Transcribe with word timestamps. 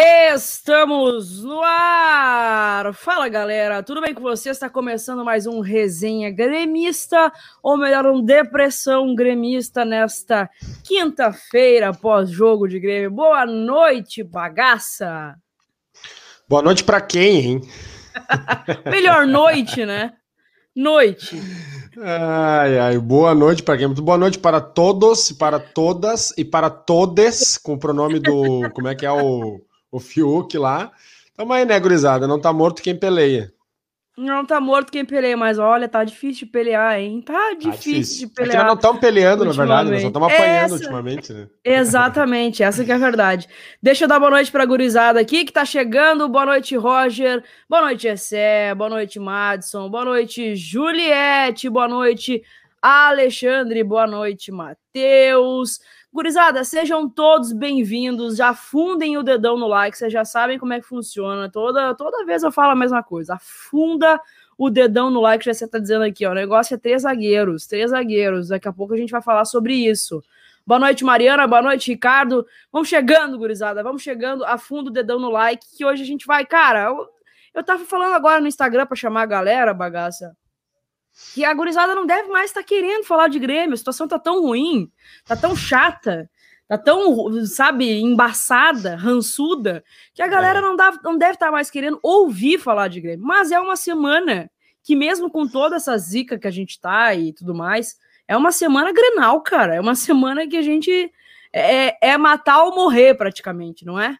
Estamos 0.00 1.42
no 1.42 1.60
ar! 1.60 2.94
Fala 2.94 3.28
galera, 3.28 3.82
tudo 3.82 4.00
bem 4.00 4.14
com 4.14 4.20
você? 4.20 4.50
Está 4.50 4.70
começando 4.70 5.24
mais 5.24 5.44
um 5.44 5.58
resenha 5.58 6.30
gremista, 6.30 7.32
ou 7.60 7.76
melhor, 7.76 8.06
um 8.06 8.24
depressão 8.24 9.12
gremista 9.16 9.84
nesta 9.84 10.48
quinta-feira 10.84 11.92
pós-jogo 11.92 12.68
de 12.68 12.78
Grêmio. 12.78 13.10
Boa 13.10 13.44
noite, 13.44 14.22
bagaça! 14.22 15.34
Boa 16.48 16.62
noite 16.62 16.84
para 16.84 17.00
quem, 17.00 17.36
hein? 17.36 17.60
melhor 18.88 19.26
noite, 19.26 19.84
né? 19.84 20.12
Noite. 20.76 21.42
Ai, 22.00 22.78
ai, 22.78 22.98
boa 22.98 23.34
noite 23.34 23.64
para 23.64 23.76
quem? 23.76 23.88
Muito 23.88 24.02
boa 24.02 24.16
noite 24.16 24.38
para 24.38 24.60
todos, 24.60 25.32
para 25.32 25.58
todas 25.58 26.32
e 26.38 26.44
para 26.44 26.70
todes, 26.70 27.58
com 27.58 27.72
o 27.72 27.78
pronome 27.78 28.20
do. 28.20 28.70
Como 28.72 28.86
é 28.86 28.94
que 28.94 29.04
é 29.04 29.10
o 29.10 29.60
o 29.90 30.00
Fiuk 30.00 30.56
lá. 30.56 30.92
Tamo 31.36 31.52
aí, 31.52 31.64
né, 31.64 31.78
gurizada? 31.78 32.26
Não 32.26 32.40
tá 32.40 32.52
morto 32.52 32.82
quem 32.82 32.96
peleia. 32.96 33.52
Não 34.18 34.44
tá 34.44 34.60
morto 34.60 34.90
quem 34.90 35.04
peleia, 35.04 35.36
mas 35.36 35.60
olha, 35.60 35.88
tá 35.88 36.02
difícil 36.02 36.46
de 36.46 36.52
pelear, 36.52 36.98
hein? 36.98 37.22
Tá 37.22 37.54
difícil, 37.54 37.70
tá 37.70 37.76
difícil. 37.76 38.26
de 38.26 38.32
é 38.32 38.34
pelear. 38.34 38.64
É 38.64 38.66
não 38.66 38.74
estão 38.74 38.96
peleando, 38.96 39.44
na 39.44 39.52
verdade, 39.52 39.90
nós 39.92 40.02
só 40.02 40.08
estamos 40.08 40.32
apanhando 40.32 40.64
essa... 40.64 40.74
ultimamente, 40.74 41.32
né? 41.32 41.46
Exatamente, 41.62 42.62
essa 42.64 42.84
que 42.84 42.90
é 42.90 42.96
a 42.96 42.98
verdade. 42.98 43.48
Deixa 43.80 44.04
eu 44.04 44.08
dar 44.08 44.18
boa 44.18 44.32
noite 44.32 44.50
pra 44.50 44.66
gurizada 44.66 45.20
aqui 45.20 45.44
que 45.44 45.52
tá 45.52 45.64
chegando. 45.64 46.28
Boa 46.28 46.46
noite, 46.46 46.74
Roger. 46.76 47.44
Boa 47.70 47.82
noite, 47.82 48.08
Essé. 48.08 48.74
Boa 48.74 48.90
noite, 48.90 49.20
Madison. 49.20 49.88
Boa 49.88 50.04
noite, 50.04 50.56
Juliette. 50.56 51.70
Boa 51.70 51.86
noite, 51.86 52.42
Alexandre. 52.82 53.84
Boa 53.84 54.08
noite, 54.08 54.50
Matheus. 54.50 55.78
Gurizada, 56.10 56.64
sejam 56.64 57.06
todos 57.06 57.52
bem-vindos. 57.52 58.38
Já 58.38 58.48
afundem 58.48 59.18
o 59.18 59.22
dedão 59.22 59.58
no 59.58 59.66
like, 59.66 59.96
vocês 59.96 60.10
já 60.10 60.24
sabem 60.24 60.58
como 60.58 60.72
é 60.72 60.80
que 60.80 60.86
funciona. 60.86 61.50
Toda, 61.50 61.94
toda 61.94 62.24
vez 62.24 62.42
eu 62.42 62.50
falo 62.50 62.70
a 62.70 62.76
mesma 62.76 63.02
coisa. 63.02 63.34
Afunda 63.34 64.18
o 64.56 64.70
dedão 64.70 65.10
no 65.10 65.20
like, 65.20 65.44
já 65.44 65.52
você 65.52 65.68
tá 65.68 65.78
dizendo 65.78 66.04
aqui, 66.04 66.24
ó. 66.24 66.30
O 66.30 66.34
negócio 66.34 66.74
é 66.74 66.78
três 66.78 67.02
zagueiros, 67.02 67.66
três 67.66 67.90
zagueiros. 67.90 68.48
Daqui 68.48 68.66
a 68.66 68.72
pouco 68.72 68.94
a 68.94 68.96
gente 68.96 69.10
vai 69.10 69.20
falar 69.20 69.44
sobre 69.44 69.74
isso. 69.74 70.22
Boa 70.66 70.80
noite, 70.80 71.04
Mariana. 71.04 71.46
Boa 71.46 71.60
noite, 71.60 71.92
Ricardo. 71.92 72.46
Vamos 72.72 72.88
chegando, 72.88 73.36
gurizada. 73.36 73.82
Vamos 73.82 74.02
chegando. 74.02 74.44
Afunda 74.46 74.88
o 74.88 74.92
dedão 74.92 75.20
no 75.20 75.28
like, 75.28 75.76
que 75.76 75.84
hoje 75.84 76.02
a 76.02 76.06
gente 76.06 76.26
vai. 76.26 76.46
Cara, 76.46 76.84
eu, 76.84 77.06
eu 77.52 77.62
tava 77.62 77.84
falando 77.84 78.14
agora 78.14 78.40
no 78.40 78.48
Instagram 78.48 78.86
para 78.86 78.96
chamar 78.96 79.22
a 79.22 79.26
galera, 79.26 79.74
bagaça 79.74 80.34
que 81.34 81.44
a 81.44 81.52
gurizada 81.52 81.94
não 81.94 82.06
deve 82.06 82.28
mais 82.28 82.50
estar 82.50 82.60
tá 82.60 82.66
querendo 82.66 83.04
falar 83.04 83.28
de 83.28 83.38
Grêmio. 83.38 83.74
A 83.74 83.76
situação 83.76 84.06
tá 84.06 84.18
tão 84.18 84.40
ruim, 84.42 84.90
tá 85.24 85.36
tão 85.36 85.56
chata, 85.56 86.30
tá 86.66 86.78
tão, 86.78 87.44
sabe, 87.46 88.00
embaçada, 88.00 88.96
rançuda, 88.96 89.82
que 90.14 90.22
a 90.22 90.28
galera 90.28 90.58
é. 90.58 90.62
não, 90.62 90.76
dá, 90.76 90.98
não 91.02 91.18
deve 91.18 91.32
estar 91.32 91.46
tá 91.46 91.52
mais 91.52 91.70
querendo 91.70 91.98
ouvir 92.02 92.58
falar 92.58 92.88
de 92.88 93.00
Grêmio. 93.00 93.26
Mas 93.26 93.50
é 93.50 93.58
uma 93.58 93.76
semana 93.76 94.50
que, 94.82 94.94
mesmo 94.94 95.30
com 95.30 95.46
toda 95.46 95.76
essa 95.76 95.96
zica 95.98 96.38
que 96.38 96.46
a 96.46 96.52
gente 96.52 96.80
tá 96.80 97.14
e 97.14 97.32
tudo 97.32 97.54
mais, 97.54 97.96
é 98.26 98.36
uma 98.36 98.52
semana 98.52 98.92
grenal, 98.92 99.40
cara. 99.42 99.74
É 99.74 99.80
uma 99.80 99.94
semana 99.96 100.46
que 100.46 100.56
a 100.56 100.62
gente 100.62 101.12
é, 101.52 102.10
é 102.10 102.16
matar 102.16 102.62
ou 102.64 102.74
morrer, 102.74 103.14
praticamente, 103.14 103.84
não 103.84 103.98
é? 103.98 104.16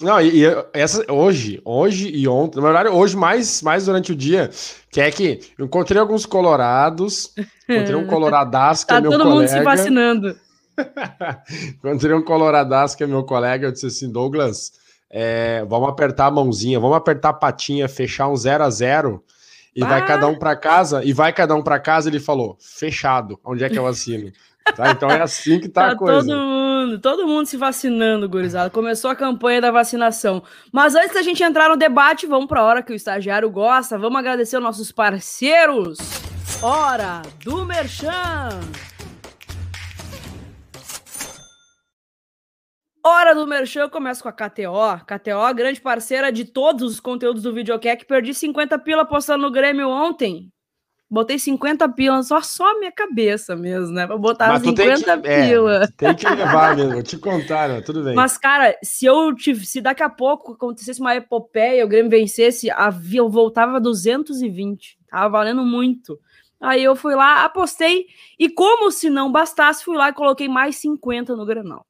Não, 0.00 0.20
e, 0.20 0.44
e, 0.44 0.64
essa, 0.72 1.04
hoje, 1.12 1.60
hoje 1.64 2.08
e 2.08 2.26
ontem, 2.26 2.56
na 2.56 2.62
verdade, 2.62 2.88
hoje 2.88 3.16
mais, 3.16 3.60
mais 3.62 3.84
durante 3.84 4.12
o 4.12 4.16
dia, 4.16 4.50
que 4.90 5.00
é 5.00 5.10
que 5.10 5.40
eu 5.58 5.66
encontrei 5.66 6.00
alguns 6.00 6.24
colorados, 6.24 7.34
encontrei 7.68 7.94
um 7.94 8.06
coloradaço 8.08 8.86
que 8.86 8.92
é 8.92 8.94
tá 8.94 8.98
é 8.98 9.02
meu 9.02 9.10
todo 9.10 9.22
colega. 9.22 9.46
todo 9.46 9.54
mundo 9.54 9.58
se 9.58 9.62
vacinando. 9.62 10.36
encontrei 11.84 12.14
um 12.14 12.22
coloradaço 12.22 12.96
que 12.96 13.04
é 13.04 13.06
meu 13.06 13.24
colega, 13.24 13.66
eu 13.66 13.72
disse 13.72 13.86
assim, 13.86 14.10
Douglas, 14.10 14.72
é, 15.10 15.64
vamos 15.68 15.88
apertar 15.88 16.26
a 16.26 16.30
mãozinha, 16.30 16.80
vamos 16.80 16.96
apertar 16.96 17.30
a 17.30 17.34
patinha, 17.34 17.88
fechar 17.88 18.28
um 18.28 18.36
0 18.36 18.64
a 18.64 18.70
0 18.70 19.22
e 19.76 19.84
ah. 19.84 19.86
vai 19.86 20.06
cada 20.06 20.26
um 20.26 20.38
para 20.38 20.56
casa, 20.56 21.04
e 21.04 21.12
vai 21.12 21.32
cada 21.32 21.54
um 21.54 21.62
para 21.62 21.78
casa, 21.78 22.08
ele 22.08 22.18
falou, 22.18 22.56
fechado, 22.58 23.38
onde 23.44 23.64
é 23.64 23.68
que 23.68 23.78
eu 23.78 23.86
assino? 23.86 24.32
tá, 24.74 24.90
então 24.90 25.10
é 25.10 25.20
assim 25.20 25.60
que 25.60 25.68
tá, 25.68 25.88
tá 25.88 25.92
a 25.92 25.96
coisa. 25.96 26.28
Todo 26.28 26.59
mundo, 26.90 27.00
todo 27.00 27.26
mundo 27.26 27.46
se 27.46 27.56
vacinando, 27.56 28.28
gurizada. 28.28 28.70
Começou 28.70 29.10
a 29.10 29.16
campanha 29.16 29.60
da 29.60 29.70
vacinação. 29.70 30.42
Mas 30.72 30.94
antes 30.94 31.14
da 31.14 31.22
gente 31.22 31.42
entrar 31.42 31.68
no 31.68 31.76
debate, 31.76 32.26
vamos 32.26 32.46
para 32.46 32.60
a 32.60 32.64
hora 32.64 32.82
que 32.82 32.92
o 32.92 32.96
estagiário 32.96 33.48
gosta. 33.50 33.98
Vamos 33.98 34.18
agradecer 34.18 34.56
os 34.56 34.62
nossos 34.62 34.90
parceiros. 34.90 35.98
Hora 36.62 37.22
do 37.44 37.64
Merchan. 37.64 38.60
Hora 43.02 43.34
do 43.34 43.46
Merchan, 43.46 43.88
começa 43.88 44.22
com 44.22 44.28
a 44.28 44.32
KTO. 44.32 45.04
KTO, 45.06 45.54
grande 45.54 45.80
parceira 45.80 46.30
de 46.30 46.44
todos 46.44 46.92
os 46.92 47.00
conteúdos 47.00 47.42
do 47.42 47.54
Videocast. 47.54 48.04
Perdi 48.04 48.34
50 48.34 48.78
pila 48.80 49.06
postando 49.06 49.44
no 49.44 49.50
Grêmio 49.50 49.88
ontem. 49.88 50.52
Botei 51.10 51.40
50 51.40 51.88
pila, 51.88 52.22
só 52.22 52.40
só 52.40 52.70
a 52.70 52.78
minha 52.78 52.92
cabeça 52.92 53.56
mesmo, 53.56 53.92
né? 53.92 54.06
Pra 54.06 54.16
botar 54.16 54.46
Mas 54.46 54.62
50 54.62 55.04
tem 55.04 55.22
que, 55.22 55.28
é, 55.28 55.48
pila. 55.48 55.82
É, 55.82 55.86
tem 55.88 56.14
que 56.14 56.28
levar 56.30 56.76
mesmo, 56.76 56.92
vou 56.92 57.02
te 57.02 57.18
contar, 57.18 57.68
né? 57.68 57.80
Tudo 57.80 58.04
bem. 58.04 58.14
Mas, 58.14 58.38
cara, 58.38 58.78
se 58.80 59.06
eu 59.06 59.34
tive, 59.34 59.66
se 59.66 59.80
daqui 59.80 60.04
a 60.04 60.08
pouco 60.08 60.52
acontecesse 60.52 61.00
uma 61.00 61.16
epopeia, 61.16 61.84
o 61.84 61.88
Grêmio 61.88 62.08
vencesse, 62.08 62.70
a, 62.70 62.94
eu 63.12 63.28
voltava 63.28 63.78
a 63.78 63.80
220. 63.80 64.98
Tava 65.10 65.28
valendo 65.30 65.64
muito. 65.64 66.16
Aí 66.60 66.84
eu 66.84 66.94
fui 66.94 67.16
lá, 67.16 67.44
apostei, 67.44 68.06
e 68.38 68.48
como 68.48 68.92
se 68.92 69.10
não 69.10 69.32
bastasse, 69.32 69.82
fui 69.82 69.96
lá 69.96 70.10
e 70.10 70.12
coloquei 70.12 70.46
mais 70.46 70.76
50 70.76 71.34
no 71.34 71.44
Granal. 71.44 71.84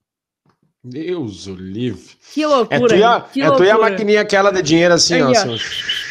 Deus 0.83 1.47
o 1.47 1.55
livre. 1.55 2.09
Que 2.33 2.47
loucura. 2.47 2.77
É 2.77 2.89
tu 2.89 2.95
e 2.95 3.03
a, 3.03 3.27
é 3.37 3.51
tu 3.51 3.65
e 3.65 3.71
a 3.71 3.77
maquininha 3.77 4.23
aquela 4.23 4.51
de 4.51 4.63
dinheiro 4.63 4.95
assim, 4.95 5.15
Aí, 5.17 5.23
ó, 5.25 5.31
assim, 5.31 5.57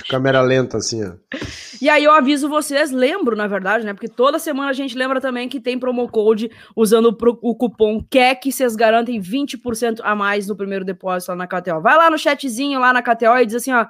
câmera 0.07 0.41
lenta 0.41 0.77
assim, 0.77 1.03
ó. 1.03 1.13
E 1.81 1.89
aí 1.89 2.03
eu 2.03 2.11
aviso 2.11 2.49
vocês, 2.49 2.91
lembro, 2.91 3.35
na 3.35 3.47
verdade, 3.47 3.85
né? 3.85 3.93
Porque 3.93 4.09
toda 4.09 4.37
semana 4.37 4.69
a 4.69 4.73
gente 4.73 4.97
lembra 4.97 5.21
também 5.21 5.47
que 5.47 5.61
tem 5.61 5.79
promo 5.79 6.09
code 6.09 6.51
usando 6.75 7.15
o, 7.41 7.55
cupom 7.55 8.03
QUEC, 8.03 8.51
vocês 8.51 8.75
garantem 8.75 9.21
20% 9.21 10.01
a 10.03 10.13
mais 10.13 10.47
no 10.47 10.55
primeiro 10.55 10.83
depósito 10.83 11.31
lá 11.31 11.37
na 11.37 11.47
KTO. 11.47 11.81
Vai 11.81 11.95
lá 11.95 12.09
no 12.09 12.17
chatzinho 12.17 12.79
lá 12.79 12.91
na 12.91 13.01
KTO 13.01 13.37
e 13.41 13.45
diz 13.45 13.55
assim, 13.55 13.71
ó, 13.71 13.85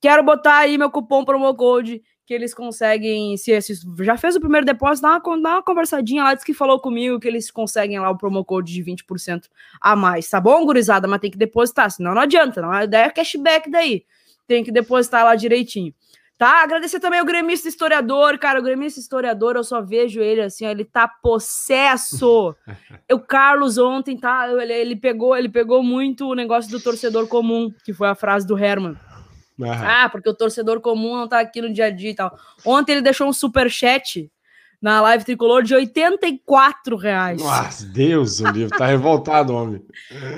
quero 0.00 0.24
botar 0.24 0.58
aí 0.58 0.76
meu 0.76 0.90
cupom 0.90 1.24
promo 1.24 1.54
code 1.54 2.02
que 2.26 2.32
eles 2.32 2.54
conseguem, 2.54 3.36
se 3.36 3.52
já 4.00 4.16
fez 4.16 4.34
o 4.34 4.40
primeiro 4.40 4.64
depósito, 4.64 5.02
dá 5.02 5.20
uma, 5.24 5.42
dá 5.42 5.50
uma 5.56 5.62
conversadinha 5.62 6.24
lá, 6.24 6.34
diz 6.34 6.42
que 6.42 6.54
falou 6.54 6.80
comigo 6.80 7.20
que 7.20 7.28
eles 7.28 7.50
conseguem 7.50 8.00
lá 8.00 8.10
o 8.10 8.16
promo 8.16 8.42
code 8.44 8.72
de 8.72 8.82
20% 8.82 9.42
a 9.80 9.94
mais, 9.94 10.28
tá 10.28 10.40
bom, 10.40 10.64
gurizada? 10.64 11.06
Mas 11.06 11.20
tem 11.20 11.30
que 11.30 11.36
depositar, 11.36 11.90
senão 11.90 12.14
não 12.14 12.22
adianta, 12.22 12.62
não, 12.62 12.70
a 12.70 12.84
ideia 12.84 13.04
é 13.04 13.10
cashback 13.10 13.70
daí, 13.70 14.04
tem 14.46 14.64
que 14.64 14.72
depositar 14.72 15.22
lá 15.22 15.34
direitinho. 15.34 15.92
Tá? 16.36 16.62
Agradecer 16.62 16.98
também 16.98 17.20
o 17.20 17.24
gremista 17.24 17.68
historiador, 17.68 18.38
cara. 18.38 18.58
O 18.58 18.62
gremista 18.62 18.98
historiador, 18.98 19.54
eu 19.54 19.62
só 19.62 19.80
vejo 19.80 20.20
ele 20.20 20.40
assim, 20.40 20.66
ó, 20.66 20.70
ele 20.70 20.84
tá 20.84 21.06
possesso. 21.06 22.54
o 23.12 23.20
Carlos 23.20 23.78
ontem, 23.78 24.16
tá? 24.16 24.48
Ele, 24.50 24.72
ele, 24.72 24.96
pegou, 24.96 25.36
ele 25.36 25.48
pegou 25.48 25.82
muito 25.82 26.28
o 26.28 26.34
negócio 26.34 26.70
do 26.70 26.80
torcedor 26.80 27.28
comum, 27.28 27.72
que 27.84 27.92
foi 27.92 28.08
a 28.08 28.14
frase 28.14 28.46
do 28.46 28.58
Herman. 28.58 28.96
Ah, 29.62 30.08
porque 30.08 30.28
o 30.28 30.34
torcedor 30.34 30.80
comum 30.80 31.16
não 31.16 31.28
tá 31.28 31.38
aqui 31.38 31.62
no 31.62 31.72
dia 31.72 31.86
a 31.86 31.90
dia 31.90 32.10
e 32.10 32.14
tal. 32.14 32.36
Ontem 32.64 32.92
ele 32.92 33.02
deixou 33.02 33.28
um 33.28 33.32
super 33.32 33.70
chat 33.70 34.28
na 34.80 35.00
live 35.00 35.24
tricolor 35.24 35.62
de 35.62 35.74
84 35.74 36.96
reais. 36.96 37.42
Nossa, 37.42 37.86
Deus, 37.86 38.40
o 38.40 38.48
livro 38.48 38.76
tá 38.76 38.86
revoltado, 38.86 39.54
homem. 39.54 39.82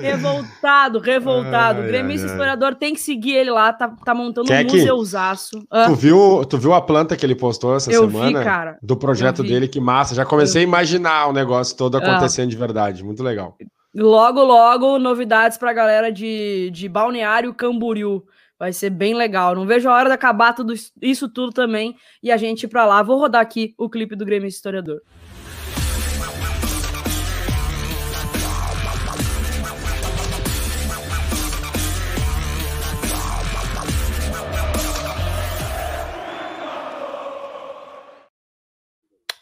Revoltado, 0.01 0.99
revoltado. 0.99 1.81
Ai, 1.81 1.85
o 1.85 1.89
gremista 1.89 2.27
ai, 2.27 2.33
historiador 2.33 2.75
tem 2.75 2.95
que 2.95 3.01
seguir 3.01 3.35
ele 3.35 3.51
lá, 3.51 3.73
tá, 3.73 3.89
tá 4.05 4.15
montando 4.15 4.49
Quer 4.49 4.65
um 4.67 4.71
museusaço. 4.71 5.67
Ah. 5.71 5.87
Tu, 5.87 5.95
viu, 5.95 6.45
tu 6.45 6.59
viu 6.59 6.73
a 6.75 6.81
planta 6.81 7.17
que 7.17 7.27
ele 7.27 7.35
postou 7.35 7.75
essa 7.75 7.91
eu 7.91 8.09
semana? 8.09 8.39
Vi, 8.39 8.45
cara. 8.45 8.79
Do 8.83 8.97
projeto 8.97 9.43
dele, 9.43 9.69
que 9.69 9.81
massa. 9.81 10.15
Já 10.15 10.25
comecei 10.25 10.63
a 10.63 10.65
imaginar 10.65 11.29
o 11.29 11.33
negócio 11.33 11.77
todo 11.77 11.97
ah. 11.97 11.99
acontecendo 11.99 12.47
ah. 12.47 12.51
de 12.51 12.57
verdade. 12.57 13.05
Muito 13.05 13.23
legal. 13.23 13.57
Logo, 13.95 14.43
logo, 14.45 14.99
novidades 14.99 15.57
pra 15.57 15.73
galera 15.73 16.13
de, 16.13 16.71
de 16.71 16.87
Balneário 16.89 17.55
Camboriú. 17.55 18.23
Vai 18.59 18.73
ser 18.73 18.91
bem 18.91 19.15
legal. 19.15 19.55
Não 19.55 19.67
vejo 19.67 19.89
a 19.89 19.95
hora 19.95 20.09
de 20.09 20.15
acabar 20.15 20.55
tudo 20.55 20.73
isso 21.03 21.29
tudo 21.29 21.53
também 21.53 21.95
e 22.23 22.33
a 22.33 22.37
gente 22.37 22.63
ir 22.65 22.69
para 22.69 22.87
lá. 22.87 23.03
Vou 23.03 23.19
rodar 23.19 23.43
aqui 23.43 23.75
o 23.77 23.89
clipe 23.89 24.17
do 24.17 24.25
Grêmio 24.25 24.49
Historiador. 24.49 25.03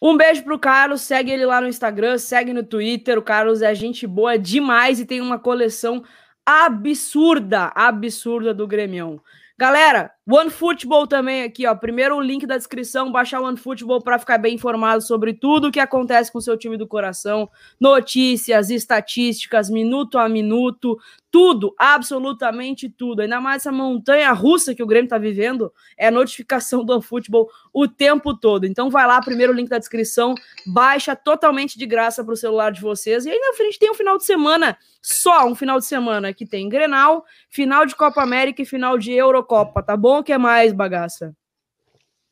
Um 0.07 0.19
beijo 0.19 0.43
pro 0.43 0.59
Carlos, 0.59 1.01
segue 1.01 1.31
ele 1.31 1.47
lá 1.47 1.63
no 1.63 1.67
Instagram, 1.67 2.19
segue 2.19 2.53
no 2.53 2.63
Twitter. 2.63 3.17
O 3.17 3.23
Carlos 3.23 3.63
é 3.63 3.75
gente 3.75 4.07
boa 4.07 4.39
demais 4.39 5.01
e 5.01 5.07
tem 5.07 5.19
uma 5.23 5.39
coleção 5.39 6.05
absurda, 6.47 7.73
absurda 7.75 8.55
do 8.55 8.67
Grêmio. 8.67 9.23
Galera, 9.57 10.14
OneFootball 10.27 11.07
também 11.07 11.43
aqui, 11.43 11.67
ó. 11.67 11.75
Primeiro 11.75 12.17
o 12.17 12.21
link 12.21 12.47
da 12.47 12.57
descrição, 12.57 13.13
baixar 13.13 13.41
o 13.41 13.45
OneFootball 13.45 14.01
para 14.01 14.19
ficar 14.19 14.39
bem 14.39 14.55
informado 14.55 15.03
sobre 15.03 15.35
tudo 15.35 15.69
o 15.69 15.71
que 15.71 15.79
acontece 15.79 16.33
com 16.33 16.39
o 16.39 16.43
seu 16.43 16.57
time 16.57 16.79
do 16.79 16.87
coração, 16.87 17.49
notícias, 17.79 18.71
estatísticas, 18.71 19.69
minuto 19.69 20.17
a 20.17 20.27
minuto, 20.27 20.99
tudo, 21.31 21.75
absolutamente 21.79 22.89
tudo. 22.89 23.21
Ainda 23.21 23.41
mais 23.41 23.63
essa 23.63 23.73
montanha 23.73 24.33
russa 24.33 24.75
que 24.75 24.83
o 24.83 24.87
Grêmio 24.87 25.11
tá 25.11 25.19
vivendo, 25.19 25.73
é 25.97 26.11
notificação 26.11 26.85
do 26.85 26.95
OneFootball 26.95 27.51
o 27.73 27.87
tempo 27.87 28.35
todo. 28.35 28.65
Então 28.65 28.89
vai 28.89 29.07
lá, 29.07 29.21
primeiro 29.21 29.53
link 29.53 29.69
da 29.69 29.79
descrição, 29.79 30.35
baixa 30.65 31.15
totalmente 31.15 31.77
de 31.77 31.85
graça 31.85 32.25
para 32.25 32.33
o 32.33 32.37
celular 32.37 32.71
de 32.71 32.81
vocês. 32.81 33.27
E 33.27 33.31
aí 33.31 33.39
na 33.39 33.53
frente 33.55 33.79
tem 33.79 33.91
um 33.91 33.95
final 33.95 34.17
de 34.17 34.25
semana, 34.25 34.79
só 35.03 35.47
um 35.47 35.55
final 35.55 35.79
de 35.79 35.87
semana 35.87 36.33
que 36.33 36.47
tem 36.47 36.69
Grenal, 36.69 37.25
final 37.51 37.85
de 37.85 37.97
Copa 37.97 38.23
América 38.23 38.63
e 38.63 38.65
final 38.65 38.97
de 38.97 39.13
Eurocopa, 39.13 39.83
tá 39.83 39.97
bom? 39.97 40.14
O 40.19 40.25
que 40.25 40.33
é 40.33 40.39
mais, 40.39 40.73
bagaça? 40.73 41.35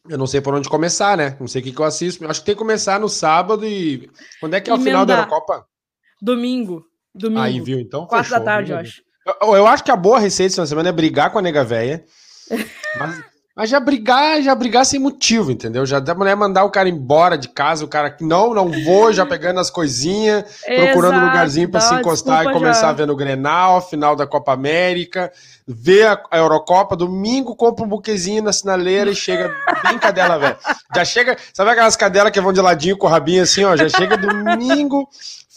Eu 0.08 0.18
não 0.18 0.26
sei 0.26 0.40
por 0.40 0.54
onde 0.54 0.68
começar, 0.68 1.16
né? 1.16 1.36
Não 1.38 1.46
sei 1.46 1.60
o 1.60 1.64
que, 1.64 1.72
que 1.72 1.80
eu 1.80 1.84
assisto. 1.84 2.24
Eu 2.24 2.30
acho 2.30 2.40
que 2.40 2.46
tem 2.46 2.54
que 2.54 2.58
começar 2.58 2.98
no 2.98 3.08
sábado 3.08 3.66
e. 3.66 4.10
Quando 4.40 4.54
é 4.54 4.60
que 4.60 4.68
é 4.68 4.74
o 4.74 4.80
final 4.80 5.06
da 5.06 5.18
Eurocopa? 5.18 5.66
Domingo. 6.20 6.84
Domingo. 7.14 7.40
Aí, 7.40 7.60
viu? 7.60 7.78
Então, 7.78 8.06
Quatro 8.06 8.24
fechou, 8.24 8.38
da 8.38 8.44
tarde, 8.44 8.72
eu 8.72 8.78
acho. 8.78 9.02
Eu, 9.40 9.56
eu, 9.56 9.66
acho 9.66 9.84
que 9.84 9.90
a 9.90 9.96
boa 9.96 10.18
receita 10.18 10.54
essa 10.54 10.66
semana 10.66 10.88
é 10.88 10.92
brigar 10.92 11.30
com 11.30 11.38
a 11.38 11.42
nega 11.42 11.62
véia. 11.62 12.04
Mas, 12.98 13.24
mas, 13.54 13.68
já 13.68 13.78
brigar, 13.78 14.40
já 14.40 14.54
brigar 14.54 14.86
sem 14.86 14.98
motivo, 14.98 15.50
entendeu? 15.50 15.84
Já 15.84 16.00
da 16.00 16.14
mulher 16.14 16.34
mandar 16.34 16.64
o 16.64 16.70
cara 16.70 16.88
embora 16.88 17.36
de 17.36 17.48
casa, 17.48 17.84
o 17.84 17.88
cara 17.88 18.10
que 18.10 18.24
não, 18.24 18.54
não 18.54 18.70
vou, 18.84 19.12
já 19.12 19.26
pegando 19.26 19.60
as 19.60 19.70
coisinhas, 19.70 20.44
procurando 20.64 21.18
um 21.18 21.26
lugarzinho 21.26 21.70
para 21.70 21.80
se 21.80 21.94
encostar 21.94 22.46
e 22.46 22.52
começar 22.52 22.86
já. 22.86 22.92
ver 22.92 23.06
no 23.06 23.14
Grenal, 23.14 23.86
final 23.86 24.16
da 24.16 24.26
Copa 24.26 24.52
América, 24.52 25.30
ver 25.68 26.06
a, 26.06 26.22
a 26.30 26.38
Eurocopa, 26.38 26.96
domingo 26.96 27.54
compra 27.54 27.84
um 27.84 27.88
buquezinho 27.88 28.42
na 28.42 28.54
sinaleira 28.54 29.10
e 29.10 29.14
chega 29.14 29.54
bem 29.86 29.98
cadela, 29.98 30.38
velho. 30.38 30.56
Já 30.94 31.04
chega, 31.04 31.36
sabe 31.52 31.70
aquelas 31.72 31.94
cadelas 31.94 32.32
que 32.32 32.40
vão 32.40 32.54
de 32.54 32.60
ladinho 32.60 32.96
com 32.96 33.06
o 33.06 33.10
rabinho 33.10 33.42
assim, 33.42 33.64
ó, 33.64 33.76
já 33.76 33.88
chega 33.88 34.16
domingo 34.16 35.06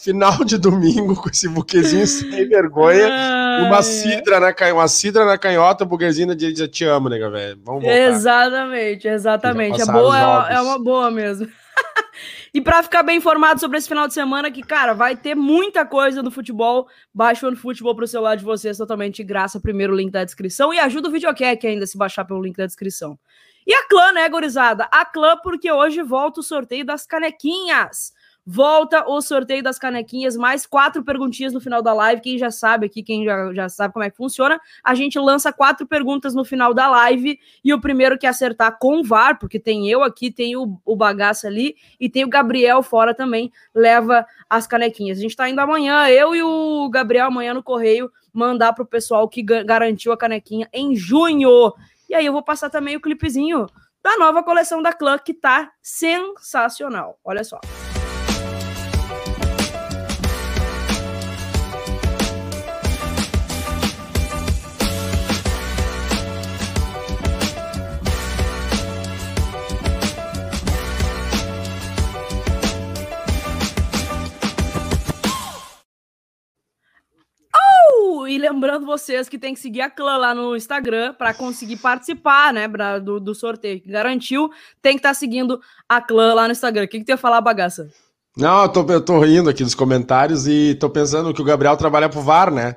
final 0.06 0.44
de 0.44 0.56
domingo 0.56 1.20
com 1.20 1.28
esse 1.28 1.48
buquezinho 1.48 2.06
sem 2.06 2.48
vergonha. 2.48 3.08
Ah, 3.10 3.64
uma 3.66 3.82
cidra 3.82 4.38
na 4.38 4.52
canhota, 4.52 4.78
uma 4.78 4.88
cidra 4.88 5.24
na 5.24 5.36
canhota, 5.36 5.82
o 5.82 5.86
buquezinho 5.86 6.32
de 6.32 6.68
te 6.68 6.84
amo, 6.84 7.08
nega, 7.08 7.28
velho. 7.28 7.60
Vamos 7.64 7.82
voltar. 7.82 7.98
Exatamente, 7.98 9.08
exatamente. 9.08 9.80
É 9.80 9.86
boa, 9.86 10.48
é, 10.48 10.54
é 10.54 10.60
uma 10.60 10.78
boa 10.78 11.10
mesmo. 11.10 11.48
e 12.54 12.60
para 12.60 12.84
ficar 12.84 13.02
bem 13.02 13.16
informado 13.16 13.58
sobre 13.58 13.78
esse 13.78 13.88
final 13.88 14.06
de 14.06 14.14
semana, 14.14 14.48
que, 14.48 14.62
cara, 14.62 14.94
vai 14.94 15.16
ter 15.16 15.34
muita 15.34 15.84
coisa 15.84 16.22
no 16.22 16.30
futebol. 16.30 16.86
Baixa 17.12 17.48
o 17.48 17.56
futebol 17.56 17.96
pro 17.96 18.06
celular 18.06 18.36
de 18.36 18.44
vocês 18.44 18.78
totalmente 18.78 19.16
de 19.16 19.24
graça. 19.24 19.58
Primeiro 19.58 19.92
link 19.92 20.12
da 20.12 20.22
descrição. 20.22 20.72
E 20.72 20.78
ajuda 20.78 21.08
o 21.08 21.12
videocast 21.12 21.66
ainda 21.66 21.84
se 21.84 21.98
baixar 21.98 22.24
pelo 22.24 22.40
link 22.40 22.56
da 22.56 22.66
descrição. 22.66 23.18
E 23.66 23.74
a 23.74 23.82
clã, 23.88 24.12
né, 24.12 24.28
gorizada? 24.28 24.88
A 24.92 25.04
clã, 25.04 25.36
porque 25.42 25.72
hoje 25.72 26.00
volta 26.00 26.38
o 26.38 26.44
sorteio 26.44 26.84
das 26.86 27.04
canequinhas. 27.04 28.14
Volta 28.48 29.04
o 29.08 29.20
sorteio 29.20 29.60
das 29.60 29.76
canequinhas, 29.76 30.36
mais 30.36 30.64
quatro 30.64 31.02
perguntinhas 31.02 31.52
no 31.52 31.60
final 31.60 31.82
da 31.82 31.92
live. 31.92 32.22
Quem 32.22 32.38
já 32.38 32.48
sabe 32.48 32.86
aqui, 32.86 33.02
quem 33.02 33.24
já, 33.24 33.52
já 33.52 33.68
sabe 33.68 33.92
como 33.92 34.04
é 34.04 34.10
que 34.10 34.16
funciona, 34.16 34.60
a 34.84 34.94
gente 34.94 35.18
lança 35.18 35.52
quatro 35.52 35.84
perguntas 35.84 36.32
no 36.32 36.44
final 36.44 36.72
da 36.72 36.88
live 36.88 37.40
e 37.64 37.74
o 37.74 37.80
primeiro 37.80 38.16
que 38.16 38.24
acertar 38.24 38.78
com 38.78 39.00
o 39.00 39.02
VAR, 39.04 39.36
porque 39.40 39.58
tem 39.58 39.90
eu 39.90 40.00
aqui, 40.04 40.30
tem 40.30 40.56
o, 40.56 40.80
o 40.84 40.94
bagaço 40.94 41.48
ali 41.48 41.74
e 41.98 42.08
tem 42.08 42.24
o 42.24 42.28
Gabriel 42.28 42.84
fora 42.84 43.12
também, 43.12 43.50
leva 43.74 44.24
as 44.48 44.64
canequinhas. 44.64 45.18
A 45.18 45.22
gente 45.22 45.34
tá 45.34 45.48
indo 45.48 45.58
amanhã, 45.58 46.08
eu 46.08 46.32
e 46.32 46.40
o 46.40 46.88
Gabriel 46.88 47.26
amanhã 47.26 47.52
no 47.52 47.64
correio, 47.64 48.08
mandar 48.32 48.74
pro 48.74 48.86
pessoal 48.86 49.28
que 49.28 49.42
garantiu 49.42 50.12
a 50.12 50.16
canequinha 50.16 50.68
em 50.72 50.94
junho. 50.94 51.72
E 52.08 52.14
aí 52.14 52.24
eu 52.24 52.32
vou 52.32 52.44
passar 52.44 52.70
também 52.70 52.94
o 52.94 53.00
clipezinho 53.00 53.66
da 54.04 54.16
nova 54.18 54.40
coleção 54.44 54.80
da 54.80 54.92
Clã, 54.92 55.18
que 55.18 55.34
tá 55.34 55.72
sensacional. 55.82 57.18
Olha 57.24 57.42
só. 57.42 57.58
E 78.28 78.38
lembrando 78.38 78.86
vocês 78.86 79.28
que 79.28 79.38
tem 79.38 79.54
que 79.54 79.60
seguir 79.60 79.80
a 79.80 79.90
clã 79.90 80.16
lá 80.16 80.34
no 80.34 80.56
Instagram 80.56 81.14
para 81.14 81.34
conseguir 81.34 81.76
participar, 81.76 82.52
né, 82.52 82.68
pra, 82.68 82.98
do, 82.98 83.20
do 83.20 83.34
sorteio. 83.34 83.82
Garantiu, 83.86 84.50
tem 84.80 84.92
que 84.92 84.98
estar 84.98 85.10
tá 85.10 85.14
seguindo 85.14 85.60
a 85.88 86.00
clã 86.00 86.34
lá 86.34 86.46
no 86.46 86.52
Instagram. 86.52 86.84
O 86.84 86.88
que, 86.88 86.98
que 86.98 87.04
tu 87.04 87.10
ia 87.10 87.16
falar, 87.16 87.40
bagaça? 87.40 87.88
Não, 88.36 88.62
eu 88.62 88.68
tô, 88.68 88.92
eu 88.92 89.00
tô 89.00 89.20
rindo 89.20 89.48
aqui 89.48 89.64
dos 89.64 89.74
comentários 89.74 90.46
e 90.46 90.74
tô 90.74 90.90
pensando 90.90 91.32
que 91.32 91.40
o 91.40 91.44
Gabriel 91.44 91.76
trabalha 91.76 92.08
pro 92.08 92.20
VAR, 92.20 92.50
né? 92.50 92.76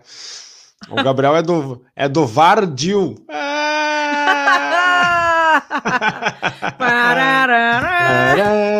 O 0.89 1.03
Gabriel 1.03 1.35
é 1.35 1.41
do, 1.41 1.83
é 1.95 2.07
do 2.07 2.25
VAR 2.25 2.65
Dil. 2.65 3.15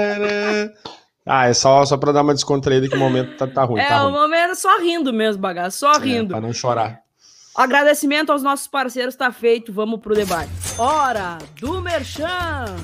Ah, 1.31 1.47
é 1.47 1.53
só, 1.53 1.85
só 1.85 1.95
pra 1.95 2.11
dar 2.11 2.23
uma 2.23 2.33
descontraída 2.33 2.89
que 2.89 2.95
o 2.95 2.99
momento 2.99 3.37
tá, 3.37 3.45
tá 3.45 3.63
ruim. 3.63 3.79
É, 3.79 3.87
tá 3.87 4.01
o 4.01 4.09
ruim. 4.09 4.19
momento 4.19 4.49
é 4.49 4.55
só 4.55 4.79
rindo 4.79 5.13
mesmo, 5.13 5.39
bagaço, 5.39 5.77
só 5.77 5.93
é, 5.93 5.99
rindo. 5.99 6.29
pra 6.29 6.41
não 6.41 6.51
chorar. 6.51 7.03
Agradecimento 7.55 8.31
aos 8.31 8.41
nossos 8.41 8.67
parceiros 8.67 9.15
tá 9.15 9.31
feito, 9.31 9.71
vamos 9.71 9.99
pro 9.99 10.15
debate. 10.15 10.49
Hora 10.75 11.37
do 11.59 11.79
Merchan! 11.81 12.75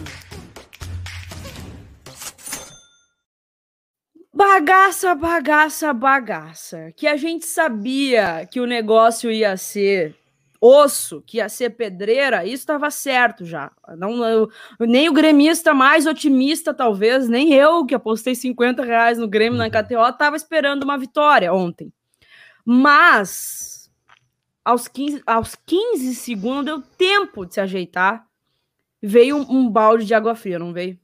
Bagaça, 4.31 5.15
bagaça, 5.15 5.92
bagaça. 5.92 6.92
Que 6.95 7.07
a 7.07 7.18
gente 7.18 7.47
sabia 7.47 8.47
que 8.51 8.59
o 8.59 8.68
negócio 8.68 9.31
ia 9.31 9.57
ser 9.57 10.15
osso, 10.65 11.21
que 11.25 11.38
ia 11.38 11.47
ser 11.47 11.71
pedreira, 11.71 12.44
isso 12.44 12.63
estava 12.63 12.89
certo 12.89 13.45
já. 13.45 13.71
Não, 13.97 14.25
eu, 14.25 14.50
nem 14.79 15.07
o 15.07 15.13
gremista 15.13 15.73
mais 15.73 16.06
otimista, 16.07 16.73
talvez, 16.73 17.29
nem 17.29 17.53
eu, 17.53 17.85
que 17.85 17.94
apostei 17.94 18.33
50 18.33 18.83
reais 18.83 19.17
no 19.17 19.27
Grêmio 19.27 19.57
na 19.57 19.65
uhum. 19.65 19.71
KTO, 19.71 20.09
estava 20.09 20.35
esperando 20.35 20.83
uma 20.83 20.97
vitória 20.97 21.53
ontem. 21.53 21.94
Mas, 22.65 23.91
aos 24.63 24.88
15, 24.88 25.21
aos 25.25 25.56
15 25.56 26.15
segundos, 26.15 26.65
deu 26.65 26.81
tempo 26.81 27.45
de 27.45 27.53
se 27.53 27.61
ajeitar. 27.61 28.25
Veio 29.01 29.38
um, 29.38 29.59
um 29.59 29.69
balde 29.69 30.06
de 30.06 30.15
água 30.15 30.33
fria, 30.33 30.57
não 30.57 30.73
veio? 30.73 31.00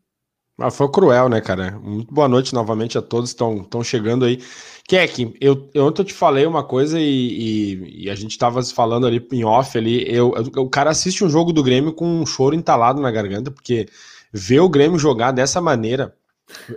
Ah, 0.58 0.70
foi 0.70 0.90
cruel, 0.90 1.30
né, 1.30 1.42
cara? 1.42 1.80
Muito 1.80 2.14
boa 2.14 2.28
noite 2.28 2.54
novamente 2.54 2.98
a 2.98 3.02
todos 3.02 3.34
que 3.34 3.44
estão 3.44 3.84
chegando 3.84 4.26
aí. 4.26 4.40
Keck, 4.88 5.36
eu, 5.40 5.70
eu 5.74 5.86
ontem 5.86 6.02
eu 6.02 6.06
te 6.06 6.14
falei 6.14 6.46
uma 6.46 6.64
coisa 6.64 7.00
e, 7.00 7.04
e, 7.04 8.04
e, 8.04 8.10
a 8.10 8.16
gente 8.16 8.38
tava 8.38 8.62
falando 8.64 9.08
ali 9.08 9.26
em 9.32 9.44
off 9.44 9.78
ali. 9.78 10.04
Eu, 10.08 10.34
eu, 10.36 10.64
o 10.64 10.70
cara 10.70 10.90
assiste 10.90 11.24
um 11.24 11.30
jogo 11.30 11.54
do 11.54 11.64
Grêmio 11.64 11.94
com 11.94 12.06
um 12.06 12.26
choro 12.26 12.56
entalado 12.56 13.02
na 13.02 13.10
garganta, 13.10 13.50
porque 13.50 13.88
ver 14.32 14.60
o 14.60 14.70
Grêmio 14.70 15.00
jogar 15.00 15.32
dessa 15.32 15.62
maneira. 15.62 16.16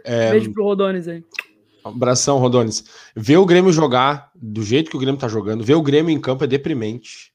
É, 0.04 0.30
Beijo 0.30 0.52
pro 0.52 0.64
Rodones 0.64 1.08
aí. 1.08 1.24
Abração, 1.84 2.38
Rodones. 2.38 2.84
Ver 3.14 3.36
o 3.36 3.44
Grêmio 3.44 3.72
jogar 3.72 4.30
do 4.34 4.62
jeito 4.62 4.90
que 4.90 4.96
o 4.96 5.00
Grêmio 5.00 5.20
tá 5.20 5.28
jogando, 5.28 5.64
ver 5.64 5.74
o 5.74 5.82
Grêmio 5.82 6.14
em 6.14 6.20
campo 6.20 6.44
é 6.44 6.46
deprimente 6.46 7.33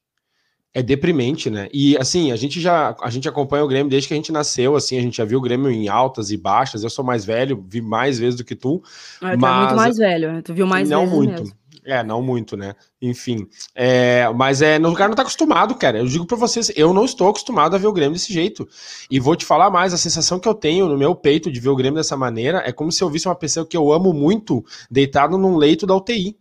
é 0.72 0.82
deprimente, 0.82 1.50
né? 1.50 1.68
E 1.72 1.96
assim, 1.98 2.30
a 2.30 2.36
gente 2.36 2.60
já 2.60 2.94
a 3.00 3.10
gente 3.10 3.28
acompanha 3.28 3.64
o 3.64 3.68
Grêmio 3.68 3.90
desde 3.90 4.06
que 4.08 4.14
a 4.14 4.16
gente 4.16 4.30
nasceu, 4.30 4.76
assim, 4.76 4.96
a 4.98 5.02
gente 5.02 5.16
já 5.16 5.24
viu 5.24 5.38
o 5.38 5.42
Grêmio 5.42 5.70
em 5.70 5.88
altas 5.88 6.30
e 6.30 6.36
baixas. 6.36 6.84
Eu 6.84 6.90
sou 6.90 7.04
mais 7.04 7.24
velho, 7.24 7.64
vi 7.68 7.80
mais 7.80 8.18
vezes 8.18 8.36
do 8.36 8.44
que 8.44 8.54
tu. 8.54 8.82
Ah, 9.20 9.36
mas... 9.36 9.40
Tu 9.40 9.46
é 9.46 9.58
muito 9.58 9.76
mais 9.76 9.96
velho, 9.96 10.32
né? 10.32 10.42
tu 10.42 10.54
viu 10.54 10.66
mais 10.66 10.88
não 10.88 11.00
vezes 11.00 11.14
muito. 11.14 11.42
Mesmo. 11.42 11.60
É, 11.84 12.04
não 12.04 12.22
muito, 12.22 12.56
né? 12.56 12.74
Enfim. 13.00 13.48
É, 13.74 14.30
mas 14.34 14.60
é, 14.60 14.78
o 14.78 14.92
cara 14.92 15.08
não 15.08 15.16
tá 15.16 15.22
acostumado, 15.22 15.74
cara. 15.74 15.98
Eu 15.98 16.06
digo 16.06 16.26
para 16.26 16.36
vocês, 16.36 16.70
eu 16.76 16.92
não 16.92 17.04
estou 17.04 17.28
acostumado 17.28 17.74
a 17.74 17.78
ver 17.78 17.86
o 17.86 17.92
Grêmio 17.92 18.12
desse 18.12 18.32
jeito. 18.32 18.68
E 19.10 19.18
vou 19.18 19.34
te 19.34 19.44
falar 19.44 19.70
mais, 19.70 19.94
a 19.94 19.98
sensação 19.98 20.38
que 20.38 20.48
eu 20.48 20.54
tenho 20.54 20.86
no 20.86 20.98
meu 20.98 21.14
peito 21.14 21.50
de 21.50 21.58
ver 21.58 21.70
o 21.70 21.76
Grêmio 21.76 21.96
dessa 21.96 22.16
maneira 22.16 22.62
é 22.64 22.70
como 22.70 22.92
se 22.92 23.02
eu 23.02 23.08
visse 23.08 23.26
uma 23.26 23.34
pessoa 23.34 23.66
que 23.66 23.76
eu 23.76 23.92
amo 23.92 24.12
muito 24.12 24.64
deitado 24.90 25.38
num 25.38 25.56
leito 25.56 25.86
da 25.86 25.96
UTI. 25.96 26.36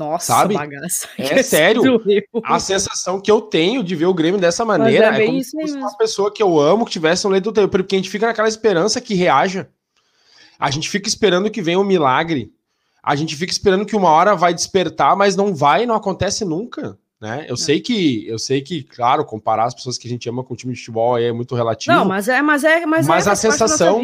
Nossa, 0.00 0.32
sabe? 0.32 0.54
Bagaça. 0.54 1.06
É 1.18 1.42
sério. 1.44 1.82
A 2.42 2.58
sensação 2.58 3.20
que 3.20 3.30
eu 3.30 3.42
tenho 3.42 3.84
de 3.84 3.94
ver 3.94 4.06
o 4.06 4.14
Grêmio 4.14 4.40
dessa 4.40 4.64
maneira 4.64 5.14
é, 5.18 5.24
é 5.24 5.26
como 5.26 5.44
se 5.44 5.50
fosse 5.50 5.76
uma 5.76 5.94
pessoa 5.98 6.32
que 6.32 6.42
eu 6.42 6.58
amo 6.58 6.86
que 6.86 6.92
tivesse 6.92 7.26
um 7.26 7.30
leito 7.30 7.44
do 7.44 7.52
tempo, 7.52 7.68
porque 7.68 7.94
a 7.94 7.98
gente 7.98 8.08
fica 8.08 8.26
naquela 8.26 8.48
esperança 8.48 8.98
que 8.98 9.14
reaja. 9.14 9.68
A 10.58 10.70
gente 10.70 10.88
fica 10.88 11.06
esperando 11.06 11.50
que 11.50 11.60
venha 11.60 11.78
um 11.78 11.84
milagre. 11.84 12.50
A 13.02 13.14
gente 13.14 13.36
fica 13.36 13.52
esperando 13.52 13.84
que 13.84 13.94
uma 13.94 14.08
hora 14.08 14.34
vai 14.34 14.54
despertar, 14.54 15.14
mas 15.14 15.36
não 15.36 15.54
vai, 15.54 15.84
não 15.84 15.94
acontece 15.94 16.46
nunca. 16.46 16.98
Né? 17.20 17.44
Eu 17.46 17.54
é. 17.54 17.58
sei 17.58 17.78
que, 17.78 18.26
eu 18.26 18.38
sei 18.38 18.62
que, 18.62 18.82
claro, 18.82 19.22
comparar 19.26 19.64
as 19.64 19.74
pessoas 19.74 19.98
que 19.98 20.08
a 20.08 20.10
gente 20.10 20.26
ama 20.30 20.42
com 20.42 20.54
o 20.54 20.56
time 20.56 20.72
de 20.72 20.78
futebol 20.78 21.18
é 21.18 21.30
muito 21.30 21.54
relativo. 21.54 21.94
Não, 21.94 22.06
mas 22.06 22.26
é, 22.26 22.40
mas 22.40 22.64
é, 22.64 22.86
mas, 22.86 23.06
mas 23.06 23.26
é, 23.26 23.30
a 23.30 23.36
sensação, 23.36 24.00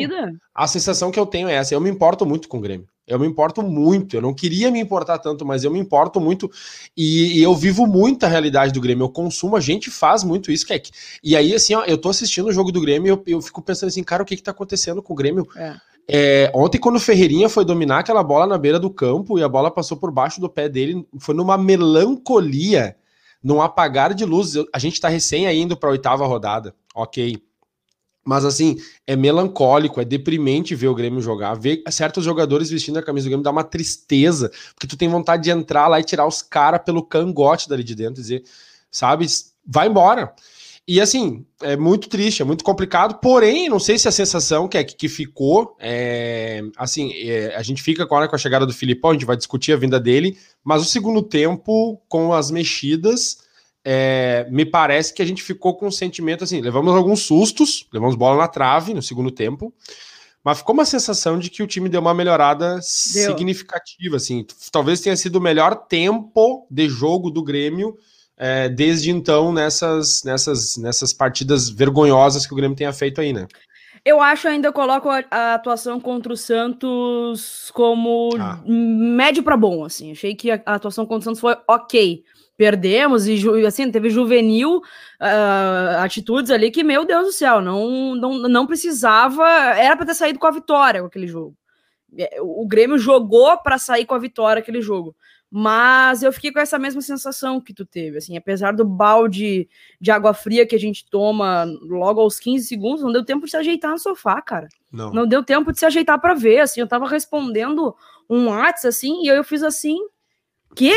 a 0.55 0.67
sensação 0.67 1.11
que 1.11 1.19
eu 1.19 1.25
tenho 1.25 1.49
é 1.49 1.55
essa. 1.55 1.75
Eu 1.75 1.81
me 1.81 1.89
importo 1.89 2.27
muito 2.27 2.49
com 2.49 2.59
o 2.59 2.61
Grêmio. 2.61 2.87
Eu 3.07 3.21
me 3.21 3.27
importo 3.27 3.63
muito. 3.63 4.17
Eu 4.17 4.23
não 4.23 4.35
queria 4.35 4.71
me 4.71 4.81
importar 4.81 5.19
tanto, 5.19 5.47
mas 5.47 5.63
eu 5.63 5.71
me 5.71 5.79
importo 5.79 6.21
muito. 6.21 6.51
E, 6.97 7.39
e 7.39 7.43
eu 7.43 7.55
vivo 7.55 7.87
muito 7.87 8.25
a 8.25 8.29
realidade 8.29 8.73
do 8.73 8.81
Grêmio. 8.81 9.05
Eu 9.05 9.09
consumo, 9.09 9.57
a 9.57 9.61
gente 9.61 9.91
faz 9.91 10.25
muito 10.25 10.51
isso, 10.51 10.67
Keck. 10.67 10.91
E 11.23 11.37
aí, 11.37 11.55
assim, 11.55 11.75
ó, 11.75 11.85
eu 11.85 11.97
tô 11.97 12.09
assistindo 12.09 12.49
o 12.49 12.53
jogo 12.53 12.73
do 12.73 12.81
Grêmio 12.81 13.07
e 13.07 13.11
eu, 13.11 13.37
eu 13.39 13.43
fico 13.43 13.63
pensando 13.63 13.89
assim, 13.89 14.03
cara, 14.03 14.23
o 14.23 14.27
que 14.27 14.37
que 14.37 14.43
tá 14.43 14.51
acontecendo 14.51 15.01
com 15.01 15.13
o 15.13 15.17
Grêmio? 15.17 15.47
É. 15.57 15.77
É, 16.09 16.53
ontem, 16.55 16.79
quando 16.79 16.97
o 16.97 17.01
Ferreirinha 17.01 17.49
foi 17.49 17.65
dominar 17.65 17.99
aquela 17.99 18.23
bola 18.23 18.47
na 18.47 18.57
beira 18.57 18.79
do 18.79 18.91
campo 18.91 19.39
e 19.39 19.43
a 19.43 19.49
bola 19.49 19.71
passou 19.71 19.97
por 19.97 20.13
baixo 20.13 20.41
do 20.41 20.49
pé 20.49 20.69
dele, 20.69 21.07
foi 21.19 21.35
numa 21.35 21.59
melancolia, 21.59 22.97
num 23.43 23.61
apagar 23.61 24.15
de 24.15 24.25
luz. 24.25 24.55
A 24.73 24.79
gente 24.79 25.01
tá 25.01 25.09
recém 25.09 25.47
indo 25.61 25.77
pra 25.77 25.91
oitava 25.91 26.27
rodada, 26.27 26.75
ok. 26.95 27.43
Mas 28.27 28.45
assim, 28.45 28.77
é 29.07 29.15
melancólico, 29.15 30.01
é 30.01 30.05
deprimente 30.05 30.75
ver 30.75 30.89
o 30.89 30.95
Grêmio 30.95 31.21
jogar. 31.21 31.55
Ver 31.55 31.83
certos 31.91 32.25
jogadores 32.25 32.69
vestindo 32.69 32.99
a 32.99 33.03
camisa 33.03 33.27
do 33.27 33.31
Grêmio 33.31 33.45
dá 33.45 33.53
uma 33.53 33.63
tristeza, 33.63 34.51
porque 34.75 34.89
tu 34.89 34.97
tem 34.97 35.09
vontade 35.09 35.45
de 35.45 35.51
entrar 35.51 35.87
lá 35.87 36.01
e 36.01 36.05
tirar 36.05 36.27
os 36.27 36.43
caras 36.43 36.83
pelo 36.85 37.05
cangote 37.05 37.69
dali 37.69 37.85
de 37.85 37.95
dentro 37.95 38.21
e 38.21 38.23
dizer, 38.23 38.43
sabe, 38.91 39.27
vai 39.65 39.87
embora. 39.87 40.35
E 40.89 41.01
assim, 41.01 41.45
é 41.63 41.77
muito 41.77 42.09
triste, 42.09 42.43
é 42.43 42.45
muito 42.45 42.65
complicado, 42.65 43.21
porém, 43.21 43.69
não 43.69 43.79
sei 43.79 43.99
se 43.99 44.09
a 44.09 44.13
sensação 44.13 44.69
que, 44.69 44.79
é, 44.79 44.85
que 44.85 45.09
ficou, 45.09 45.77
é, 45.81 46.63
assim, 46.77 47.13
é, 47.13 47.57
a 47.57 47.63
gente 47.63 47.83
fica 47.83 48.03
agora 48.03 48.29
com 48.29 48.37
a 48.37 48.39
chegada 48.39 48.67
do 48.67 48.73
Filipão, 48.73 49.11
a 49.11 49.13
gente 49.15 49.25
vai 49.25 49.37
discutir 49.37 49.73
a 49.73 49.77
vinda 49.77 49.99
dele, 49.99 50.37
mas 50.65 50.83
o 50.83 50.85
segundo 50.85 51.23
tempo, 51.23 52.01
com 52.09 52.33
as 52.33 52.53
mexidas, 52.53 53.39
é, 53.89 54.45
me 54.51 54.67
parece 54.67 55.15
que 55.15 55.23
a 55.23 55.25
gente 55.25 55.45
ficou 55.45 55.77
com 55.77 55.87
um 55.87 55.93
sentimento 55.93 56.43
assim, 56.43 56.61
levamos 56.61 56.93
alguns 56.93 57.21
sustos, 57.21 57.87
levamos 57.93 58.17
bola 58.17 58.37
na 58.37 58.49
trave 58.49 58.93
no 58.93 59.01
segundo 59.01 59.31
tempo, 59.31 59.73
mas 60.43 60.59
ficou 60.59 60.75
uma 60.75 60.85
sensação 60.85 61.39
de 61.39 61.49
que 61.49 61.63
o 61.63 61.69
time 61.69 61.89
deu 61.89 62.01
uma 62.01 62.13
melhorada 62.13 62.75
deu. 62.75 62.81
significativa, 62.83 64.17
assim, 64.17 64.45
talvez 64.73 65.01
tenha 65.01 65.17
sido 65.17 65.37
o 65.37 65.41
melhor 65.41 65.87
tempo 65.87 66.67
de 66.69 66.89
jogo 66.89 67.31
do 67.31 67.45
Grêmio 67.45 67.97
é, 68.37 68.69
desde 68.69 69.13
então 69.13 69.53
nessas, 69.53 70.25
nessas, 70.25 70.77
nessas 70.77 71.13
partidas 71.13 71.69
vergonhosas 71.69 72.45
que 72.45 72.53
o 72.53 72.57
Grêmio 72.57 72.77
tenha 72.77 72.93
feito 72.93 73.21
aí, 73.21 73.33
né? 73.33 73.47
Eu 74.05 74.21
acho 74.21 74.49
ainda 74.49 74.67
eu 74.67 74.73
coloco 74.73 75.09
a, 75.09 75.55
atuação 75.55 76.01
contra 76.01 76.33
o 76.33 76.37
Santos 76.37 77.71
como 77.73 78.31
ah. 78.37 78.61
médio 78.67 79.45
para 79.45 79.57
bom, 79.57 79.85
assim. 79.85 80.11
Achei 80.11 80.35
que 80.35 80.51
a, 80.51 80.61
a 80.67 80.75
atuação 80.75 81.07
contra 81.07 81.21
o 81.21 81.25
Santos 81.25 81.41
foi 81.41 81.57
ok 81.69 82.25
perdemos 82.57 83.27
e 83.29 83.39
assim 83.67 83.91
teve 83.91 84.09
juvenil 84.09 84.79
uh, 84.79 85.99
atitudes 86.01 86.51
ali 86.51 86.71
que 86.71 86.83
meu 86.83 87.05
Deus 87.05 87.27
do 87.27 87.33
céu 87.33 87.61
não 87.61 88.15
não, 88.15 88.39
não 88.49 88.67
precisava 88.67 89.47
era 89.47 89.97
para 89.97 90.07
ter 90.07 90.15
saído 90.15 90.39
com 90.39 90.47
a 90.47 90.53
vitória 90.53 91.01
com 91.01 91.07
aquele 91.07 91.27
jogo. 91.27 91.57
É, 92.19 92.39
o 92.41 92.67
Grêmio 92.67 92.99
jogou 92.99 93.59
para 93.59 93.79
sair 93.79 94.07
com 94.07 94.15
a 94.15 94.19
vitória 94.19 94.61
aquele 94.61 94.81
jogo. 94.81 95.15
Mas 95.51 96.23
eu 96.23 96.33
fiquei 96.33 96.51
com 96.51 96.59
essa 96.59 96.79
mesma 96.79 97.01
sensação 97.01 97.61
que 97.61 97.73
tu 97.73 97.85
teve 97.85 98.19
assim 98.19 98.37
apesar 98.37 98.73
do 98.73 98.85
balde 98.85 99.69
de 100.01 100.11
água 100.11 100.35
fria 100.35 100.67
que 100.67 100.75
a 100.75 100.79
gente 100.79 101.09
toma 101.09 101.65
logo 101.83 102.21
aos 102.21 102.41
15 102.41 102.67
segundos 102.67 103.03
não 103.03 103.13
deu 103.13 103.25
tempo 103.25 103.45
de 103.45 103.51
se 103.51 103.57
ajeitar 103.57 103.93
no 103.93 103.99
sofá 103.99 104.41
cara. 104.41 104.69
Não, 104.91 105.13
não 105.13 105.27
deu 105.27 105.45
tempo 105.45 105.73
de 105.73 105.79
se 105.79 105.87
ajeitar 105.87 106.21
para 106.21 106.35
ver 106.35 106.61
assim 106.61 106.81
eu 106.81 106.89
tava 106.89 107.07
respondendo 107.07 107.95
um 108.29 108.49
WhatsApp 108.49 108.89
assim 108.89 109.23
e 109.23 109.29
eu 109.29 109.45
fiz 109.45 109.63
assim 109.63 109.99
que 110.75 110.93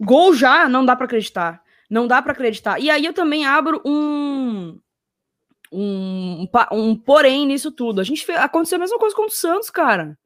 Gol 0.00 0.34
já, 0.34 0.68
não 0.68 0.84
dá 0.84 0.94
para 0.94 1.06
acreditar. 1.06 1.62
Não 1.90 2.06
dá 2.06 2.20
para 2.22 2.32
acreditar. 2.32 2.80
E 2.80 2.90
aí 2.90 3.04
eu 3.04 3.12
também 3.12 3.46
abro 3.46 3.80
um, 3.84 4.78
um, 5.72 6.46
um 6.72 6.96
porém 6.96 7.46
nisso 7.46 7.72
tudo. 7.72 8.00
A 8.00 8.04
gente 8.04 8.24
fez, 8.24 8.38
aconteceu 8.38 8.76
a 8.76 8.80
mesma 8.80 8.98
coisa 8.98 9.16
com 9.16 9.26
o 9.26 9.30
Santos, 9.30 9.70
cara. 9.70 10.18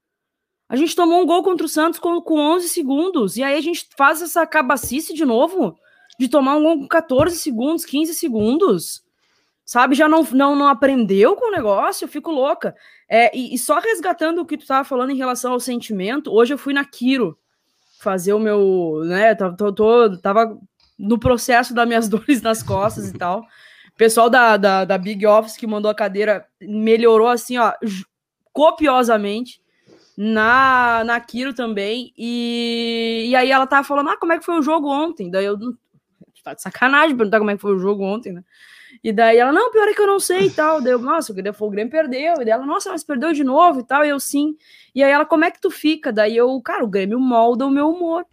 A 0.68 0.76
gente 0.76 0.96
tomou 0.96 1.22
um 1.22 1.26
gol 1.26 1.42
contra 1.42 1.66
o 1.66 1.68
Santos 1.68 1.98
com, 1.98 2.20
com 2.20 2.38
11 2.38 2.68
segundos. 2.68 3.36
E 3.36 3.42
aí 3.42 3.56
a 3.56 3.60
gente 3.60 3.86
faz 3.96 4.20
essa 4.22 4.46
cabacice 4.46 5.14
de 5.14 5.24
novo 5.24 5.78
de 6.18 6.28
tomar 6.28 6.56
um 6.56 6.62
gol 6.62 6.78
com 6.80 6.88
14 6.88 7.36
segundos, 7.36 7.84
15 7.84 8.14
segundos. 8.14 9.02
Sabe, 9.64 9.94
já 9.94 10.08
não, 10.08 10.22
não, 10.32 10.56
não 10.56 10.66
aprendeu 10.66 11.36
com 11.36 11.48
o 11.48 11.52
negócio, 11.52 12.04
eu 12.04 12.08
fico 12.08 12.30
louca. 12.30 12.74
É, 13.08 13.34
e, 13.36 13.54
e 13.54 13.58
só 13.58 13.78
resgatando 13.78 14.40
o 14.40 14.46
que 14.46 14.56
tu 14.56 14.62
estava 14.62 14.84
falando 14.84 15.10
em 15.10 15.16
relação 15.16 15.52
ao 15.52 15.60
sentimento, 15.60 16.32
hoje 16.32 16.52
eu 16.52 16.58
fui 16.58 16.74
na 16.74 16.84
Kiro 16.84 17.38
fazer 18.02 18.32
o 18.32 18.38
meu, 18.38 19.02
né, 19.04 19.34
tô, 19.34 19.72
tô, 19.72 20.16
tava 20.18 20.58
no 20.98 21.18
processo 21.18 21.72
das 21.74 21.86
minhas 21.86 22.08
dores 22.10 22.42
nas 22.42 22.62
costas 22.62 23.08
e 23.08 23.12
tal. 23.12 23.44
Pessoal 23.96 24.28
da, 24.28 24.56
da, 24.56 24.84
da 24.84 24.98
Big 24.98 25.26
Office 25.26 25.56
que 25.56 25.66
mandou 25.66 25.90
a 25.90 25.94
cadeira 25.94 26.46
melhorou 26.60 27.28
assim, 27.28 27.58
ó, 27.58 27.72
copiosamente 28.52 29.62
na, 30.16 31.02
na 31.04 31.20
Kiro 31.20 31.54
também. 31.54 32.12
E, 32.16 33.26
e 33.28 33.36
aí 33.36 33.50
ela 33.50 33.66
tava 33.66 33.86
falando: 33.86 34.10
Ah, 34.10 34.16
como 34.16 34.32
é 34.32 34.38
que 34.38 34.44
foi 34.44 34.58
o 34.58 34.62
jogo 34.62 34.88
ontem? 34.88 35.30
Daí 35.30 35.44
eu. 35.44 35.56
Tá 36.42 36.54
de 36.54 36.62
sacanagem 36.62 37.16
perguntar 37.16 37.38
como 37.38 37.52
é 37.52 37.54
que 37.54 37.60
foi 37.60 37.72
o 37.72 37.78
jogo 37.78 38.02
ontem, 38.02 38.32
né? 38.32 38.42
E 39.02 39.12
daí 39.12 39.38
ela, 39.38 39.52
não, 39.52 39.70
pior 39.70 39.88
é 39.88 39.94
que 39.94 40.00
eu 40.00 40.06
não 40.06 40.20
sei 40.20 40.46
e 40.46 40.50
tal. 40.50 40.80
Daí 40.80 40.92
eu, 40.92 40.98
nossa, 40.98 41.32
o 41.32 41.70
Grêmio 41.70 41.90
perdeu. 41.90 42.34
E 42.34 42.44
daí 42.44 42.50
ela, 42.50 42.66
nossa, 42.66 42.90
mas 42.90 43.04
perdeu 43.04 43.32
de 43.32 43.44
novo 43.44 43.80
e 43.80 43.84
tal. 43.84 44.04
E 44.04 44.08
eu, 44.08 44.20
sim. 44.20 44.56
E 44.94 45.02
aí 45.02 45.10
ela, 45.10 45.24
como 45.24 45.44
é 45.44 45.50
que 45.50 45.60
tu 45.60 45.70
fica? 45.70 46.12
Daí 46.12 46.36
eu, 46.36 46.60
cara, 46.60 46.84
o 46.84 46.88
Grêmio 46.88 47.18
molda 47.18 47.66
o 47.66 47.70
meu 47.70 47.88
humor. 47.88 48.24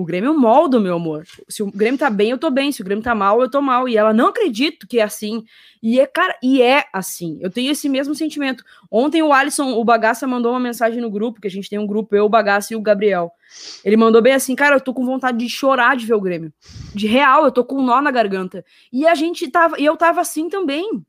O 0.00 0.04
Grêmio 0.06 0.32
molda 0.32 0.78
o 0.78 0.80
meu 0.80 0.94
amor. 0.94 1.26
Se 1.46 1.62
o 1.62 1.70
Grêmio 1.70 1.98
tá 1.98 2.08
bem, 2.08 2.30
eu 2.30 2.38
tô 2.38 2.48
bem. 2.50 2.72
Se 2.72 2.80
o 2.80 2.84
Grêmio 2.86 3.04
tá 3.04 3.14
mal, 3.14 3.42
eu 3.42 3.50
tô 3.50 3.60
mal. 3.60 3.86
E 3.86 3.98
ela 3.98 4.14
não 4.14 4.28
acredito 4.28 4.88
que 4.88 4.98
é 4.98 5.02
assim. 5.02 5.44
E 5.82 6.00
é, 6.00 6.06
cara, 6.06 6.34
e 6.42 6.62
é 6.62 6.86
assim. 6.90 7.36
Eu 7.38 7.50
tenho 7.50 7.70
esse 7.70 7.86
mesmo 7.86 8.14
sentimento. 8.14 8.64
Ontem 8.90 9.22
o 9.22 9.30
Alisson, 9.30 9.74
o 9.74 9.84
Bagaça, 9.84 10.26
mandou 10.26 10.52
uma 10.52 10.58
mensagem 10.58 11.02
no 11.02 11.10
grupo, 11.10 11.38
que 11.38 11.46
a 11.46 11.50
gente 11.50 11.68
tem 11.68 11.78
um 11.78 11.86
grupo, 11.86 12.16
eu, 12.16 12.24
o 12.24 12.30
Bagaça 12.30 12.72
e 12.72 12.76
o 12.76 12.80
Gabriel. 12.80 13.30
Ele 13.84 13.94
mandou 13.94 14.22
bem 14.22 14.32
assim, 14.32 14.56
cara, 14.56 14.76
eu 14.76 14.80
tô 14.80 14.94
com 14.94 15.04
vontade 15.04 15.36
de 15.36 15.50
chorar 15.50 15.94
de 15.98 16.06
ver 16.06 16.14
o 16.14 16.20
Grêmio. 16.20 16.50
De 16.94 17.06
real, 17.06 17.44
eu 17.44 17.52
tô 17.52 17.62
com 17.62 17.76
um 17.76 17.84
nó 17.84 18.00
na 18.00 18.10
garganta. 18.10 18.64
E 18.90 19.06
a 19.06 19.14
gente 19.14 19.50
tava, 19.50 19.78
e 19.78 19.84
eu 19.84 19.98
tava 19.98 20.22
assim 20.22 20.48
também. 20.48 21.04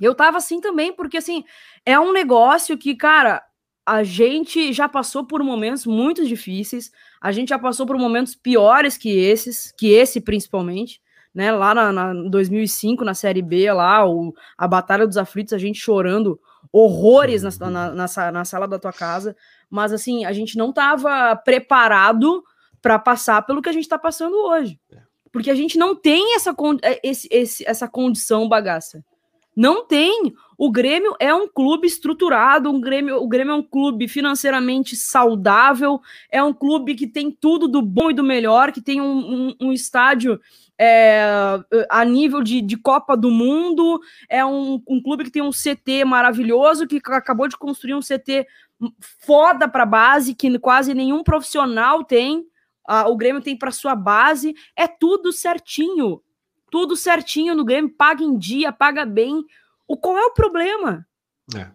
Eu 0.00 0.16
tava 0.16 0.38
assim 0.38 0.60
também, 0.60 0.92
porque 0.92 1.18
assim, 1.18 1.44
é 1.86 1.96
um 1.96 2.12
negócio 2.12 2.76
que, 2.76 2.96
cara, 2.96 3.40
a 3.86 4.02
gente 4.02 4.72
já 4.72 4.88
passou 4.88 5.24
por 5.24 5.44
momentos 5.44 5.86
muito 5.86 6.26
difíceis, 6.26 6.90
a 7.20 7.32
gente 7.32 7.50
já 7.50 7.58
passou 7.58 7.86
por 7.86 7.98
momentos 7.98 8.34
piores 8.34 8.96
que 8.96 9.10
esses, 9.10 9.72
que 9.76 9.92
esse 9.92 10.20
principalmente, 10.20 11.00
né? 11.34 11.52
Lá 11.52 11.74
na, 11.74 11.92
na 11.92 12.12
2005, 12.28 13.04
na 13.04 13.14
Série 13.14 13.42
B, 13.42 13.70
lá, 13.72 14.06
o, 14.08 14.34
a 14.56 14.66
Batalha 14.66 15.06
dos 15.06 15.16
Aflitos, 15.16 15.52
a 15.52 15.58
gente 15.58 15.78
chorando 15.78 16.40
horrores 16.72 17.42
na, 17.42 17.70
na, 17.70 17.90
na, 17.92 18.32
na 18.32 18.44
sala 18.44 18.66
da 18.66 18.78
tua 18.78 18.92
casa, 18.92 19.36
mas 19.68 19.92
assim, 19.92 20.24
a 20.24 20.32
gente 20.32 20.56
não 20.56 20.70
estava 20.70 21.36
preparado 21.36 22.42
para 22.80 22.98
passar 22.98 23.42
pelo 23.42 23.60
que 23.60 23.68
a 23.68 23.72
gente 23.72 23.84
está 23.84 23.98
passando 23.98 24.34
hoje. 24.34 24.80
É. 24.92 24.98
Porque 25.32 25.50
a 25.50 25.54
gente 25.54 25.78
não 25.78 25.94
tem 25.94 26.34
essa, 26.34 26.54
é, 26.82 27.00
esse, 27.08 27.28
esse, 27.30 27.68
essa 27.68 27.86
condição 27.86 28.48
bagaça. 28.48 29.04
Não 29.54 29.86
tem. 29.86 30.32
O 30.62 30.70
Grêmio 30.70 31.16
é 31.18 31.32
um 31.32 31.48
clube 31.48 31.86
estruturado, 31.86 32.70
um 32.70 32.78
Grêmio, 32.78 33.16
o 33.16 33.26
Grêmio 33.26 33.52
é 33.52 33.56
um 33.56 33.62
clube 33.62 34.06
financeiramente 34.06 34.94
saudável, 34.94 36.02
é 36.30 36.44
um 36.44 36.52
clube 36.52 36.94
que 36.94 37.06
tem 37.06 37.30
tudo 37.30 37.66
do 37.66 37.80
bom 37.80 38.10
e 38.10 38.12
do 38.14 38.22
melhor, 38.22 38.70
que 38.70 38.82
tem 38.82 39.00
um, 39.00 39.06
um, 39.48 39.56
um 39.58 39.72
estádio 39.72 40.38
é, 40.78 41.24
a 41.88 42.04
nível 42.04 42.42
de, 42.42 42.60
de, 42.60 42.76
Copa 42.76 43.16
do 43.16 43.30
Mundo, 43.30 44.02
é 44.28 44.44
um, 44.44 44.82
um, 44.86 45.02
clube 45.02 45.24
que 45.24 45.30
tem 45.30 45.40
um 45.40 45.48
CT 45.48 46.04
maravilhoso, 46.04 46.86
que 46.86 47.00
acabou 47.06 47.48
de 47.48 47.56
construir 47.56 47.94
um 47.94 48.00
CT 48.00 48.46
foda 49.18 49.66
para 49.66 49.86
base, 49.86 50.34
que 50.34 50.58
quase 50.58 50.92
nenhum 50.92 51.24
profissional 51.24 52.04
tem. 52.04 52.44
o 53.06 53.16
Grêmio 53.16 53.40
tem 53.40 53.56
para 53.56 53.70
sua 53.70 53.94
base, 53.94 54.54
é 54.76 54.86
tudo 54.86 55.32
certinho 55.32 56.20
tudo 56.70 56.94
certinho 56.94 57.54
no 57.56 57.64
Grêmio, 57.64 57.90
paga 57.90 58.22
em 58.22 58.38
dia, 58.38 58.70
paga 58.70 59.04
bem. 59.04 59.44
O 59.90 59.96
qual 59.96 60.16
é 60.16 60.24
o 60.24 60.30
problema? 60.30 61.04
É. 61.52 61.66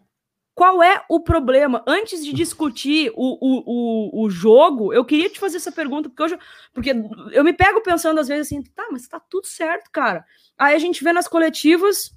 Qual 0.54 0.82
é 0.82 1.04
o 1.10 1.20
problema? 1.20 1.84
Antes 1.86 2.24
de 2.24 2.32
discutir 2.34 3.12
o, 3.14 3.38
o, 3.42 4.24
o, 4.24 4.30
jogo, 4.30 4.94
eu 4.94 5.04
queria 5.04 5.30
te 5.30 5.38
fazer 5.38 5.58
essa 5.58 5.70
pergunta, 5.70 6.08
porque 6.08 6.24
hoje, 6.24 6.40
porque 6.74 6.96
eu 7.34 7.44
me 7.44 7.52
pego 7.52 7.82
pensando 7.82 8.18
às 8.22 8.30
vezes 8.30 8.48
assim, 8.48 8.64
tá, 8.64 8.88
mas 8.90 9.06
tá 9.06 9.20
tudo 9.20 9.48
certo, 9.48 9.92
cara. 9.92 10.26
Aí 10.58 10.74
a 10.74 10.80
gente 10.80 11.04
vê 11.04 11.12
nas 11.12 11.28
coletivas 11.28 12.16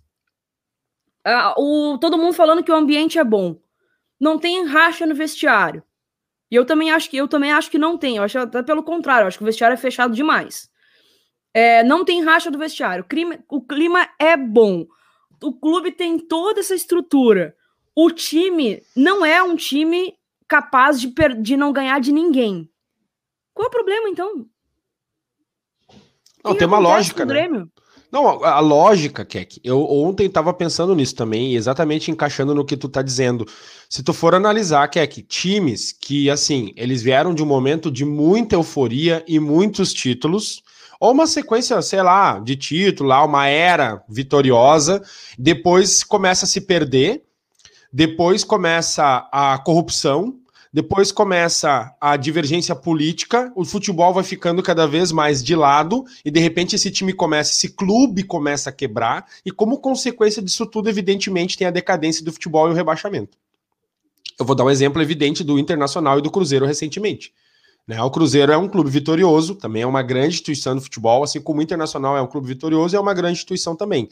uh, 1.27 1.61
o, 1.61 1.99
todo 1.99 2.17
mundo 2.17 2.33
falando 2.33 2.63
que 2.63 2.71
o 2.71 2.77
ambiente 2.77 3.19
é 3.19 3.25
bom. 3.25 3.61
Não 4.21 4.39
tem 4.39 4.65
racha 4.67 5.05
no 5.05 5.17
vestiário. 5.17 5.83
E 6.49 6.55
eu 6.55 6.65
também 6.65 6.93
acho 6.93 7.11
que 7.11 7.17
eu 7.17 7.27
também 7.27 7.51
acho 7.51 7.69
que 7.69 7.77
não 7.77 7.99
tem. 7.99 8.19
Eu 8.19 8.23
acho 8.23 8.39
até 8.39 8.63
pelo 8.63 8.85
contrário, 8.85 9.25
eu 9.25 9.29
acho 9.29 9.39
que 9.39 9.43
o 9.43 9.47
vestiário 9.47 9.75
é 9.75 9.77
fechado 9.77 10.15
demais. 10.15 10.71
É, 11.53 11.83
não 11.83 12.05
tem 12.05 12.23
racha 12.23 12.53
do 12.53 12.59
vestiário. 12.59 13.03
O 13.03 13.09
clima, 13.09 13.41
o 13.49 13.61
clima 13.61 14.09
é 14.17 14.37
bom. 14.37 14.87
O 15.43 15.53
clube 15.53 15.93
tem 15.93 16.19
toda 16.19 16.61
essa 16.61 16.75
estrutura. 16.75 17.55
O 17.95 18.11
time 18.11 18.83
não 18.95 19.25
é 19.25 19.43
um 19.43 19.57
time 19.57 20.15
capaz 20.47 21.01
de, 21.01 21.13
de 21.41 21.57
não 21.57 21.73
ganhar 21.73 22.01
de 22.01 22.13
ninguém. 22.13 22.69
Qual 23.55 23.67
é 23.67 23.69
o 23.69 23.73
problema, 23.73 24.09
então? 24.09 24.47
Não, 26.45 26.55
tem 26.55 26.67
uma 26.67 26.79
lógica, 26.79 27.25
né? 27.25 27.49
Não, 28.11 28.43
a, 28.43 28.53
a 28.53 28.61
lógica, 28.61 29.25
Keck, 29.25 29.61
eu 29.63 29.83
ontem 29.83 30.27
estava 30.27 30.53
pensando 30.55 30.95
nisso 30.95 31.15
também, 31.15 31.55
exatamente 31.55 32.11
encaixando 32.11 32.55
no 32.55 32.65
que 32.65 32.77
tu 32.77 32.89
tá 32.89 33.03
dizendo. 33.03 33.45
Se 33.89 34.03
tu 34.03 34.15
for 34.15 34.35
analisar, 34.35 34.89
Keck, 34.89 35.23
times 35.23 35.93
que, 35.93 36.31
assim, 36.31 36.73
eles 36.75 37.03
vieram 37.03 37.35
de 37.35 37.43
um 37.43 37.47
momento 37.47 37.91
de 37.91 38.05
muita 38.05 38.55
euforia 38.55 39.23
e 39.29 39.39
muitos 39.39 39.93
títulos, 39.93 40.63
ou 41.01 41.13
uma 41.13 41.27
sequência, 41.27 41.81
sei 41.83 42.03
lá, 42.03 42.39
de 42.39 42.57
título, 42.57 43.13
uma 43.25 43.47
era 43.47 44.03
vitoriosa, 44.09 45.03
depois 45.39 46.03
começa 46.03 46.45
a 46.45 46.49
se 46.49 46.61
perder, 46.61 47.23
depois 47.93 48.43
começa 48.45 49.29
a 49.33 49.59
corrupção, 49.59 50.37
depois 50.73 51.11
começa 51.11 51.95
a 52.01 52.17
divergência 52.17 52.75
política, 52.75 53.51
o 53.57 53.65
futebol 53.65 54.13
vai 54.13 54.23
ficando 54.23 54.63
cada 54.63 54.87
vez 54.87 55.11
mais 55.11 55.43
de 55.43 55.55
lado, 55.55 56.05
e 56.25 56.31
de 56.31 56.41
repente 56.41 56.77
esse 56.77 56.91
time 56.91 57.13
começa, 57.13 57.53
esse 57.53 57.71
clube 57.71 58.23
começa 58.23 58.69
a 58.69 58.73
quebrar, 58.73 59.27
e 59.45 59.51
como 59.51 59.79
consequência 59.79 60.43
disso 60.43 60.67
tudo, 60.67 60.89
evidentemente, 60.89 61.57
tem 61.57 61.67
a 61.67 61.71
decadência 61.71 62.25
do 62.25 62.33
futebol 62.33 62.69
e 62.69 62.73
o 62.73 62.75
rebaixamento. 62.75 63.39
Eu 64.39 64.45
vou 64.45 64.55
dar 64.55 64.65
um 64.65 64.71
exemplo 64.71 65.01
evidente 65.01 65.43
do 65.43 65.59
Internacional 65.59 66.19
e 66.19 66.23
do 66.23 66.31
Cruzeiro 66.31 66.67
recentemente. 66.67 67.33
Né? 67.89 68.01
O 68.03 68.11
Cruzeiro 68.11 68.53
é 68.53 68.59
um 68.59 68.69
clube 68.69 68.91
vitorioso, 68.91 69.55
também 69.55 69.81
é 69.81 69.87
uma 69.87 70.03
grande 70.03 70.35
instituição 70.35 70.77
do 70.77 70.83
futebol, 70.83 71.25
assim 71.25 71.41
como 71.41 71.61
o 71.61 71.63
Internacional 71.63 72.19
é 72.19 72.21
um 72.21 72.27
clube 72.27 72.47
vitorioso, 72.47 72.95
é 72.95 73.01
uma 73.01 73.15
grande 73.15 73.39
instituição 73.39 73.75
também. 73.75 74.11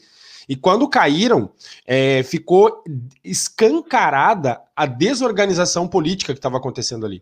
E 0.49 0.55
quando 0.55 0.87
caíram, 0.89 1.51
é, 1.85 2.23
ficou 2.23 2.83
escancarada 3.23 4.59
a 4.75 4.87
desorganização 4.87 5.87
política 5.87 6.33
que 6.33 6.39
estava 6.39 6.57
acontecendo 6.57 7.05
ali. 7.05 7.21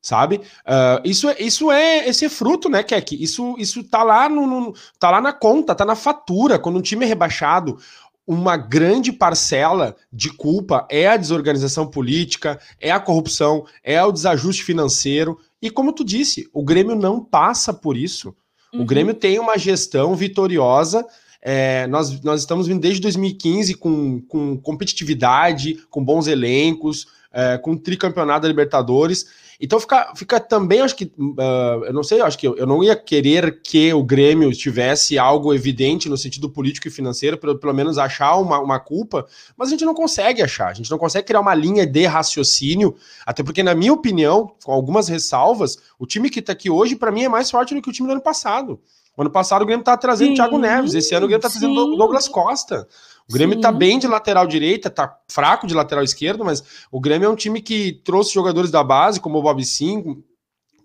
Sabe? 0.00 0.36
Uh, 0.36 1.00
isso, 1.04 1.28
é, 1.28 1.36
isso 1.40 1.72
é 1.72 2.08
esse 2.08 2.24
é 2.24 2.28
fruto, 2.28 2.68
né, 2.68 2.82
Keck? 2.82 3.20
Isso, 3.20 3.56
isso 3.58 3.82
tá 3.82 4.02
lá 4.02 4.28
no, 4.28 4.46
no, 4.46 4.74
tá 4.98 5.10
lá 5.10 5.20
na 5.20 5.32
conta, 5.32 5.74
tá 5.74 5.84
na 5.84 5.96
fatura. 5.96 6.58
Quando 6.58 6.78
um 6.78 6.82
time 6.82 7.04
é 7.04 7.08
rebaixado, 7.08 7.78
uma 8.26 8.56
grande 8.56 9.10
parcela 9.10 9.96
de 10.12 10.30
culpa 10.30 10.86
é 10.90 11.08
a 11.08 11.16
desorganização 11.16 11.86
política, 11.86 12.60
é 12.78 12.90
a 12.90 13.00
corrupção, 13.00 13.64
é 13.82 14.02
o 14.04 14.12
desajuste 14.12 14.62
financeiro. 14.62 15.38
E 15.60 15.70
como 15.70 15.92
tu 15.92 16.04
disse, 16.04 16.48
o 16.52 16.62
Grêmio 16.62 16.94
não 16.94 17.24
passa 17.24 17.72
por 17.72 17.96
isso. 17.96 18.34
Uhum. 18.72 18.82
O 18.82 18.84
Grêmio 18.84 19.14
tem 19.14 19.38
uma 19.38 19.58
gestão 19.58 20.14
vitoriosa 20.14 21.04
é, 21.40 21.86
nós, 21.86 22.20
nós 22.22 22.40
estamos 22.40 22.66
vindo 22.66 22.80
desde 22.80 23.00
2015 23.00 23.74
com, 23.74 24.20
com 24.22 24.56
competitividade, 24.58 25.78
com 25.88 26.04
bons 26.04 26.26
elencos, 26.26 27.06
é, 27.32 27.58
com 27.58 27.76
tricampeonato 27.76 28.42
da 28.42 28.48
Libertadores. 28.48 29.26
Então 29.60 29.80
fica, 29.80 30.12
fica 30.14 30.38
também, 30.38 30.80
acho 30.80 30.94
que, 30.94 31.06
uh, 31.18 31.84
eu 31.84 31.92
não 31.92 32.04
sei, 32.04 32.20
acho 32.20 32.38
que 32.38 32.46
eu, 32.46 32.56
eu, 32.56 32.64
não 32.64 32.82
ia 32.82 32.94
querer 32.94 33.60
que 33.60 33.92
o 33.92 34.04
Grêmio 34.04 34.52
tivesse 34.52 35.18
algo 35.18 35.52
evidente 35.52 36.08
no 36.08 36.16
sentido 36.16 36.48
político 36.48 36.86
e 36.86 36.92
financeiro, 36.92 37.36
pelo, 37.36 37.58
pelo 37.58 37.74
menos 37.74 37.98
achar 37.98 38.36
uma, 38.36 38.60
uma 38.60 38.78
culpa, 38.78 39.26
mas 39.56 39.68
a 39.68 39.70
gente 39.72 39.84
não 39.84 39.94
consegue 39.94 40.42
achar, 40.42 40.68
a 40.68 40.74
gente 40.74 40.90
não 40.90 40.96
consegue 40.96 41.26
criar 41.26 41.40
uma 41.40 41.54
linha 41.56 41.84
de 41.84 42.06
raciocínio, 42.06 42.94
até 43.26 43.42
porque, 43.42 43.64
na 43.64 43.74
minha 43.74 43.92
opinião, 43.92 44.54
com 44.64 44.70
algumas 44.70 45.08
ressalvas, 45.08 45.76
o 45.98 46.06
time 46.06 46.30
que 46.30 46.38
está 46.38 46.52
aqui 46.52 46.70
hoje, 46.70 46.94
para 46.94 47.10
mim, 47.10 47.24
é 47.24 47.28
mais 47.28 47.50
forte 47.50 47.74
do 47.74 47.82
que 47.82 47.90
o 47.90 47.92
time 47.92 48.06
do 48.06 48.12
ano 48.12 48.22
passado. 48.22 48.80
O 49.16 49.22
ano 49.22 49.30
passado 49.30 49.62
o 49.62 49.66
Grêmio 49.66 49.84
tá 49.84 49.96
trazendo 49.96 50.28
sim, 50.28 50.34
Thiago 50.34 50.56
Neves, 50.58 50.94
esse 50.94 51.12
ano 51.12 51.26
o 51.26 51.28
Grêmio 51.28 51.42
tá 51.42 51.50
trazendo. 51.50 51.96
Douglas 51.96 52.28
Costa. 52.28 52.86
O 53.28 53.32
Grêmio 53.32 53.56
sim. 53.56 53.60
tá 53.60 53.70
bem 53.70 53.98
de 53.98 54.06
lateral 54.06 54.46
direita, 54.46 54.88
tá 54.88 55.18
fraco 55.28 55.66
de 55.66 55.74
lateral 55.74 56.02
esquerdo, 56.02 56.44
mas 56.44 56.64
o 56.90 56.98
Grêmio 56.98 57.26
é 57.26 57.28
um 57.28 57.36
time 57.36 57.60
que 57.60 57.92
trouxe 58.04 58.32
jogadores 58.32 58.70
da 58.70 58.82
base, 58.82 59.20
como 59.20 59.38
o 59.38 59.42
Bob 59.42 59.62
Sim, 59.64 60.22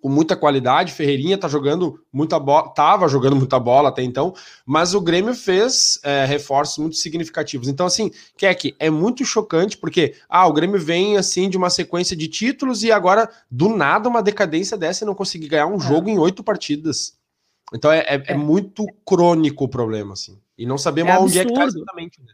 com 0.03 0.09
muita 0.09 0.35
qualidade. 0.35 0.91
Ferreirinha 0.91 1.37
tá 1.37 1.47
jogando 1.47 2.03
muita 2.11 2.37
bola, 2.37 2.67
tava 2.73 3.07
jogando 3.07 3.37
muita 3.37 3.57
bola 3.57 3.87
até 3.87 4.03
então, 4.03 4.33
mas 4.65 4.93
o 4.93 4.99
Grêmio 4.99 5.33
fez 5.33 5.97
é, 6.03 6.25
reforços 6.25 6.77
muito 6.79 6.97
significativos. 6.97 7.69
Então, 7.69 7.85
assim, 7.85 8.11
Keck, 8.37 8.75
é 8.77 8.89
muito 8.89 9.23
chocante 9.23 9.77
porque 9.77 10.15
ah, 10.27 10.45
o 10.45 10.51
Grêmio 10.51 10.77
vem 10.77 11.15
assim 11.15 11.49
de 11.49 11.55
uma 11.55 11.69
sequência 11.69 12.13
de 12.13 12.27
títulos 12.27 12.83
e 12.83 12.91
agora, 12.91 13.29
do 13.49 13.69
nada, 13.69 14.09
uma 14.09 14.21
decadência 14.21 14.75
dessa 14.75 15.05
e 15.05 15.07
não 15.07 15.15
conseguir 15.15 15.47
ganhar 15.47 15.67
um 15.67 15.77
é. 15.77 15.79
jogo 15.79 16.09
em 16.09 16.19
oito 16.19 16.43
partidas. 16.43 17.13
Então 17.73 17.91
é, 17.91 17.99
é, 17.99 18.15
é, 18.15 18.23
é, 18.27 18.33
muito 18.35 18.85
crônico 19.05 19.65
o 19.65 19.69
problema, 19.69 20.13
assim. 20.13 20.39
E 20.57 20.65
não 20.65 20.77
sabemos 20.77 21.13
é 21.13 21.19
onde 21.19 21.39
é 21.39 21.45
que 21.45 21.53
tá 21.53 21.65
exatamente. 21.65 22.19
Né? 22.21 22.33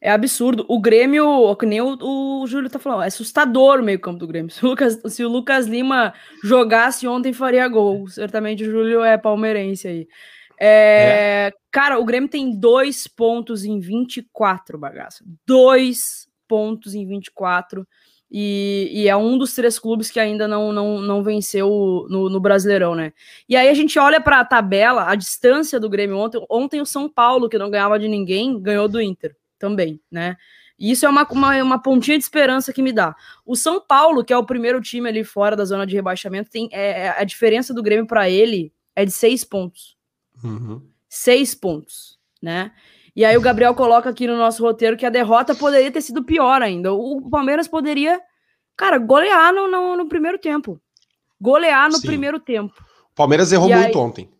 É 0.00 0.10
absurdo. 0.10 0.66
O 0.68 0.80
Grêmio, 0.80 1.54
que 1.54 1.64
nem 1.64 1.80
o, 1.80 1.96
o 2.42 2.46
Júlio 2.46 2.68
tá 2.68 2.80
falando, 2.80 3.04
é 3.04 3.06
assustador 3.06 3.78
o 3.78 3.84
meio-campo 3.84 4.18
do 4.18 4.26
Grêmio. 4.26 4.50
Se 4.52 4.64
o, 4.64 4.68
Lucas, 4.68 5.00
se 5.08 5.24
o 5.24 5.28
Lucas 5.28 5.66
Lima 5.66 6.12
jogasse 6.42 7.06
ontem, 7.06 7.32
faria 7.32 7.68
gol. 7.68 8.08
Certamente 8.08 8.64
o 8.64 8.70
Júlio 8.70 9.04
é 9.04 9.16
palmeirense 9.16 9.86
aí. 9.86 10.08
É, 10.58 11.48
é. 11.48 11.52
Cara, 11.70 11.98
o 12.00 12.04
Grêmio 12.04 12.28
tem 12.28 12.58
dois 12.58 13.06
pontos 13.06 13.64
em 13.64 13.78
24, 13.78 14.76
bagaça. 14.76 15.24
Dois 15.46 16.28
pontos 16.48 16.94
em 16.94 17.06
24. 17.06 17.86
E, 18.34 18.88
e, 18.90 19.08
é 19.08 19.14
um 19.14 19.36
dos 19.36 19.54
três 19.54 19.78
clubes 19.78 20.10
que 20.10 20.18
ainda 20.18 20.48
não, 20.48 20.72
não, 20.72 21.02
não 21.02 21.22
venceu 21.22 22.06
no, 22.08 22.30
no 22.30 22.40
Brasileirão, 22.40 22.94
né? 22.94 23.12
E 23.46 23.54
aí 23.54 23.68
a 23.68 23.74
gente 23.74 23.98
olha 23.98 24.22
para 24.22 24.40
a 24.40 24.44
tabela, 24.44 25.06
a 25.06 25.14
distância 25.14 25.78
do 25.78 25.90
Grêmio 25.90 26.16
ontem. 26.16 26.42
Ontem 26.48 26.80
o 26.80 26.86
São 26.86 27.10
Paulo, 27.10 27.46
que 27.46 27.58
não 27.58 27.70
ganhava 27.70 27.98
de 27.98 28.08
ninguém, 28.08 28.58
ganhou 28.58 28.88
do 28.88 29.02
Inter 29.02 29.36
também, 29.58 30.00
né? 30.10 30.38
E 30.78 30.90
isso 30.90 31.04
é 31.04 31.10
uma, 31.10 31.28
uma, 31.30 31.62
uma 31.62 31.78
pontinha 31.78 32.16
de 32.16 32.24
esperança 32.24 32.72
que 32.72 32.80
me 32.80 32.90
dá. 32.90 33.14
O 33.44 33.54
São 33.54 33.78
Paulo, 33.78 34.24
que 34.24 34.32
é 34.32 34.36
o 34.36 34.46
primeiro 34.46 34.80
time 34.80 35.10
ali 35.10 35.22
fora 35.24 35.54
da 35.54 35.66
zona 35.66 35.86
de 35.86 35.94
rebaixamento, 35.94 36.50
tem 36.50 36.70
é, 36.72 37.02
é 37.02 37.20
a 37.20 37.24
diferença 37.24 37.74
do 37.74 37.82
Grêmio 37.82 38.06
para 38.06 38.30
ele 38.30 38.72
é 38.96 39.04
de 39.04 39.12
seis 39.12 39.44
pontos. 39.44 39.94
Uhum. 40.42 40.80
Seis 41.06 41.54
pontos, 41.54 42.18
né? 42.40 42.72
E 43.14 43.24
aí 43.24 43.36
o 43.36 43.40
Gabriel 43.40 43.74
coloca 43.74 44.08
aqui 44.08 44.26
no 44.26 44.36
nosso 44.36 44.62
roteiro 44.62 44.96
que 44.96 45.04
a 45.04 45.10
derrota 45.10 45.54
poderia 45.54 45.92
ter 45.92 46.00
sido 46.00 46.24
pior 46.24 46.62
ainda. 46.62 46.92
O 46.92 47.28
Palmeiras 47.30 47.68
poderia, 47.68 48.20
cara, 48.76 48.98
golear 48.98 49.52
no, 49.52 49.70
no, 49.70 49.96
no 49.96 50.08
primeiro 50.08 50.38
tempo. 50.38 50.80
Golear 51.40 51.90
no 51.90 51.98
Sim. 51.98 52.06
primeiro 52.06 52.40
tempo. 52.40 52.74
O 53.12 53.14
Palmeiras 53.14 53.52
errou 53.52 53.68
e 53.68 53.74
muito 53.74 53.98
aí... 53.98 54.04
ontem. 54.04 54.30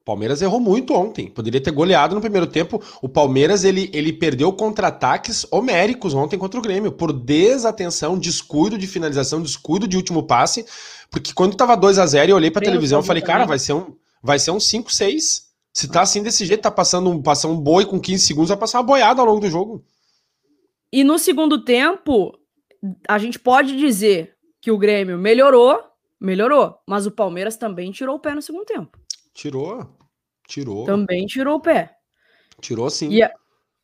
O 0.00 0.04
Palmeiras 0.04 0.42
errou 0.42 0.60
muito 0.60 0.94
ontem. 0.94 1.28
Poderia 1.28 1.62
ter 1.62 1.70
goleado 1.70 2.14
no 2.14 2.20
primeiro 2.20 2.46
tempo. 2.46 2.82
O 3.00 3.08
Palmeiras 3.08 3.64
ele, 3.64 3.90
ele 3.92 4.12
perdeu 4.12 4.52
contra-ataques 4.52 5.46
homéricos 5.50 6.12
ontem 6.12 6.38
contra 6.38 6.60
o 6.60 6.62
Grêmio 6.62 6.92
por 6.92 7.10
desatenção, 7.10 8.18
descuido 8.18 8.76
de 8.76 8.86
finalização, 8.86 9.40
descuido 9.40 9.88
de 9.88 9.96
último 9.96 10.22
passe. 10.22 10.66
Porque 11.10 11.32
quando 11.32 11.56
tava 11.56 11.74
2 11.74 11.98
a 11.98 12.06
0 12.06 12.30
eu 12.30 12.36
olhei 12.36 12.50
pra 12.50 12.60
Bem, 12.60 12.68
televisão 12.68 13.00
e 13.00 13.06
falei, 13.06 13.22
cara, 13.22 13.46
vai 13.46 13.58
ser 13.58 13.72
um, 13.72 13.94
vai 14.22 14.38
ser 14.38 14.50
um 14.50 14.58
5-6. 14.58 15.43
Se 15.74 15.88
tá 15.88 16.02
assim 16.02 16.22
desse 16.22 16.46
jeito, 16.46 16.62
tá 16.62 16.70
passando 16.70 17.10
um, 17.10 17.20
passando 17.20 17.54
um 17.54 17.60
boi 17.60 17.84
com 17.84 18.00
15 18.00 18.24
segundos, 18.24 18.48
vai 18.48 18.58
passar 18.58 18.78
uma 18.78 18.86
boiada 18.86 19.20
ao 19.20 19.26
longo 19.26 19.40
do 19.40 19.50
jogo. 19.50 19.84
E 20.92 21.02
no 21.02 21.18
segundo 21.18 21.64
tempo, 21.64 22.38
a 23.08 23.18
gente 23.18 23.40
pode 23.40 23.76
dizer 23.76 24.36
que 24.60 24.70
o 24.70 24.78
Grêmio 24.78 25.18
melhorou, 25.18 25.82
melhorou, 26.20 26.78
mas 26.86 27.06
o 27.06 27.10
Palmeiras 27.10 27.56
também 27.56 27.90
tirou 27.90 28.14
o 28.14 28.20
pé 28.20 28.36
no 28.36 28.40
segundo 28.40 28.64
tempo. 28.64 28.96
Tirou, 29.34 29.84
tirou. 30.46 30.84
Também 30.84 31.26
tirou 31.26 31.56
o 31.56 31.60
pé. 31.60 31.96
Tirou 32.60 32.88
sim. 32.88 33.08
E, 33.10 33.28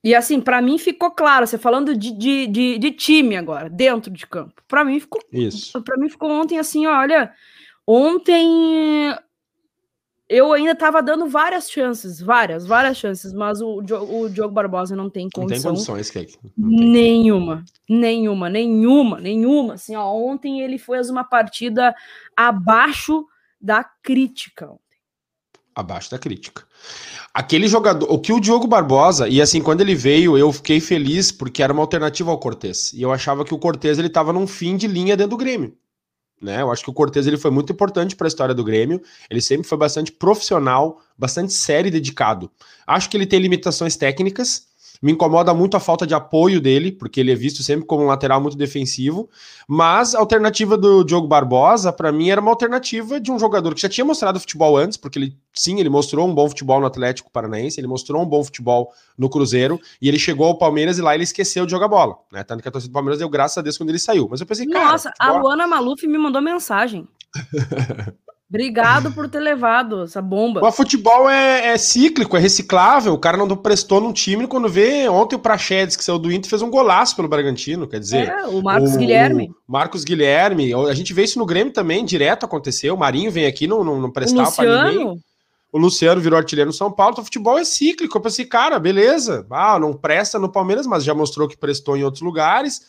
e 0.05 0.15
assim, 0.15 0.41
para 0.41 0.63
mim 0.63 0.79
ficou 0.79 1.11
claro, 1.11 1.45
você 1.45 1.59
falando 1.59 1.97
de, 1.97 2.13
de, 2.13 2.47
de, 2.47 2.79
de 2.79 2.91
time 2.93 3.37
agora, 3.37 3.69
dentro 3.69 4.13
de 4.13 4.29
campo. 4.29 4.63
Para 4.69 4.85
mim 4.85 5.01
ficou. 5.01 5.21
Isso. 5.33 5.83
Para 5.83 5.97
mim 5.97 6.09
ficou 6.09 6.31
ontem 6.31 6.57
assim, 6.57 6.87
olha. 6.87 7.35
Ontem 7.85 9.13
eu 10.31 10.53
ainda 10.53 10.71
estava 10.71 11.03
dando 11.03 11.27
várias 11.27 11.69
chances, 11.69 12.21
várias, 12.21 12.65
várias 12.65 12.97
chances, 12.97 13.33
mas 13.33 13.61
o, 13.61 13.79
o 13.79 14.31
Diogo 14.31 14.55
Barbosa 14.55 14.95
não 14.95 15.11
tem 15.11 15.29
condição. 15.29 15.73
Não 15.73 15.79
tem 15.81 15.87
condições, 15.87 16.09
Kek. 16.09 16.39
Nenhuma, 16.57 17.65
nenhuma, 17.89 18.49
nenhuma, 18.49 19.21
nenhuma. 19.21 19.75
Assim, 19.75 19.97
ó, 19.97 20.09
ontem 20.15 20.61
ele 20.61 20.79
fez 20.79 21.11
uma 21.11 21.25
partida 21.25 21.93
abaixo 22.37 23.27
da 23.61 23.83
crítica. 23.83 24.71
Abaixo 25.75 26.13
da 26.13 26.19
crítica. 26.19 26.65
Aquele 27.35 27.67
jogador, 27.67 28.07
o 28.09 28.21
que 28.21 28.33
o 28.33 28.39
Diogo 28.39 28.69
Barbosa, 28.69 29.29
e 29.29 29.43
assim, 29.43 29.61
quando 29.61 29.81
ele 29.81 29.97
veio, 29.97 30.39
eu 30.39 30.53
fiquei 30.53 30.79
feliz 30.79 31.33
porque 31.33 31.61
era 31.61 31.73
uma 31.73 31.83
alternativa 31.83 32.31
ao 32.31 32.39
Cortez. 32.39 32.93
E 32.93 33.03
eu 33.03 33.11
achava 33.11 33.45
que 33.45 33.53
o 33.53 33.59
Cortez 33.59 33.99
ele 33.99 34.07
estava 34.07 34.33
num 34.33 34.47
fim 34.47 34.77
de 34.77 34.87
linha 34.87 35.17
dentro 35.17 35.31
do 35.31 35.37
Grêmio. 35.37 35.77
Né? 36.41 36.63
Eu 36.63 36.71
acho 36.71 36.83
que 36.83 36.91
o 36.91 36.95
Cortez 36.95 37.27
ele 37.27 37.37
foi 37.37 37.51
muito 37.51 37.73
importante 37.73 38.17
para 38.17 38.27
a 38.27 38.29
história 38.29 38.55
do 38.55 38.65
Grêmio. 38.65 39.03
Ele 39.29 39.41
sempre 39.41 39.69
foi 39.69 39.77
bastante 39.77 40.11
profissional, 40.11 41.01
bastante 41.17 41.53
sério 41.53 41.89
e 41.89 41.91
dedicado. 41.91 42.51
Acho 42.87 43.11
que 43.11 43.17
ele 43.17 43.27
tem 43.27 43.39
limitações 43.39 43.97
técnicas, 43.97 44.67
me 45.03 45.13
incomoda 45.13 45.55
muito 45.55 45.77
a 45.77 45.81
falta 45.81 46.07
de 46.07 46.15
apoio 46.15 46.61
dele, 46.61 46.93
porque 46.93 47.21
ele 47.21 47.33
é 47.33 47.35
visto 47.35 47.63
sempre 47.63 47.87
como 47.87 48.05
um 48.05 48.07
lateral 48.07 48.41
muito 48.41 48.57
defensivo. 48.57 49.31
Mas 49.67 50.15
a 50.15 50.19
alternativa 50.19 50.77
do 50.77 51.03
Diogo 51.03 51.27
Barbosa, 51.27 51.93
para 51.93 52.13
mim, 52.13 52.29
era 52.29 52.41
uma 52.41 52.51
alternativa 52.51 53.19
de 53.19 53.33
um 53.33 53.39
jogador 53.39 53.75
que 53.75 53.81
já 53.81 53.89
tinha 53.89 54.05
mostrado 54.05 54.39
futebol 54.39 54.77
antes, 54.77 54.99
porque 54.99 55.19
ele, 55.19 55.37
sim, 55.55 55.81
ele 55.81 55.89
mostrou 55.89 56.29
um 56.29 56.35
bom 56.35 56.49
futebol 56.49 56.81
no 56.81 56.87
Atlético 56.87 57.31
Paranaense, 57.31 57.81
ele 57.81 57.87
mostrou 57.87 58.23
um 58.23 58.27
bom 58.27 58.45
futebol 58.45 58.93
no 59.17 59.31
Cruzeiro, 59.31 59.81
e 60.03 60.09
ele 60.09 60.19
chegou 60.19 60.47
ao 60.47 60.59
Palmeiras 60.59 60.99
e 60.99 61.03
lá 61.03 61.15
ele 61.15 61.25
esqueceu 61.25 61.65
de 61.65 61.71
jogar 61.71 61.89
bola. 61.89 62.17
Né? 62.31 62.45
Tanto 62.45 62.63
que 62.63 62.69
a 62.69 62.73
torcida 62.73 62.91
do 62.91 62.95
Palmeiras 62.95 63.19
deu 63.19 63.29
graças 63.29 63.57
a 63.57 63.63
Deus 63.63 63.79
quando 63.79 63.89
ele 63.89 63.99
saiu. 63.99 64.29
Mas 64.31 64.41
eu 64.41 64.47
pensei, 64.47 64.67
cara. 64.67 64.93
Nossa, 64.93 65.13
a 65.19 65.33
Luana 65.33 65.67
Maluf 65.67 66.07
me 66.07 66.19
mandou 66.19 66.43
mensagem. 66.43 67.09
Obrigado 68.51 69.13
por 69.13 69.29
ter 69.29 69.39
levado 69.39 70.03
essa 70.03 70.21
bomba. 70.21 70.61
O 70.67 70.73
futebol 70.73 71.31
é, 71.31 71.69
é, 71.69 71.79
cíclico, 71.79 72.37
é 72.37 72.41
reciclável. 72.41 73.15
O 73.15 73.19
cara 73.19 73.37
não 73.37 73.47
prestou 73.57 74.01
num 74.01 74.13
time 74.13 74.49
quando 74.49 74.69
vê. 74.69 75.09
Ontem 75.09 75.37
o 75.37 75.39
Prachedes, 75.39 75.95
que 75.95 76.03
saiu 76.03 76.19
do 76.19 76.33
Inter, 76.33 76.51
fez 76.51 76.61
um 76.61 76.69
golaço 76.69 77.15
pelo 77.15 77.29
Bragantino. 77.29 77.87
Quer 77.87 78.01
dizer. 78.01 78.29
É, 78.29 78.47
o 78.49 78.61
Marcos 78.61 78.97
o, 78.97 78.99
Guilherme. 78.99 79.51
O 79.69 79.73
Marcos 79.73 80.03
Guilherme. 80.03 80.75
A 80.75 80.95
gente 80.95 81.15
vê 81.15 81.23
isso 81.23 81.39
no 81.39 81.47
Grêmio 81.47 81.73
também, 81.73 82.05
direto 82.05 82.45
aconteceu. 82.45 82.95
O 82.95 82.99
Marinho 82.99 83.31
vem 83.31 83.47
aqui, 83.47 83.69
não, 83.69 83.85
não, 83.85 84.01
não 84.01 84.11
prestava 84.11 84.51
para 84.51 84.91
ninguém. 84.91 85.21
O 85.73 85.79
Luciano 85.79 86.21
virou 86.21 86.37
artilheiro 86.37 86.71
no 86.71 86.75
São 86.75 86.91
Paulo. 86.91 87.13
Então, 87.13 87.23
o 87.23 87.25
futebol 87.27 87.57
é 87.57 87.65
cíclico. 87.65 88.19
Eu 88.19 88.21
pensei, 88.21 88.45
cara, 88.47 88.81
beleza. 88.81 89.47
Ah, 89.49 89.79
não 89.79 89.93
presta 89.93 90.41
no 90.41 90.51
Palmeiras, 90.51 90.89
mas 90.89 91.05
já 91.05 91.15
mostrou 91.15 91.47
que 91.47 91.57
prestou 91.57 91.97
em 91.97 92.03
outros 92.03 92.23
lugares. 92.23 92.83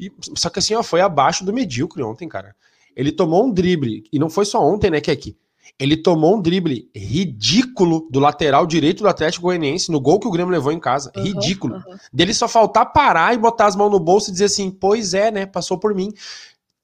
E, 0.00 0.12
só 0.34 0.50
que 0.50 0.58
assim, 0.58 0.74
ó, 0.74 0.82
foi 0.82 1.00
abaixo 1.00 1.44
do 1.44 1.52
medíocre 1.52 2.02
ontem, 2.02 2.28
cara. 2.28 2.56
Ele 2.96 3.12
tomou 3.12 3.44
um 3.44 3.52
drible, 3.52 4.04
e 4.10 4.18
não 4.18 4.30
foi 4.30 4.46
só 4.46 4.66
ontem, 4.66 4.90
né, 4.90 5.00
que 5.00 5.10
é 5.10 5.14
aqui. 5.14 5.36
Ele 5.78 5.96
tomou 5.96 6.36
um 6.36 6.40
drible 6.40 6.88
ridículo 6.94 8.08
do 8.10 8.18
lateral 8.18 8.66
direito 8.66 9.02
do 9.02 9.08
Atlético 9.08 9.42
Goianiense 9.42 9.92
no 9.92 10.00
gol 10.00 10.18
que 10.18 10.26
o 10.26 10.30
Grêmio 10.30 10.52
levou 10.52 10.72
em 10.72 10.80
casa. 10.80 11.12
Uhum, 11.14 11.22
ridículo. 11.22 11.74
Uhum. 11.74 11.96
Dele 12.12 12.32
só 12.32 12.48
faltar 12.48 12.92
parar 12.92 13.34
e 13.34 13.38
botar 13.38 13.66
as 13.66 13.76
mãos 13.76 13.90
no 13.90 14.00
bolso 14.00 14.30
e 14.30 14.32
dizer 14.32 14.46
assim: 14.46 14.70
pois 14.70 15.12
é, 15.12 15.30
né? 15.30 15.44
Passou 15.44 15.76
por 15.76 15.94
mim. 15.94 16.12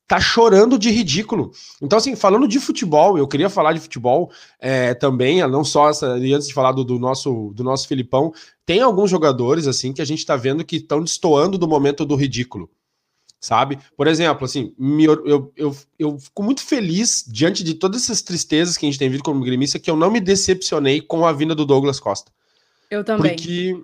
Tá 0.07 0.21
chorando 0.21 0.79
de 0.79 0.91
ridículo. 0.91 1.53
Então, 1.81 1.97
assim, 1.97 2.15
falando 2.15 2.47
de 2.47 2.61
futebol, 2.61 3.17
eu 3.17 3.27
queria 3.27 3.49
falar 3.49 3.73
de 3.73 3.81
futebol 3.81 4.31
é, 4.61 4.93
também, 4.93 5.47
não 5.49 5.65
só 5.65 5.89
essa, 5.89 6.07
antes 6.07 6.49
de 6.49 6.53
falar 6.53 6.73
do, 6.73 6.85
do, 6.85 6.99
nosso, 6.99 7.51
do 7.55 7.65
nosso 7.65 7.89
Filipão, 7.89 8.31
tem 8.67 8.83
alguns 8.83 9.11
jogadores, 9.11 9.67
assim, 9.67 9.91
que 9.91 10.03
a 10.03 10.05
gente 10.05 10.27
tá 10.27 10.37
vendo 10.37 10.65
que 10.65 10.77
estão 10.77 11.03
destoando 11.03 11.57
do 11.57 11.67
momento 11.67 12.05
do 12.05 12.15
ridículo 12.15 12.69
sabe? 13.43 13.77
Por 13.97 14.07
exemplo, 14.07 14.45
assim, 14.45 14.73
eu, 14.79 15.27
eu, 15.27 15.53
eu, 15.57 15.77
eu, 15.99 16.19
fico 16.19 16.43
muito 16.45 16.63
feliz 16.63 17.25
diante 17.27 17.65
de 17.65 17.75
todas 17.75 18.05
essas 18.05 18.23
tristezas 18.23 18.77
que 18.77 18.87
a 18.87 18.89
gente 18.89 18.99
tem 18.99 19.11
visto 19.11 19.25
como 19.25 19.43
gremista 19.43 19.81
que 19.81 19.91
eu 19.91 19.97
não 19.97 20.13
me 20.13 20.21
decepcionei 20.21 21.01
com 21.01 21.27
a 21.27 21.33
vinda 21.33 21.53
do 21.53 21.67
Douglas 21.67 21.99
Costa. 21.99 22.31
Eu 22.89 23.03
também. 23.03 23.35
Porque 23.35 23.77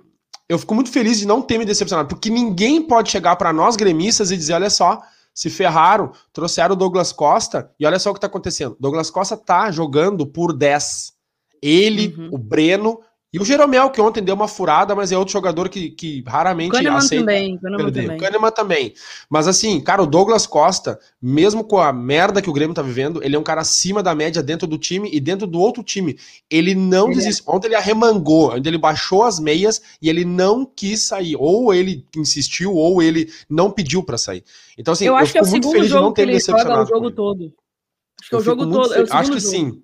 eu 0.49 0.61
fico 0.61 0.77
muito 0.77 0.92
feliz 0.92 1.18
de 1.18 1.27
não 1.27 1.42
ter 1.42 1.59
me 1.59 1.64
decepcionado, 1.64 2.09
porque 2.09 2.31
ninguém 2.31 2.81
pode 2.81 3.11
chegar 3.11 3.35
para 3.35 3.53
nós 3.53 3.75
gremistas 3.75 4.31
e 4.31 4.37
dizer, 4.37 4.53
olha 4.53 4.71
só, 4.71 5.03
se 5.35 5.51
ferraram, 5.51 6.12
trouxeram 6.33 6.75
o 6.75 6.79
Douglas 6.79 7.12
Costa 7.12 7.68
e 7.81 7.85
olha 7.85 7.99
só 7.99 8.11
o 8.11 8.14
que 8.14 8.21
tá 8.21 8.29
acontecendo. 8.29 8.77
Douglas 8.79 9.11
Costa 9.11 9.37
tá 9.37 9.73
jogando 9.73 10.25
por 10.25 10.53
10. 10.53 11.14
Ele, 11.61 12.14
uhum. 12.16 12.31
o 12.33 12.38
Breno 12.38 13.01
e 13.31 13.38
o 13.38 13.45
Jeromel, 13.45 13.91
que 13.91 14.01
ontem 14.01 14.23
deu 14.23 14.35
uma 14.35 14.49
furada, 14.49 14.95
mas 14.95 15.12
é 15.12 15.19
outro 15.19 15.33
jogador 15.33 15.69
que, 15.69 15.91
que 15.91 16.25
raramente 16.27 16.73
Kahneman 16.73 16.97
aceita 16.97 17.25
também, 17.25 17.59
Kahneman 17.59 17.85
perder. 17.85 18.03
Também. 18.05 18.19
Kahneman 18.19 18.51
também. 18.51 18.95
Mas 19.29 19.47
assim, 19.47 19.79
cara, 19.83 20.03
o 20.03 20.07
Douglas 20.07 20.47
Costa, 20.47 20.99
mesmo 21.21 21.62
com 21.62 21.77
a 21.77 21.93
merda 21.93 22.41
que 22.41 22.49
o 22.49 22.53
Grêmio 22.55 22.75
tá 22.75 22.81
vivendo, 22.81 23.23
ele 23.23 23.37
é 23.37 23.38
um 23.38 23.43
cara 23.43 23.61
acima 23.61 24.03
da 24.03 24.14
média 24.14 24.43
dentro 24.43 24.67
do 24.67 24.79
time 24.79 25.11
e 25.12 25.21
dentro 25.21 25.47
do 25.47 25.61
outro 25.61 25.83
time. 25.83 26.19
Ele 26.51 26.75
não 26.75 27.09
ele 27.09 27.17
desiste. 27.17 27.43
É. 27.47 27.51
Ontem 27.55 27.67
ele 27.67 27.75
arremangou, 27.75 28.55
onde 28.55 28.67
ele 28.67 28.79
baixou 28.79 29.23
as 29.23 29.38
meias 29.38 29.83
e 30.01 30.09
ele 30.09 30.25
não 30.25 30.64
quis 30.64 31.03
sair. 31.03 31.37
Ou 31.38 31.75
ele 31.75 32.07
insistiu, 32.17 32.73
ou 32.73 33.03
ele 33.03 33.31
não 33.47 33.71
pediu 33.71 34.03
para 34.03 34.17
sair. 34.17 34.43
Então, 34.79 34.93
assim, 34.93 35.05
eu, 35.05 35.14
acho 35.14 35.33
que 35.33 35.38
é 35.38 35.43
o 35.43 35.45
segundo 35.45 35.85
jogo 35.85 36.14
que 36.14 36.23
ele 36.23 36.41
joga 36.41 36.83
o 36.83 36.87
jogo 36.87 37.11
todo. 37.11 37.53
Acho 38.19 38.31
que 38.31 38.35
é 38.35 38.38
o 38.38 38.43
jogo 38.43 38.71
todo. 38.71 38.95
É 38.95 39.01
o 39.01 39.07
acho 39.11 39.33
que 39.33 39.38
jogo. 39.38 39.55
sim. 39.55 39.83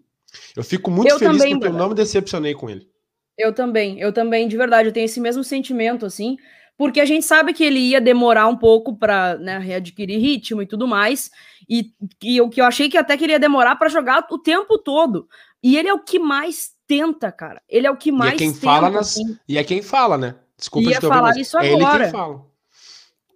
Eu 0.56 0.64
fico 0.64 0.90
muito 0.90 1.10
eu 1.10 1.18
feliz 1.18 1.36
também, 1.36 1.58
porque 1.58 1.68
eu 1.68 1.78
não 1.78 1.90
me 1.90 1.94
decepcionei 1.94 2.54
com 2.54 2.70
ele. 2.70 2.93
Eu 3.36 3.52
também, 3.52 3.98
eu 3.98 4.12
também, 4.12 4.46
de 4.46 4.56
verdade, 4.56 4.88
eu 4.88 4.92
tenho 4.92 5.06
esse 5.06 5.20
mesmo 5.20 5.42
sentimento, 5.42 6.06
assim, 6.06 6.36
porque 6.76 7.00
a 7.00 7.04
gente 7.04 7.24
sabe 7.24 7.52
que 7.52 7.64
ele 7.64 7.80
ia 7.80 8.00
demorar 8.00 8.46
um 8.46 8.56
pouco 8.56 8.96
para 8.96 9.36
né, 9.38 9.58
readquirir 9.58 10.20
ritmo 10.20 10.62
e 10.62 10.66
tudo 10.66 10.86
mais, 10.86 11.30
e, 11.68 11.92
e 12.22 12.40
o 12.40 12.48
que 12.48 12.60
eu 12.60 12.64
achei 12.64 12.88
que 12.88 12.96
até 12.96 13.16
queria 13.16 13.38
demorar 13.38 13.76
para 13.76 13.88
jogar 13.88 14.26
o 14.30 14.38
tempo 14.38 14.78
todo. 14.78 15.28
E 15.62 15.76
ele 15.76 15.88
é 15.88 15.94
o 15.94 16.02
que 16.02 16.18
mais 16.18 16.72
tenta, 16.86 17.32
cara. 17.32 17.62
Ele 17.68 17.86
é 17.86 17.90
o 17.90 17.96
que 17.96 18.12
mais 18.12 18.32
e 18.32 18.34
é 18.34 18.38
quem 18.38 18.52
tenta, 18.52 18.66
fala 18.66 18.90
nas... 18.90 19.08
assim. 19.08 19.38
E 19.48 19.58
é 19.58 19.64
quem 19.64 19.82
fala, 19.82 20.18
né? 20.18 20.36
Desculpa 20.56 20.90
Ia 20.90 21.00
falar 21.00 21.36
isso 21.38 21.56
agora. 21.56 21.68
É 21.68 21.72
ele 21.72 22.02
quem 22.04 22.10
fala. 22.12 22.46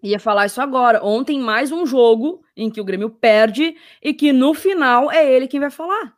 Ia 0.02 0.20
falar 0.20 0.46
isso 0.46 0.60
agora. 0.60 1.04
Ontem, 1.04 1.40
mais 1.40 1.72
um 1.72 1.86
jogo 1.86 2.42
em 2.56 2.70
que 2.70 2.80
o 2.80 2.84
Grêmio 2.84 3.10
perde 3.10 3.74
e 4.02 4.14
que 4.14 4.32
no 4.32 4.54
final 4.54 5.10
é 5.10 5.28
ele 5.28 5.48
quem 5.48 5.58
vai 5.58 5.70
falar. 5.70 6.14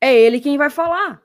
É 0.00 0.14
ele 0.14 0.40
quem 0.40 0.56
vai 0.56 0.70
falar 0.70 1.23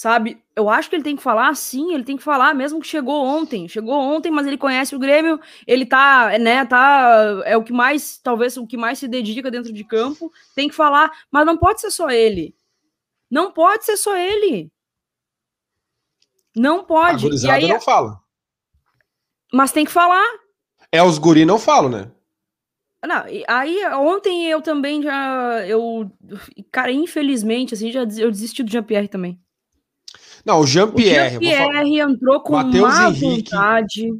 sabe? 0.00 0.42
Eu 0.56 0.70
acho 0.70 0.88
que 0.88 0.96
ele 0.96 1.02
tem 1.02 1.14
que 1.14 1.22
falar 1.22 1.54
sim, 1.54 1.92
ele 1.92 2.04
tem 2.04 2.16
que 2.16 2.22
falar, 2.22 2.54
mesmo 2.54 2.80
que 2.80 2.86
chegou 2.86 3.22
ontem. 3.22 3.68
Chegou 3.68 3.92
ontem, 3.94 4.30
mas 4.30 4.46
ele 4.46 4.56
conhece 4.56 4.96
o 4.96 4.98
Grêmio, 4.98 5.38
ele 5.66 5.84
tá, 5.84 6.38
né, 6.38 6.64
tá. 6.64 7.42
É 7.44 7.54
o 7.54 7.62
que 7.62 7.70
mais, 7.72 8.16
talvez, 8.16 8.56
o 8.56 8.66
que 8.66 8.78
mais 8.78 8.98
se 8.98 9.06
dedica 9.06 9.50
dentro 9.50 9.70
de 9.70 9.84
campo. 9.84 10.32
Tem 10.54 10.70
que 10.70 10.74
falar, 10.74 11.12
mas 11.30 11.44
não 11.44 11.58
pode 11.58 11.82
ser 11.82 11.90
só 11.90 12.08
ele. 12.08 12.54
Não 13.30 13.52
pode 13.52 13.84
ser 13.84 13.98
só 13.98 14.16
ele. 14.16 14.72
Não 16.56 16.82
pode. 16.82 17.26
A 17.26 17.48
e 17.48 17.50
aí, 17.50 17.68
não 17.68 17.80
fala. 17.80 18.18
Mas 19.52 19.70
tem 19.70 19.84
que 19.84 19.92
falar. 19.92 20.24
É, 20.90 21.02
os 21.02 21.18
guri 21.18 21.44
não 21.44 21.58
falam, 21.58 21.90
né? 21.90 22.10
Não, 23.06 23.24
aí 23.48 23.86
ontem 23.96 24.46
eu 24.46 24.62
também 24.62 25.02
já. 25.02 25.66
Eu, 25.66 26.10
cara, 26.72 26.90
infelizmente, 26.90 27.74
assim, 27.74 27.92
já 27.92 28.00
eu 28.00 28.30
desisti 28.30 28.62
do 28.62 28.70
Jean-Pierre 28.70 29.06
também. 29.06 29.38
Não, 30.44 30.60
o 30.60 30.66
Jean-Pierre. 30.66 31.38
O 31.38 31.42
Jean-Pierre 31.42 32.00
entrou 32.00 32.40
com 32.40 32.52
Mateus 32.54 32.94
má 32.94 33.08
Henrique. 33.08 33.50
vontade. 33.50 34.10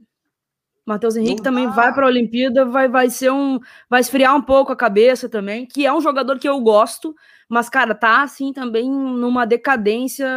Matheus 0.84 1.16
Henrique 1.16 1.36
Não 1.36 1.44
também 1.44 1.66
dá. 1.66 1.72
vai 1.72 1.94
para 1.94 2.04
a 2.04 2.08
Olimpíada, 2.08 2.64
vai, 2.64 2.88
vai 2.88 3.10
ser 3.10 3.30
um. 3.30 3.60
Vai 3.88 4.00
esfriar 4.00 4.34
um 4.34 4.42
pouco 4.42 4.72
a 4.72 4.76
cabeça 4.76 5.28
também, 5.28 5.66
que 5.66 5.86
é 5.86 5.92
um 5.92 6.00
jogador 6.00 6.38
que 6.38 6.48
eu 6.48 6.60
gosto, 6.60 7.14
mas, 7.48 7.68
cara, 7.68 7.94
tá 7.94 8.22
assim 8.22 8.52
também 8.52 8.90
numa 8.90 9.44
decadência 9.44 10.28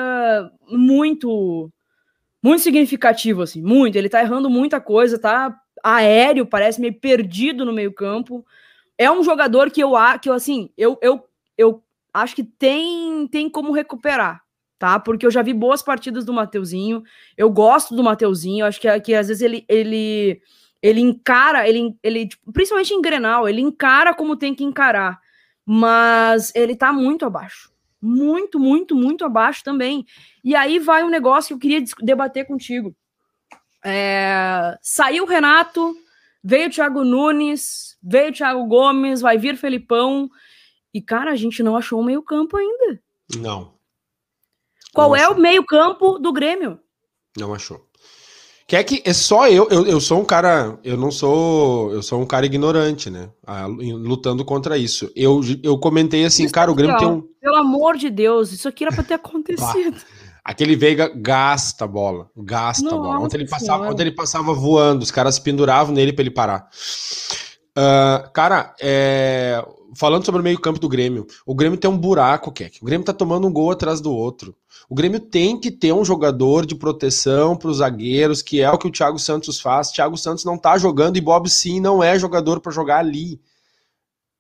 muito. 0.70 1.70
Muito 2.42 2.62
significativa, 2.62 3.44
assim, 3.44 3.62
muito. 3.62 3.96
Ele 3.96 4.10
tá 4.10 4.22
errando 4.22 4.50
muita 4.50 4.82
coisa, 4.82 5.18
tá 5.18 5.58
aéreo, 5.82 6.46
parece 6.46 6.80
meio 6.80 6.94
perdido 7.00 7.64
no 7.66 7.72
meio-campo. 7.72 8.46
É 8.98 9.10
um 9.10 9.24
jogador 9.24 9.72
que 9.72 9.82
eu, 9.82 9.94
que 10.22 10.30
eu 10.30 10.34
assim, 10.34 10.70
eu, 10.78 11.00
eu, 11.02 11.26
eu 11.58 11.82
acho 12.14 12.36
que 12.36 12.44
tem, 12.44 13.28
tem 13.28 13.50
como 13.50 13.72
recuperar 13.72 14.44
tá? 14.78 15.00
Porque 15.00 15.26
eu 15.26 15.32
já 15.32 15.42
vi 15.42 15.54
boas 15.54 15.82
partidas 15.82 16.26
do 16.26 16.34
Mateuzinho. 16.34 17.04
Eu 17.38 17.50
gosto 17.50 17.96
do 17.96 18.04
Mateuzinho, 18.04 18.66
acho 18.66 18.80
que, 18.80 19.00
que 19.00 19.14
às 19.14 19.28
vezes 19.28 19.42
ele 19.42 19.66
ele 19.68 20.42
ele 20.82 21.00
encara, 21.00 21.68
ele, 21.68 21.96
ele 22.04 22.28
tipo, 22.28 22.52
principalmente 22.52 22.94
em 22.94 23.02
Grenal, 23.02 23.48
ele 23.48 23.62
encara 23.62 24.14
como 24.14 24.36
tem 24.36 24.54
que 24.54 24.66
encarar, 24.66 25.18
mas 25.66 26.52
ele 26.54 26.76
tá 26.76 26.92
muito 26.92 27.26
abaixo. 27.26 27.72
Muito, 28.02 28.60
muito, 28.60 28.94
muito 28.94 29.24
abaixo 29.24 29.64
também. 29.64 30.06
E 30.44 30.54
aí 30.54 30.78
vai 30.78 31.02
um 31.02 31.10
negócio 31.10 31.48
que 31.48 31.54
eu 31.54 31.60
queria 31.60 31.96
debater 32.02 32.46
contigo. 32.46 32.94
É, 33.82 34.78
saiu 34.82 35.24
o 35.24 35.28
Renato, 35.28 35.96
veio 36.44 36.68
o 36.68 36.70
Thiago 36.70 37.06
Nunes, 37.06 37.98
veio 38.04 38.30
o 38.30 38.34
Thiago 38.34 38.66
Gomes, 38.66 39.22
vai 39.22 39.38
vir 39.38 39.56
Felipão. 39.56 40.30
E, 40.94 41.02
cara, 41.02 41.32
a 41.32 41.36
gente 41.38 41.64
não 41.64 41.78
achou 41.78 42.02
o 42.02 42.04
meio-campo 42.04 42.58
ainda. 42.58 43.02
Não. 43.38 43.73
Qual 44.94 45.10
não 45.10 45.16
é 45.16 45.24
achou. 45.24 45.36
o 45.36 45.40
meio-campo 45.40 46.20
do 46.20 46.32
Grêmio? 46.32 46.80
Não 47.38 47.54
achou. 47.54 47.82
Quer 48.66 48.84
que 48.84 49.04
é 49.06 49.14
só 49.14 49.48
eu, 49.50 49.68
eu, 49.70 49.86
eu 49.86 50.00
sou 50.00 50.22
um 50.22 50.26
cara, 50.26 50.80
eu 50.84 50.96
não 50.96 51.12
sou, 51.12 51.92
eu 51.92 52.02
sou 52.02 52.22
um 52.22 52.26
cara 52.26 52.46
ignorante, 52.46 53.10
né? 53.10 53.30
Ah, 53.46 53.68
lutando 53.68 54.46
contra 54.46 54.78
isso. 54.78 55.12
Eu, 55.16 55.42
eu 55.62 55.78
comentei 55.78 56.24
assim, 56.24 56.46
isso 56.46 56.54
cara, 56.54 56.72
o 56.72 56.76
Grêmio 56.76 56.98
tem 56.98 57.08
um 57.08 57.22
Pelo 57.42 57.58
amor 57.58 57.98
de 57.98 58.10
Deus, 58.10 58.54
isso 58.54 58.68
aqui 58.68 58.86
era 58.86 58.94
para 58.94 59.04
ter 59.04 59.16
acontecido. 59.16 59.98
Aquele 60.44 60.76
Veiga 60.76 61.12
gasta 61.14 61.86
a 61.86 61.88
bola, 61.88 62.30
gasta 62.36 62.84
Nossa 62.84 62.96
a 62.96 63.00
bola. 63.00 63.20
Ontem 63.20 63.38
ele, 63.38 63.48
passava, 63.48 63.90
ontem 63.90 64.04
ele 64.04 64.12
passava 64.12 64.54
voando, 64.54 65.04
os 65.04 65.12
caras 65.12 65.40
penduravam 65.40 65.94
nele 65.94 66.14
para 66.14 66.24
ele 66.24 66.32
parar. 66.32 66.68
Uh, 67.78 68.32
cara, 68.32 68.74
é, 68.82 69.66
falando 69.96 70.26
sobre 70.26 70.42
o 70.42 70.44
meio-campo 70.44 70.80
do 70.80 70.90
Grêmio, 70.90 71.26
o 71.46 71.56
Grêmio 71.56 71.78
tem 71.78 71.90
um 71.90 71.98
buraco, 71.98 72.52
Keck. 72.52 72.82
O 72.82 72.86
Grêmio 72.86 73.06
tá 73.06 73.14
tomando 73.14 73.48
um 73.48 73.54
gol 73.54 73.72
atrás 73.72 74.02
do 74.02 74.12
outro. 74.12 74.56
O 74.90 74.96
Grêmio 74.96 75.20
tem 75.20 75.60
que 75.60 75.72
ter 75.72 75.94
um 75.94 76.04
jogador 76.04 76.66
de 76.66 76.76
proteção 76.76 77.56
para 77.56 77.70
os 77.70 77.78
zagueiros, 77.78 78.42
que 78.42 78.62
é 78.62 78.70
o 78.70 78.78
que 78.78 78.88
o 78.88 78.92
Thiago 78.92 79.18
Santos 79.18 79.60
faz. 79.60 79.90
Thiago 79.92 80.18
Santos 80.18 80.44
não 80.46 80.58
tá 80.58 80.78
jogando 80.78 81.18
e 81.18 81.22
Bob 81.22 81.50
sim 81.50 81.80
não 81.80 82.04
é 82.04 82.18
jogador 82.20 82.60
para 82.60 82.72
jogar 82.72 83.00
ali. 83.00 83.40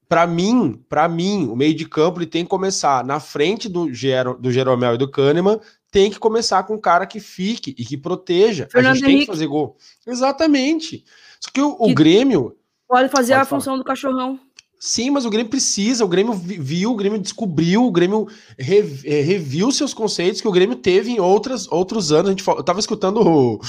Para 0.08 0.28
mim, 0.28 0.84
para 0.88 1.08
mim, 1.08 1.48
o 1.48 1.56
meio 1.56 1.74
de 1.74 1.88
campo 1.88 2.20
ele 2.20 2.28
tem 2.28 2.44
que 2.44 2.50
começar 2.50 3.04
na 3.04 3.20
frente 3.20 3.68
do, 3.68 3.92
Gero, 3.94 4.38
do 4.40 4.52
Jeromel 4.52 4.96
e 4.96 4.98
do 4.98 5.10
Kahneman, 5.10 5.60
tem 5.90 6.12
que 6.12 6.20
começar 6.20 6.64
com 6.64 6.76
um 6.76 6.82
cara 6.82 7.06
que 7.06 7.20
fique 7.20 7.74
e 7.78 7.86
que 7.86 7.98
proteja. 7.98 8.68
Fernando 8.72 8.92
a 8.92 8.96
gente 8.96 9.06
Henrique. 9.06 9.18
tem 9.18 9.26
que 9.26 9.32
fazer 9.32 9.48
gol. 9.48 9.78
Exatamente. 10.06 11.06
Só 11.40 11.50
que 11.52 11.62
o, 11.62 11.76
o 11.80 11.94
Grêmio 11.94 12.56
pode 12.88 13.10
fazer 13.10 13.34
pode 13.34 13.42
a 13.42 13.46
falar. 13.46 13.62
função 13.62 13.78
do 13.78 13.84
cachorrão. 13.84 14.40
Sim, 14.86 15.12
mas 15.12 15.24
o 15.24 15.30
Grêmio 15.30 15.50
precisa, 15.50 16.04
o 16.04 16.10
Grêmio 16.10 16.34
viu, 16.34 16.91
o 16.91 16.96
Grêmio 16.98 17.17
descobriu, 17.17 17.86
o 17.86 17.91
Grêmio 17.91 18.28
eh, 18.58 19.22
reviu 19.22 19.72
seus 19.72 19.93
conceitos 19.93 20.41
que 20.41 20.48
o 20.48 20.52
Grêmio 20.52 20.76
teve 20.76 21.10
em 21.10 21.22
outras, 21.22 21.72
outros 21.72 22.12
anos. 22.12 22.28
A 22.28 22.32
gente, 22.32 22.46
eu 22.46 22.62
tava 22.62 22.82
escutando 22.82 23.62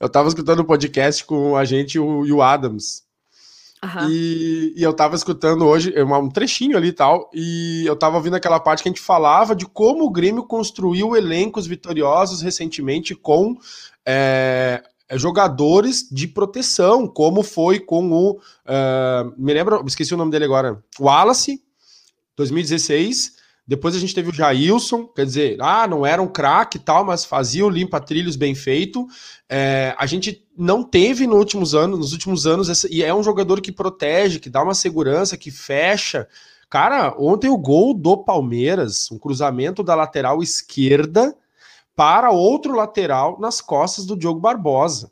eu 0.00 0.08
tava 0.08 0.28
escutando 0.28 0.60
o 0.60 0.64
podcast 0.64 1.26
com 1.26 1.58
a 1.58 1.66
gente 1.66 1.98
o, 1.98 2.24
e 2.24 2.32
o 2.32 2.40
Adams. 2.40 3.02
Uhum. 3.84 4.08
E, 4.08 4.72
e, 4.74 4.82
eu 4.82 4.94
tava 4.94 5.14
escutando 5.14 5.66
hoje 5.66 5.92
um 6.02 6.30
trechinho 6.30 6.78
ali 6.78 6.88
e 6.88 6.92
tal, 6.92 7.28
e 7.34 7.84
eu 7.84 7.94
tava 7.94 8.16
ouvindo 8.16 8.36
aquela 8.36 8.58
parte 8.58 8.82
que 8.82 8.88
a 8.88 8.92
gente 8.92 9.02
falava 9.02 9.54
de 9.54 9.66
como 9.66 10.06
o 10.06 10.10
Grêmio 10.10 10.44
construiu 10.44 11.14
elencos 11.14 11.66
vitoriosos 11.66 12.40
recentemente 12.40 13.14
com 13.14 13.58
é, 14.06 14.82
jogadores 15.20 16.08
de 16.10 16.26
proteção, 16.26 17.06
como 17.06 17.42
foi 17.42 17.78
com 17.80 18.10
o. 18.10 18.30
Uh, 18.32 19.32
me 19.36 19.52
lembro, 19.52 19.82
esqueci 19.86 20.14
o 20.14 20.16
nome 20.16 20.30
dele 20.30 20.44
agora. 20.44 20.82
Wallace, 20.98 21.62
2016. 22.36 23.42
Depois 23.66 23.94
a 23.94 23.98
gente 23.98 24.14
teve 24.14 24.28
o 24.28 24.34
Jailson, 24.34 25.06
quer 25.06 25.24
dizer, 25.24 25.56
ah, 25.60 25.86
não 25.86 26.04
era 26.04 26.20
um 26.20 26.26
craque 26.26 26.78
e 26.78 26.80
tal, 26.80 27.04
mas 27.04 27.24
fazia 27.24 27.64
o 27.64 27.70
limpa-trilhos 27.70 28.34
bem 28.34 28.54
feito. 28.54 29.06
É, 29.48 29.94
a 29.96 30.04
gente 30.04 30.44
não 30.58 30.82
teve 30.82 31.26
nos 31.26 31.38
últimos 31.38 31.74
anos, 31.74 31.98
nos 31.98 32.12
últimos 32.12 32.44
anos, 32.44 32.84
e 32.84 33.04
é 33.04 33.14
um 33.14 33.22
jogador 33.22 33.60
que 33.60 33.70
protege, 33.70 34.40
que 34.40 34.50
dá 34.50 34.62
uma 34.62 34.74
segurança, 34.74 35.36
que 35.36 35.50
fecha. 35.50 36.26
Cara, 36.68 37.14
ontem 37.16 37.48
o 37.48 37.56
gol 37.56 37.94
do 37.94 38.16
Palmeiras, 38.16 39.10
um 39.12 39.18
cruzamento 39.18 39.82
da 39.82 39.94
lateral 39.94 40.42
esquerda 40.42 41.34
para 41.94 42.30
outro 42.30 42.74
lateral 42.74 43.38
nas 43.40 43.60
costas 43.60 44.06
do 44.06 44.16
Diogo 44.16 44.40
Barbosa 44.40 45.10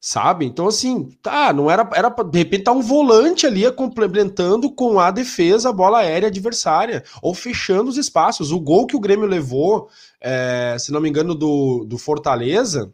sabe? 0.00 0.46
Então, 0.46 0.66
assim, 0.66 1.10
tá, 1.22 1.52
não 1.52 1.70
era, 1.70 1.88
era 1.94 2.08
de 2.08 2.38
repente 2.38 2.64
tá 2.64 2.72
um 2.72 2.80
volante 2.80 3.46
ali 3.46 3.70
complementando 3.70 4.72
com 4.72 4.98
a 4.98 5.10
defesa, 5.10 5.68
a 5.68 5.72
bola 5.72 5.98
aérea 5.98 6.28
adversária, 6.28 7.04
ou 7.20 7.34
fechando 7.34 7.90
os 7.90 7.98
espaços. 7.98 8.50
O 8.50 8.58
gol 8.58 8.86
que 8.86 8.96
o 8.96 9.00
Grêmio 9.00 9.26
levou, 9.26 9.90
é, 10.20 10.74
se 10.78 10.90
não 10.90 11.00
me 11.00 11.08
engano, 11.10 11.34
do, 11.34 11.84
do 11.84 11.98
Fortaleza, 11.98 12.90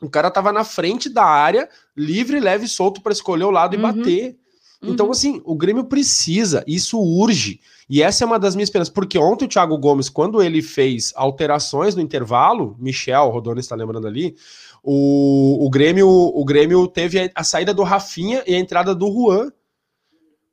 o 0.00 0.08
cara 0.08 0.30
tava 0.30 0.52
na 0.52 0.62
frente 0.62 1.08
da 1.08 1.24
área, 1.24 1.68
livre, 1.96 2.38
leve 2.38 2.66
e 2.66 2.68
solto 2.68 3.02
para 3.02 3.12
escolher 3.12 3.44
o 3.44 3.50
lado 3.50 3.74
uhum. 3.74 3.80
e 3.80 3.82
bater. 3.82 4.37
Então, 4.82 5.06
uhum. 5.06 5.12
assim, 5.12 5.42
o 5.44 5.56
Grêmio 5.56 5.84
precisa, 5.84 6.62
isso 6.66 7.00
urge. 7.00 7.60
E 7.90 8.02
essa 8.02 8.22
é 8.22 8.26
uma 8.26 8.38
das 8.38 8.54
minhas 8.54 8.70
penas, 8.70 8.88
porque 8.88 9.18
ontem 9.18 9.46
o 9.46 9.48
Thiago 9.48 9.76
Gomes, 9.76 10.08
quando 10.08 10.40
ele 10.40 10.62
fez 10.62 11.12
alterações 11.16 11.96
no 11.96 12.02
intervalo, 12.02 12.76
Michel, 12.78 13.24
o 13.24 13.30
Rodoni 13.30 13.60
está 13.60 13.74
lembrando 13.74 14.06
ali, 14.06 14.36
o, 14.82 15.66
o, 15.66 15.70
Grêmio, 15.70 16.08
o 16.08 16.44
Grêmio 16.44 16.86
teve 16.86 17.30
a, 17.34 17.42
saída 17.42 17.74
do 17.74 17.82
Rafinha 17.82 18.44
e 18.46 18.54
a 18.54 18.58
entrada 18.58 18.94
do 18.94 19.10
Juan, 19.12 19.50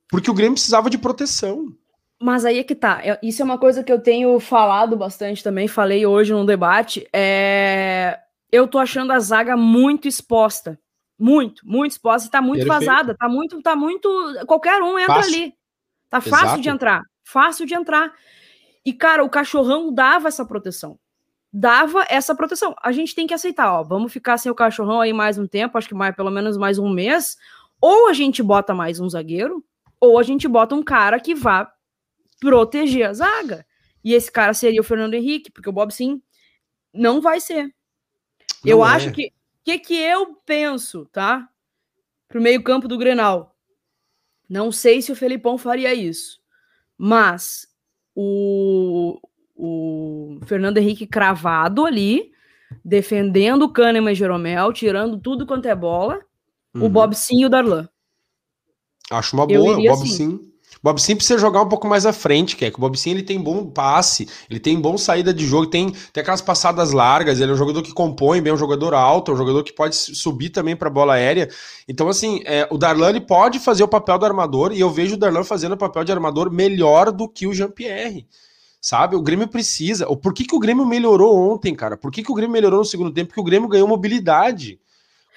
porque 0.09 0.31
o 0.31 0.33
Grêmio 0.33 0.53
precisava 0.53 0.89
de 0.89 0.97
proteção. 0.97 1.67
Mas 2.19 2.45
aí 2.45 2.59
é 2.59 2.63
que 2.63 2.73
tá. 2.73 3.01
Isso 3.21 3.41
é 3.41 3.45
uma 3.45 3.57
coisa 3.57 3.83
que 3.83 3.91
eu 3.91 3.99
tenho 3.99 4.39
falado 4.39 4.95
bastante 4.97 5.43
também, 5.43 5.67
falei 5.67 6.05
hoje 6.05 6.33
no 6.33 6.45
debate. 6.45 7.07
É... 7.13 8.17
Eu 8.51 8.67
tô 8.67 8.79
achando 8.79 9.11
a 9.11 9.19
zaga 9.19 9.55
muito 9.57 10.07
exposta. 10.07 10.79
Muito, 11.17 11.61
muito 11.65 11.91
exposta. 11.93 12.29
Tá 12.29 12.41
muito 12.41 12.65
Perfeito. 12.65 12.85
vazada. 12.85 13.15
Tá 13.15 13.27
muito, 13.29 13.61
tá 13.61 13.75
muito. 13.75 14.09
Qualquer 14.45 14.81
um 14.81 14.99
entra 14.99 15.15
fácil. 15.15 15.33
ali. 15.33 15.53
Tá 16.09 16.21
fácil 16.21 16.45
Exato. 16.45 16.61
de 16.61 16.69
entrar. 16.69 17.01
Fácil 17.23 17.65
de 17.65 17.73
entrar. 17.73 18.13
E, 18.85 18.93
cara, 18.93 19.23
o 19.23 19.29
cachorrão 19.29 19.93
dava 19.93 20.27
essa 20.27 20.45
proteção 20.45 20.99
dava 21.57 22.05
essa 22.09 22.35
proteção. 22.35 22.75
A 22.83 22.91
gente 22.91 23.15
tem 23.15 23.25
que 23.25 23.33
aceitar, 23.33 23.71
ó, 23.71 23.81
vamos 23.81 24.11
ficar 24.11 24.37
sem 24.37 24.51
o 24.51 24.55
cachorrão 24.55 24.99
aí 24.99 25.13
mais 25.13 25.37
um 25.37 25.47
tempo, 25.47 25.77
acho 25.77 25.87
que 25.87 25.95
mais, 25.95 26.13
pelo 26.13 26.29
menos 26.29 26.57
mais 26.57 26.77
um 26.77 26.89
mês, 26.89 27.37
ou 27.79 28.09
a 28.09 28.13
gente 28.13 28.43
bota 28.43 28.73
mais 28.73 28.99
um 28.99 29.09
zagueiro, 29.09 29.63
ou 29.97 30.19
a 30.19 30.23
gente 30.23 30.49
bota 30.49 30.75
um 30.75 30.83
cara 30.83 31.17
que 31.17 31.33
vá 31.33 31.71
proteger 32.41 33.07
a 33.07 33.13
zaga. 33.13 33.65
E 34.03 34.13
esse 34.13 34.29
cara 34.29 34.53
seria 34.53 34.81
o 34.81 34.83
Fernando 34.83 35.13
Henrique, 35.13 35.49
porque 35.49 35.69
o 35.69 35.71
Bob 35.71 35.93
sim 35.93 36.21
não 36.93 37.21
vai 37.21 37.39
ser. 37.39 37.63
Não 37.63 38.71
eu 38.71 38.85
é. 38.85 38.89
acho 38.89 39.13
que 39.13 39.31
que 39.65 39.79
que 39.79 39.95
eu 39.95 40.35
penso, 40.45 41.05
tá? 41.11 41.49
Pro 42.27 42.39
meio-campo 42.39 42.87
do 42.87 42.97
Grenal. 42.97 43.55
Não 44.47 44.71
sei 44.71 45.01
se 45.01 45.11
o 45.11 45.15
Felipão 45.15 45.57
faria 45.57 45.91
isso, 45.93 46.39
mas 46.95 47.67
o 48.15 49.19
o 49.57 50.37
Fernando 50.45 50.77
Henrique 50.77 51.07
cravado 51.07 51.85
ali, 51.85 52.33
defendendo 52.83 53.63
o 53.63 53.71
Kahneman 53.71 54.11
e 54.11 54.15
Jeromel, 54.15 54.73
tirando 54.73 55.17
tudo 55.17 55.47
quanto 55.47 55.65
é 55.65 55.73
bola, 55.73 56.19
uhum. 56.73 56.83
o 56.83 56.89
Bob 56.89 57.15
Sim 57.15 57.41
e 57.41 57.45
o 57.45 57.49
Darlan. 57.49 57.87
Acho 59.09 59.35
uma 59.35 59.47
boa, 59.47 59.71
o 59.71 59.75
Bob 59.77 59.87
assim. 59.87 60.07
Sim. 60.07 60.53
Bob 60.81 61.01
Sim 61.01 61.15
precisa 61.15 61.39
jogar 61.39 61.61
um 61.61 61.69
pouco 61.69 61.87
mais 61.87 62.05
à 62.05 62.13
frente, 62.13 62.55
que 62.55 62.65
é 62.65 62.71
que 62.71 62.77
o 62.77 62.81
Bob 62.81 62.97
Sim 62.97 63.11
ele 63.11 63.23
tem 63.23 63.39
bom 63.39 63.65
passe, 63.65 64.27
ele 64.49 64.59
tem 64.59 64.79
bom 64.79 64.97
saída 64.97 65.33
de 65.33 65.45
jogo, 65.45 65.67
tem, 65.67 65.91
tem 66.13 66.21
aquelas 66.21 66.41
passadas 66.41 66.91
largas, 66.91 67.39
ele 67.39 67.51
é 67.51 67.53
um 67.53 67.57
jogador 67.57 67.81
que 67.81 67.93
compõe 67.93 68.41
bem, 68.41 68.51
é 68.51 68.53
um 68.53 68.57
jogador 68.57 68.93
alto, 68.93 69.31
é 69.31 69.33
um 69.33 69.37
jogador 69.37 69.63
que 69.63 69.73
pode 69.73 69.95
subir 69.95 70.49
também 70.49 70.75
para 70.75 70.89
bola 70.89 71.13
aérea. 71.13 71.49
Então, 71.87 72.07
assim, 72.07 72.41
é, 72.45 72.67
o 72.71 72.77
Darlan 72.77 73.09
ele 73.09 73.21
pode 73.21 73.59
fazer 73.59 73.83
o 73.83 73.87
papel 73.87 74.17
do 74.17 74.25
armador, 74.25 74.71
e 74.71 74.79
eu 74.79 74.89
vejo 74.89 75.15
o 75.15 75.17
Darlan 75.17 75.43
fazendo 75.43 75.73
o 75.73 75.77
papel 75.77 76.03
de 76.03 76.11
armador 76.11 76.51
melhor 76.51 77.11
do 77.11 77.27
que 77.27 77.47
o 77.47 77.53
Jean-Pierre 77.53 78.27
sabe? 78.85 79.15
O 79.15 79.21
Grêmio 79.21 79.47
precisa. 79.47 80.05
Por 80.05 80.31
que, 80.31 80.45
que 80.45 80.55
o 80.55 80.59
Grêmio 80.59 80.85
melhorou 80.85 81.35
ontem, 81.51 81.73
cara? 81.73 81.97
Por 81.97 82.11
que, 82.11 82.21
que 82.21 82.31
o 82.31 82.35
Grêmio 82.35 82.53
melhorou 82.53 82.77
no 82.77 82.85
segundo 82.85 83.11
tempo? 83.11 83.29
Porque 83.29 83.41
o 83.41 83.43
Grêmio 83.43 83.67
ganhou 83.67 83.87
mobilidade. 83.87 84.79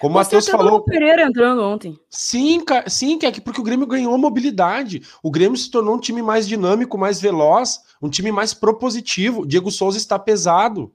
Como 0.00 0.14
o 0.14 0.18
Matheus 0.18 0.48
falou. 0.48 0.76
O 0.76 0.84
Pereira 0.84 1.22
entrando 1.22 1.62
ontem. 1.62 1.98
Sim, 2.08 2.62
sim, 2.86 3.18
é 3.22 3.32
que 3.32 3.40
porque 3.40 3.60
o 3.60 3.64
Grêmio 3.64 3.86
ganhou 3.86 4.16
mobilidade. 4.16 5.02
O 5.22 5.30
Grêmio 5.30 5.56
se 5.56 5.70
tornou 5.70 5.96
um 5.96 6.00
time 6.00 6.22
mais 6.22 6.46
dinâmico, 6.46 6.96
mais 6.96 7.20
veloz, 7.20 7.80
um 8.00 8.08
time 8.08 8.30
mais 8.30 8.54
propositivo. 8.54 9.44
Diego 9.44 9.70
Souza 9.70 9.98
está 9.98 10.18
pesado. 10.18 10.92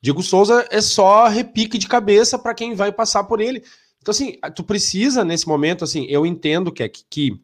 Diego 0.00 0.22
Souza 0.22 0.66
é 0.70 0.80
só 0.80 1.26
repique 1.28 1.76
de 1.76 1.88
cabeça 1.88 2.38
para 2.38 2.54
quem 2.54 2.74
vai 2.74 2.90
passar 2.90 3.24
por 3.24 3.40
ele. 3.40 3.62
Então, 4.00 4.12
assim, 4.12 4.38
tu 4.54 4.62
precisa, 4.64 5.24
nesse 5.24 5.46
momento, 5.46 5.84
assim, 5.84 6.06
eu 6.08 6.24
entendo 6.24 6.72
que, 6.72 6.82
é 6.82 6.88
que 6.88 7.38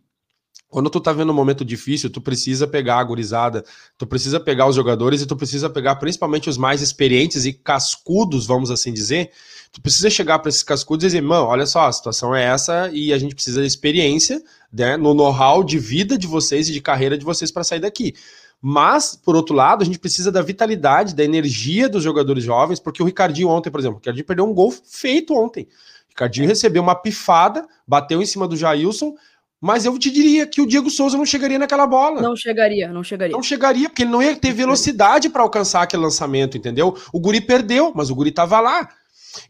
quando 0.69 0.89
tu 0.89 1.01
tá 1.01 1.13
vendo 1.13 1.31
um 1.31 1.35
momento 1.35 1.65
difícil, 1.65 2.11
tu 2.11 2.21
precisa 2.21 2.67
pegar 2.67 2.99
a 2.99 3.05
gurizada, 3.05 3.65
tu 3.99 4.07
precisa 4.07 4.41
pegar 4.41 4.67
os 4.67 4.75
jogadores 4.75 5.21
e 5.21 5.27
tu 5.27 5.37
precisa 5.37 5.69
pegar 5.69 5.97
principalmente 5.97 6.49
os 6.49 6.57
mais 6.57 6.81
experientes 6.81 7.45
e 7.45 7.53
cascudos, 7.53 8.47
vamos 8.47 8.71
assim 8.71 8.93
dizer. 8.93 9.31
Tu 9.75 9.83
precisa 9.83 10.09
chegar 10.09 10.39
para 10.39 10.49
esses 10.49 10.63
cascudos 10.63 11.03
e 11.03 11.09
dizer, 11.09 11.21
mano, 11.21 11.47
olha 11.47 11.67
só, 11.67 11.89
a 11.89 11.93
situação 11.93 12.33
é 12.33 12.45
essa 12.45 12.89
e 12.93 13.13
a 13.13 13.19
gente 13.19 13.35
precisa 13.35 13.61
de 13.61 13.67
experiência, 13.67 14.41
né, 14.73 14.97
no 14.97 15.13
know-how 15.15 15.65
de 15.65 15.81
vida 15.81 16.17
de 16.17 16.29
vocês 16.29 16.69
e 16.69 16.73
de 16.73 16.81
carreira 16.81 17.19
de 17.19 17.25
vocês 17.25 17.51
para 17.51 17.65
sair 17.65 17.81
daqui. 17.81 18.15
Mas, 18.63 19.17
por 19.17 19.35
outro 19.35 19.53
lado, 19.53 19.83
a 19.83 19.85
gente 19.85 19.99
precisa 19.99 20.31
da 20.31 20.43
vitalidade, 20.43 21.13
da 21.13 21.25
energia 21.25 21.89
dos 21.89 22.05
jogadores 22.05 22.45
jovens, 22.45 22.79
porque 22.79 23.03
o 23.03 23.07
Ricardinho 23.07 23.49
ontem, 23.49 23.69
por 23.69 23.81
exemplo, 23.81 23.97
o 23.97 23.99
Ricardinho 23.99 24.25
perdeu 24.25 24.45
um 24.45 24.55
gol 24.55 24.73
feito 24.73 25.35
ontem. 25.35 25.65
O 25.65 26.11
Ricardinho 26.11 26.47
recebeu 26.47 26.81
uma 26.81 26.95
pifada, 26.95 27.67
bateu 27.85 28.23
em 28.23 28.27
cima 28.27 28.47
do 28.47 28.57
Jailson, 28.57 29.17
mas 29.61 29.85
eu 29.85 29.99
te 29.99 30.09
diria 30.09 30.47
que 30.47 30.61
o 30.61 30.67
Diego 30.69 30.89
Souza 30.89 31.19
não 31.19 31.27
chegaria 31.27 31.59
naquela 31.59 31.85
bola. 31.85 32.23
Não 32.23 32.37
chegaria, 32.37 32.93
não 32.93 33.03
chegaria. 33.03 33.35
Não 33.35 33.43
chegaria, 33.43 33.89
porque 33.89 34.05
ele 34.05 34.13
não 34.13 34.23
ia 34.23 34.37
ter 34.37 34.53
velocidade 34.53 35.29
para 35.29 35.43
alcançar 35.43 35.83
aquele 35.83 36.05
lançamento, 36.05 36.57
entendeu? 36.57 36.97
O 37.13 37.19
Guri 37.19 37.41
perdeu, 37.41 37.93
mas 37.93 38.09
o 38.09 38.15
Guri 38.15 38.31
tava 38.31 38.61
lá. 38.61 38.89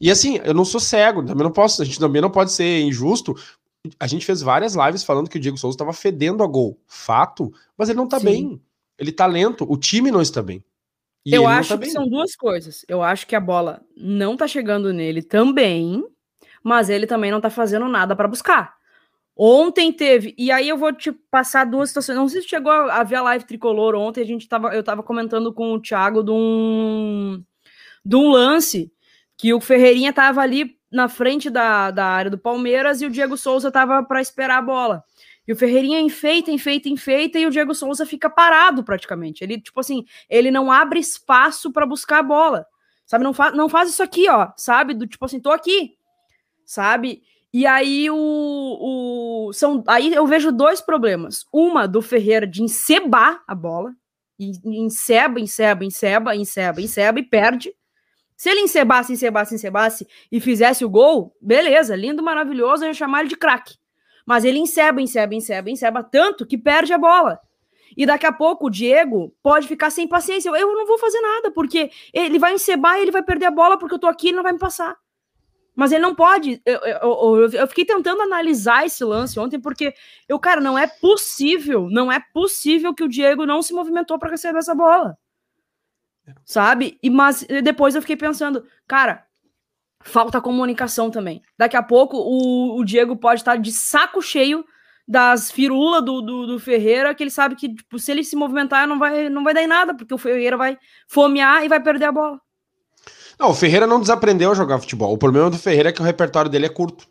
E 0.01 0.11
assim, 0.11 0.41
eu 0.45 0.55
não 0.55 0.65
sou 0.65 0.81
cego, 0.81 1.25
também 1.25 1.45
não 1.45 1.53
posso, 1.53 1.83
a 1.83 1.85
gente 1.85 1.99
também 1.99 2.23
não 2.23 2.31
pode 2.31 2.53
ser 2.53 2.81
injusto. 2.81 3.35
A 4.01 4.07
gente 4.07 4.25
fez 4.25 4.41
várias 4.41 4.75
lives 4.75 5.05
falando 5.05 5.29
que 5.29 5.37
o 5.37 5.41
Diego 5.41 5.59
Souza 5.59 5.75
estava 5.75 5.93
fedendo 5.93 6.43
a 6.43 6.47
gol. 6.47 6.79
Fato, 6.87 7.53
mas 7.77 7.89
ele 7.89 7.99
não 7.99 8.09
tá 8.09 8.19
Sim. 8.19 8.25
bem. 8.25 8.63
Ele 8.99 9.13
tá 9.13 9.27
lento, 9.27 9.67
o 9.71 9.77
time 9.77 10.11
não 10.11 10.23
está 10.23 10.43
bem. 10.43 10.65
E 11.27 11.35
eu 11.35 11.47
acho 11.47 11.71
tá 11.71 11.77
que 11.77 11.85
bem. 11.85 11.91
são 11.91 12.07
duas 12.07 12.37
coisas. 12.37 12.85
Eu 12.87 13.03
acho 13.03 13.27
que 13.27 13.35
a 13.35 13.41
bola 13.41 13.83
não 13.97 14.37
tá 14.37 14.47
chegando 14.47 14.93
nele 14.93 15.23
também, 15.23 16.05
mas 16.63 16.89
ele 16.89 17.07
também 17.07 17.31
não 17.31 17.41
tá 17.41 17.51
fazendo 17.51 17.89
nada 17.89 18.15
para 18.15 18.29
buscar. 18.29 18.75
Ontem 19.37 19.93
teve, 19.93 20.33
e 20.39 20.53
aí 20.53 20.69
eu 20.69 20.79
vou 20.79 20.93
te 20.93 21.11
passar 21.11 21.65
duas 21.65 21.91
situações. 21.91 22.17
Não 22.17 22.29
sei 22.29 22.43
se 22.43 22.49
chegou 22.49 22.71
a, 22.71 23.03
ver 23.03 23.17
a 23.17 23.23
live 23.23 23.45
tricolor 23.45 23.95
ontem, 23.97 24.21
a 24.21 24.27
gente 24.27 24.49
tava, 24.49 24.75
eu 24.75 24.83
tava 24.83 25.03
comentando 25.03 25.53
com 25.53 25.73
o 25.73 25.81
Thiago 25.81 26.23
de 26.23 26.31
um, 26.31 27.43
de 28.05 28.15
um 28.15 28.31
lance 28.31 28.93
que 29.37 29.53
o 29.53 29.61
Ferreirinha 29.61 30.13
tava 30.13 30.41
ali 30.41 30.77
na 30.91 31.09
frente 31.09 31.51
da, 31.51 31.91
da 31.91 32.07
área 32.07 32.31
do 32.31 32.39
Palmeiras 32.39 33.03
e 33.03 33.07
o 33.07 33.11
Diego 33.11 33.37
Souza 33.37 33.71
tava 33.71 34.03
para 34.03 34.21
esperar 34.21 34.59
a 34.59 34.63
bola. 34.63 35.03
E 35.47 35.53
o 35.53 35.57
Ferreirinha 35.57 36.01
enfeita, 36.01 36.51
enfeita, 36.51 36.89
enfeita 36.89 37.39
e 37.39 37.47
o 37.47 37.51
Diego 37.51 37.75
Souza 37.75 38.07
fica 38.07 38.31
parado 38.31 38.83
praticamente. 38.83 39.43
Ele, 39.45 39.61
tipo 39.61 39.79
assim, 39.81 40.05
ele 40.29 40.51
não 40.51 40.73
abre 40.73 41.01
espaço 41.01 41.73
para 41.73 41.85
buscar 41.85 42.19
a 42.21 42.23
bola. 42.23 42.67
Sabe, 43.05 43.25
não, 43.25 43.35
fa 43.35 43.51
não 43.51 43.69
faz 43.69 43.91
isso 43.91 44.03
aqui, 44.03 44.29
ó, 44.31 44.51
sabe? 44.57 44.95
Do 44.95 45.07
tipo 45.07 45.25
assim, 45.25 45.39
tô 45.39 45.51
aqui, 45.51 45.95
sabe? 46.65 47.23
E 47.53 47.67
aí 47.67 48.09
o, 48.11 48.17
o 49.49 49.53
são 49.53 49.85
aí 49.87 50.15
eu 50.15 50.27
vejo 50.27 50.51
dois 50.51 50.81
problemas. 50.81 51.45
Uma 51.53 51.87
do 51.87 52.01
Ferreira 52.01 52.47
de 52.47 52.63
encebar 52.63 53.43
a 53.47 53.55
bola, 53.55 53.95
e 54.39 54.53
enceba, 54.65 55.39
enceba, 55.39 55.85
enceba, 55.85 56.35
enceba, 56.35 56.81
enceba 56.81 57.21
e 57.21 57.23
perde. 57.23 57.73
Se 58.37 58.51
ele 58.51 58.61
encebasse, 58.61 59.13
encebasse, 59.13 59.55
encebasse 59.55 60.09
e 60.31 60.41
fizesse 60.41 60.85
o 60.85 60.91
gol, 60.91 61.37
beleza, 61.41 61.95
lindo, 61.95 62.23
maravilhoso, 62.23 62.85
eu 62.85 62.89
ia 62.89 62.95
chamar 62.95 63.21
ele 63.21 63.29
de 63.29 63.37
craque. 63.37 63.77
Mas 64.27 64.45
ele 64.45 64.59
enceba, 64.59 65.01
enceba, 65.01 65.35
enceba, 65.35 65.71
enceba 65.71 66.03
tanto 66.03 66.47
que 66.47 66.59
perde 66.59 66.93
a 66.93 66.99
bola. 66.99 67.39
E 67.97 68.05
daqui 68.05 68.27
a 68.27 68.33
pouco 68.33 68.67
o 68.67 68.71
Diego 68.71 69.33
pode 69.43 69.69
ficar 69.69 69.91
sem 69.91 70.09
paciência. 70.09 70.51
Eu 70.51 70.73
não 70.73 70.87
vou 70.87 70.99
fazer 70.99 71.21
nada, 71.21 71.51
porque 71.51 71.91
ele 72.13 72.39
vai 72.39 72.55
encebar 72.55 72.99
e 72.99 73.03
ele 73.03 73.11
vai 73.11 73.23
perder 73.23 73.47
a 73.47 73.51
bola 73.51 73.79
porque 73.79 73.95
eu 73.95 73.99
tô 73.99 74.07
aqui 74.07 74.27
e 74.27 74.31
ele 74.31 74.37
não 74.37 74.43
vai 74.43 74.53
me 74.53 74.59
passar. 74.59 74.97
Mas 75.77 75.93
ele 75.93 76.03
não 76.03 76.15
pode. 76.15 76.61
Eu, 76.65 76.81
eu, 76.81 77.51
eu, 77.51 77.67
fiquei 77.67 77.85
tentando 77.85 78.23
analisar 78.23 78.87
esse 78.87 79.05
lance 79.05 79.39
ontem, 79.39 79.61
porque 79.61 79.93
eu, 80.29 80.39
cara, 80.39 80.61
não 80.61 80.79
é 80.79 80.87
possível, 80.87 81.89
não 81.91 82.11
é 82.11 82.21
possível 82.33 82.95
que 82.95 83.03
o 83.03 83.09
Diego 83.09 83.45
não 83.45 83.61
se 83.61 83.73
movimentou 83.73 84.19
para 84.19 84.31
receber 84.31 84.59
essa 84.59 84.75
bola. 84.75 85.17
Sabe? 86.45 86.99
E 87.03 87.11
mas 87.11 87.47
depois 87.63 87.95
eu 87.95 88.01
fiquei 88.01 88.17
pensando, 88.17 88.65
cara, 88.87 89.25
falta 90.01 90.41
comunicação 90.41 91.11
também. 91.11 91.43
Daqui 91.59 91.77
a 91.77 91.83
pouco 91.83 92.17
o, 92.17 92.79
o 92.79 92.85
Diego 92.85 93.17
pode 93.17 93.41
estar 93.41 93.57
de 93.57 93.73
saco 93.73 94.23
cheio 94.23 94.65
das 95.07 95.51
firulas 95.51 96.03
do, 96.05 96.23
do, 96.23 96.47
do, 96.47 96.59
Ferreira, 96.59 97.15
que 97.15 97.23
ele 97.23 97.31
sabe 97.31 97.57
que 97.57 97.75
tipo, 97.75 97.99
se 97.99 98.11
ele 98.11 98.25
se 98.25 98.37
movimentar 98.37 98.87
não 98.89 98.99
vai, 98.99 99.29
não 99.29 99.45
vai 99.45 99.53
dar 99.53 99.63
em 99.63 99.67
nada, 99.67 99.95
porque 99.95 100.15
o 100.15 100.19
Ferreira 100.19 100.57
vai 100.57 100.79
fomear 101.09 101.63
e 101.65 101.69
vai 101.69 101.81
perder 101.81 102.07
a 102.07 102.13
bola. 102.13 102.41
Não, 103.39 103.51
o 103.51 103.55
Ferreira 103.55 103.87
não 103.87 104.01
desaprendeu 104.01 104.53
a 104.53 104.55
jogar 104.55 104.79
futebol. 104.79 105.13
O 105.13 105.19
problema 105.19 105.51
do 105.51 105.59
Ferreira 105.59 105.91
é 105.91 105.93
que 105.93 106.01
o 106.01 106.05
repertório 106.05 106.51
dele 106.51 106.67
é 106.67 106.71
curto. 106.71 107.07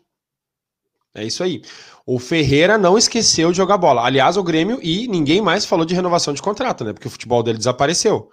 É 1.14 1.24
isso 1.24 1.44
aí. 1.44 1.62
O 2.06 2.18
Ferreira 2.18 2.76
não 2.76 2.98
esqueceu 2.98 3.50
de 3.50 3.56
jogar 3.56 3.78
bola. 3.78 4.04
Aliás, 4.04 4.36
o 4.36 4.42
Grêmio 4.42 4.80
e 4.82 5.06
ninguém 5.06 5.40
mais 5.40 5.64
falou 5.64 5.84
de 5.84 5.94
renovação 5.94 6.34
de 6.34 6.42
contrato, 6.42 6.84
né? 6.84 6.92
Porque 6.92 7.06
o 7.06 7.10
futebol 7.10 7.42
dele 7.42 7.58
desapareceu. 7.58 8.30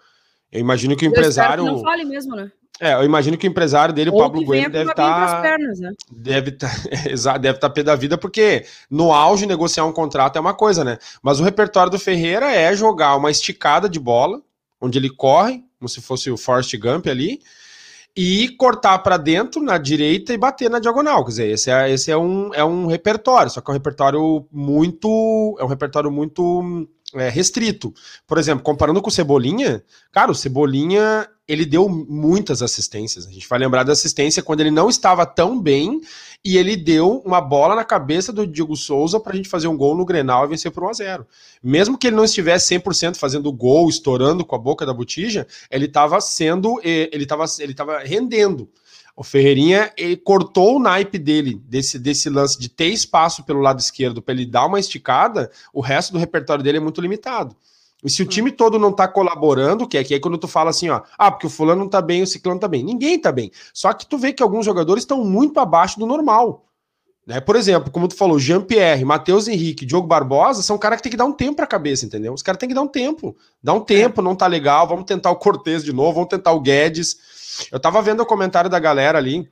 Eu 0.52 0.60
imagino 0.60 0.96
que 0.96 1.06
o 1.06 1.10
empresário. 1.10 1.64
Que 1.64 1.72
não 1.72 1.82
fale 1.82 2.04
mesmo, 2.04 2.36
né? 2.36 2.52
É, 2.80 2.96
eu 2.96 3.04
imagino 3.04 3.38
que 3.38 3.48
o 3.48 3.50
empresário 3.50 3.94
dele, 3.94 4.10
o 4.10 4.18
Pablo 4.18 4.44
Bueno, 4.44 4.72
deve 4.72 4.90
estar. 4.90 5.42
Tá... 5.44 5.58
Né? 5.58 5.92
Deve 6.12 6.50
estar 6.50 6.68
tá, 6.68 7.38
deve 7.38 7.60
tá 7.60 7.70
pé 7.70 7.84
da 7.84 7.96
vida, 7.96 8.18
porque 8.18 8.66
no 8.90 9.14
auge 9.14 9.46
negociar 9.46 9.86
um 9.86 9.94
contrato 9.94 10.38
é 10.38 10.40
uma 10.40 10.56
coisa, 10.56 10.84
né? 10.84 10.98
Mas 11.22 11.40
o 11.40 11.44
repertório 11.44 11.92
do 11.92 12.00
Ferreira 12.00 12.52
é 12.52 12.76
jogar 12.76 13.16
uma 13.16 13.30
esticada 13.30 13.88
de 13.88 14.00
bola, 14.00 14.42
onde 14.82 14.98
ele 14.98 15.12
corre, 15.12 15.64
como 15.78 15.88
se 15.88 16.02
fosse 16.02 16.32
o 16.32 16.38
Forrest 16.38 16.76
Gump 16.76 17.06
ali, 17.06 17.40
e 18.16 18.50
cortar 18.58 18.98
para 19.00 19.16
dentro 19.16 19.62
na 19.62 19.78
direita 19.78 20.34
e 20.34 20.38
bater 20.38 20.68
na 20.68 20.80
diagonal. 20.80 21.24
Quer 21.24 21.30
dizer, 21.30 21.48
esse 21.52 21.70
é, 21.70 21.92
esse 21.92 22.12
é, 22.12 22.18
um, 22.18 22.52
é 22.52 22.66
um 22.66 22.88
repertório, 22.88 23.52
só 23.52 23.62
que 23.62 23.70
é 23.70 23.74
um 23.74 23.78
repertório 23.78 24.48
muito. 24.52 25.56
É 25.60 25.64
um 25.64 25.68
repertório 25.68 26.12
muito 26.12 26.88
é, 27.16 27.30
restrito. 27.30 27.94
Por 28.28 28.38
exemplo, 28.38 28.64
comparando 28.64 29.02
com 29.02 29.10
o 29.10 29.12
Cebolinha, 29.12 29.84
cara, 30.12 30.32
o 30.32 30.36
Cebolinha 30.36 31.28
ele 31.48 31.66
deu 31.66 31.90
muitas 31.90 32.62
assistências. 32.62 33.28
A 33.28 33.32
gente 33.32 33.48
vai 33.48 33.60
lembrar 33.60 33.84
da 33.84 33.92
assistência 33.92 34.42
quando 34.42 34.62
ele 34.62 34.72
não 34.72 34.90
estava 34.90 35.26
tão 35.26 35.62
bem 35.62 36.00
e 36.46 36.58
ele 36.58 36.78
deu 36.78 37.22
uma 37.26 37.42
bola 37.42 37.76
na 37.76 37.84
cabeça 37.84 38.32
do 38.32 38.48
Diego 38.48 38.76
Souza 38.76 39.20
para 39.20 39.34
a 39.34 39.36
gente 39.36 39.50
fazer 39.50 39.68
um 39.68 39.76
gol 39.76 39.96
no 39.96 40.06
Grenal 40.06 40.46
e 40.46 40.48
vencer 40.48 40.72
por 40.72 40.84
1 40.84 40.90
a 40.90 40.94
0 40.94 41.28
Mesmo 41.62 41.98
que 41.98 42.08
ele 42.08 42.16
não 42.16 42.24
estivesse 42.24 42.74
100% 42.80 43.18
fazendo 43.18 43.52
gol, 43.52 43.90
estourando 43.90 44.46
com 44.46 44.56
a 44.56 44.60
boca 44.60 44.86
da 44.86 44.94
botija, 44.94 45.46
ele 45.70 45.88
estava 45.88 46.22
sendo, 46.22 46.80
eh, 46.84 47.10
ele 47.12 47.24
estava 47.24 47.44
ele 47.60 47.74
tava 47.74 48.00
rendendo. 48.00 48.70
O 49.22 49.24
Ferreirinha 49.24 49.94
ele 49.96 50.18
cortou 50.18 50.78
o 50.78 50.80
naipe 50.80 51.20
dele 51.20 51.62
desse, 51.70 52.00
desse 52.00 52.28
lance 52.28 52.60
de 52.60 52.68
ter 52.68 52.88
espaço 52.88 53.44
pelo 53.44 53.60
lado 53.60 53.80
esquerdo 53.80 54.20
para 54.20 54.34
ele 54.34 54.48
dar 54.48 54.66
uma 54.66 54.80
esticada, 54.80 55.52
o 55.72 55.80
resto 55.80 56.14
do 56.14 56.18
repertório 56.18 56.64
dele 56.64 56.80
é 56.80 56.82
muito 56.82 57.00
limitado. 57.00 57.56
E 58.04 58.10
se 58.10 58.24
o 58.24 58.26
time 58.26 58.52
todo 58.52 58.80
não 58.80 58.92
tá 58.92 59.08
colaborando, 59.08 59.88
que 59.88 59.96
é 59.96 60.04
que 60.04 60.16
aí 60.16 60.20
quando 60.20 60.40
tu 60.40 60.48
fala 60.48 60.72
assim, 60.72 60.90
ó, 60.90 61.04
ah, 61.20 61.30
porque 61.30 61.46
o 61.46 61.52
fulano 61.52 61.82
não 61.82 61.88
tá 61.88 62.02
bem, 62.02 62.24
o 62.24 62.26
ciclano 62.26 62.60
tá 62.60 62.68
bem. 62.68 62.84
Ninguém 62.84 63.20
tá 63.20 63.32
bem. 63.32 63.52
Só 63.72 63.94
que 63.94 64.08
tu 64.08 64.18
vê 64.18 64.34
que 64.34 64.42
alguns 64.42 64.66
jogadores 64.66 65.04
estão 65.04 65.24
muito 65.24 65.60
abaixo 65.60 66.00
do 66.00 66.08
normal. 66.08 66.66
Né? 67.24 67.40
Por 67.40 67.56
exemplo, 67.56 67.92
como 67.92 68.08
tu 68.08 68.16
falou, 68.16 68.40
Jean-Pierre, 68.40 69.06
Matheus 69.06 69.48
Henrique, 69.48 69.86
Diogo 69.86 70.08
Barbosa, 70.08 70.64
são 70.64 70.80
caras 70.80 70.98
que 70.98 71.04
tem 71.04 71.12
que 71.12 71.18
dar 71.18 71.26
um 71.26 71.32
tempo 71.32 71.58
pra 71.58 71.68
cabeça, 71.68 72.08
entendeu? 72.08 72.34
Os 72.34 72.42
caras 72.42 72.58
têm 72.58 72.70
que 72.70 72.74
dar 72.74 72.82
um 72.82 72.88
tempo. 72.88 73.38
Dá 73.62 73.72
um 73.72 73.82
tempo, 73.82 74.20
não 74.20 74.36
tá 74.36 74.48
legal, 74.48 74.88
vamos 74.88 75.06
tentar 75.06 75.30
o 75.30 75.36
Cortez 75.36 75.84
de 75.84 75.94
novo, 75.94 76.14
vamos 76.14 76.30
tentar 76.30 76.54
o 76.54 76.60
Guedes. 76.60 77.40
Eu 77.72 77.80
tava 77.80 78.02
vendo 78.02 78.22
o 78.22 78.26
comentário 78.26 78.70
da 78.70 78.80
galera 78.80 79.18
ali, 79.18 79.50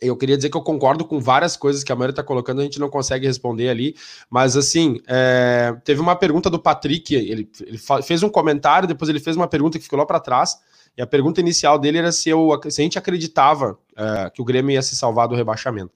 eu 0.00 0.16
queria 0.16 0.36
dizer 0.36 0.48
que 0.50 0.56
eu 0.56 0.62
concordo 0.62 1.04
com 1.04 1.20
várias 1.20 1.56
coisas 1.56 1.82
que 1.82 1.90
a 1.90 1.96
maioria 1.96 2.12
está 2.12 2.22
colocando, 2.22 2.60
a 2.60 2.64
gente 2.64 2.78
não 2.78 2.88
consegue 2.88 3.26
responder 3.26 3.68
ali, 3.68 3.96
mas 4.30 4.56
assim, 4.56 5.00
é, 5.06 5.76
teve 5.84 6.00
uma 6.00 6.14
pergunta 6.14 6.48
do 6.48 6.58
Patrick, 6.58 7.14
ele, 7.14 7.50
ele 7.60 7.78
fez 8.02 8.22
um 8.22 8.28
comentário, 8.28 8.86
depois 8.86 9.08
ele 9.08 9.20
fez 9.20 9.36
uma 9.36 9.48
pergunta 9.48 9.78
que 9.78 9.84
ficou 9.84 9.98
lá 9.98 10.06
para 10.06 10.20
trás, 10.20 10.56
e 10.96 11.02
a 11.02 11.06
pergunta 11.06 11.40
inicial 11.40 11.78
dele 11.78 11.98
era 11.98 12.12
se, 12.12 12.28
eu, 12.28 12.48
se 12.68 12.80
a 12.80 12.84
gente 12.84 12.98
acreditava 12.98 13.78
é, 13.96 14.30
que 14.30 14.42
o 14.42 14.44
Grêmio 14.44 14.72
ia 14.72 14.82
se 14.82 14.96
salvar 14.96 15.28
do 15.28 15.34
rebaixamento. 15.34 15.92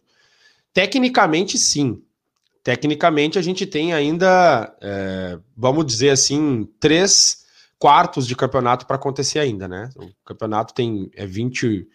Tecnicamente, 0.73 1.59
sim. 1.59 2.03
Tecnicamente, 2.63 3.39
a 3.39 3.43
gente 3.43 3.67
tem 3.67 3.93
ainda, 3.93 4.73
é, 4.81 5.39
vamos 5.57 5.85
dizer 5.85 6.11
assim, 6.11 6.69
três 6.79 7.42
quartos 7.83 8.29
de 8.29 8.37
campeonato 8.37 8.87
para 8.87 8.95
acontecer 8.95 9.41
ainda, 9.41 9.67
né? 9.67 9.91
O 9.97 10.07
campeonato 10.25 10.73
tem 10.73 11.11
é 11.17 11.27
20 11.27 11.89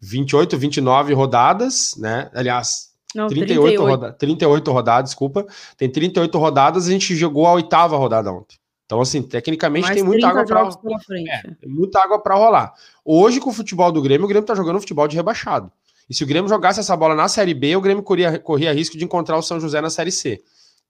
28, 0.00 0.58
29 0.58 1.14
rodadas, 1.14 1.94
né? 1.96 2.28
Aliás, 2.34 2.90
Não, 3.14 3.28
38, 3.28 3.62
38. 3.62 3.82
Roda 3.88 4.12
38 4.12 4.72
rodadas, 4.72 5.10
desculpa. 5.10 5.46
Tem 5.76 5.88
38 5.88 6.36
rodadas, 6.36 6.88
a 6.88 6.90
gente 6.90 7.14
jogou 7.14 7.46
a 7.46 7.52
oitava 7.52 7.96
rodada 7.96 8.32
ontem. 8.32 8.56
Então, 8.84 9.00
assim, 9.00 9.22
tecnicamente 9.22 9.84
Mais 9.84 9.94
tem 9.94 10.04
muita 10.04 10.26
água 10.26 10.44
para 10.44 10.60
é, 10.60 11.54
tem 11.60 11.68
muita 11.68 12.02
água 12.02 12.20
para 12.20 12.34
rolar. 12.34 12.72
Hoje, 13.04 13.38
com 13.38 13.50
o 13.50 13.52
futebol 13.52 13.92
do 13.92 14.02
Grêmio, 14.02 14.24
o 14.24 14.28
Grêmio 14.28 14.46
tá 14.46 14.56
jogando 14.56 14.80
futebol 14.80 15.06
de 15.06 15.14
rebaixado. 15.14 15.70
E 16.10 16.14
se 16.14 16.24
o 16.24 16.26
Grêmio 16.26 16.48
jogasse 16.48 16.80
essa 16.80 16.96
bola 16.96 17.14
na 17.14 17.28
Série 17.28 17.54
B, 17.54 17.76
o 17.76 17.80
Grêmio 17.80 18.02
corria, 18.02 18.40
corria 18.40 18.72
risco 18.72 18.98
de 18.98 19.04
encontrar 19.04 19.36
o 19.36 19.42
São 19.42 19.60
José 19.60 19.80
na 19.80 19.90
Série 19.90 20.10
C. 20.10 20.42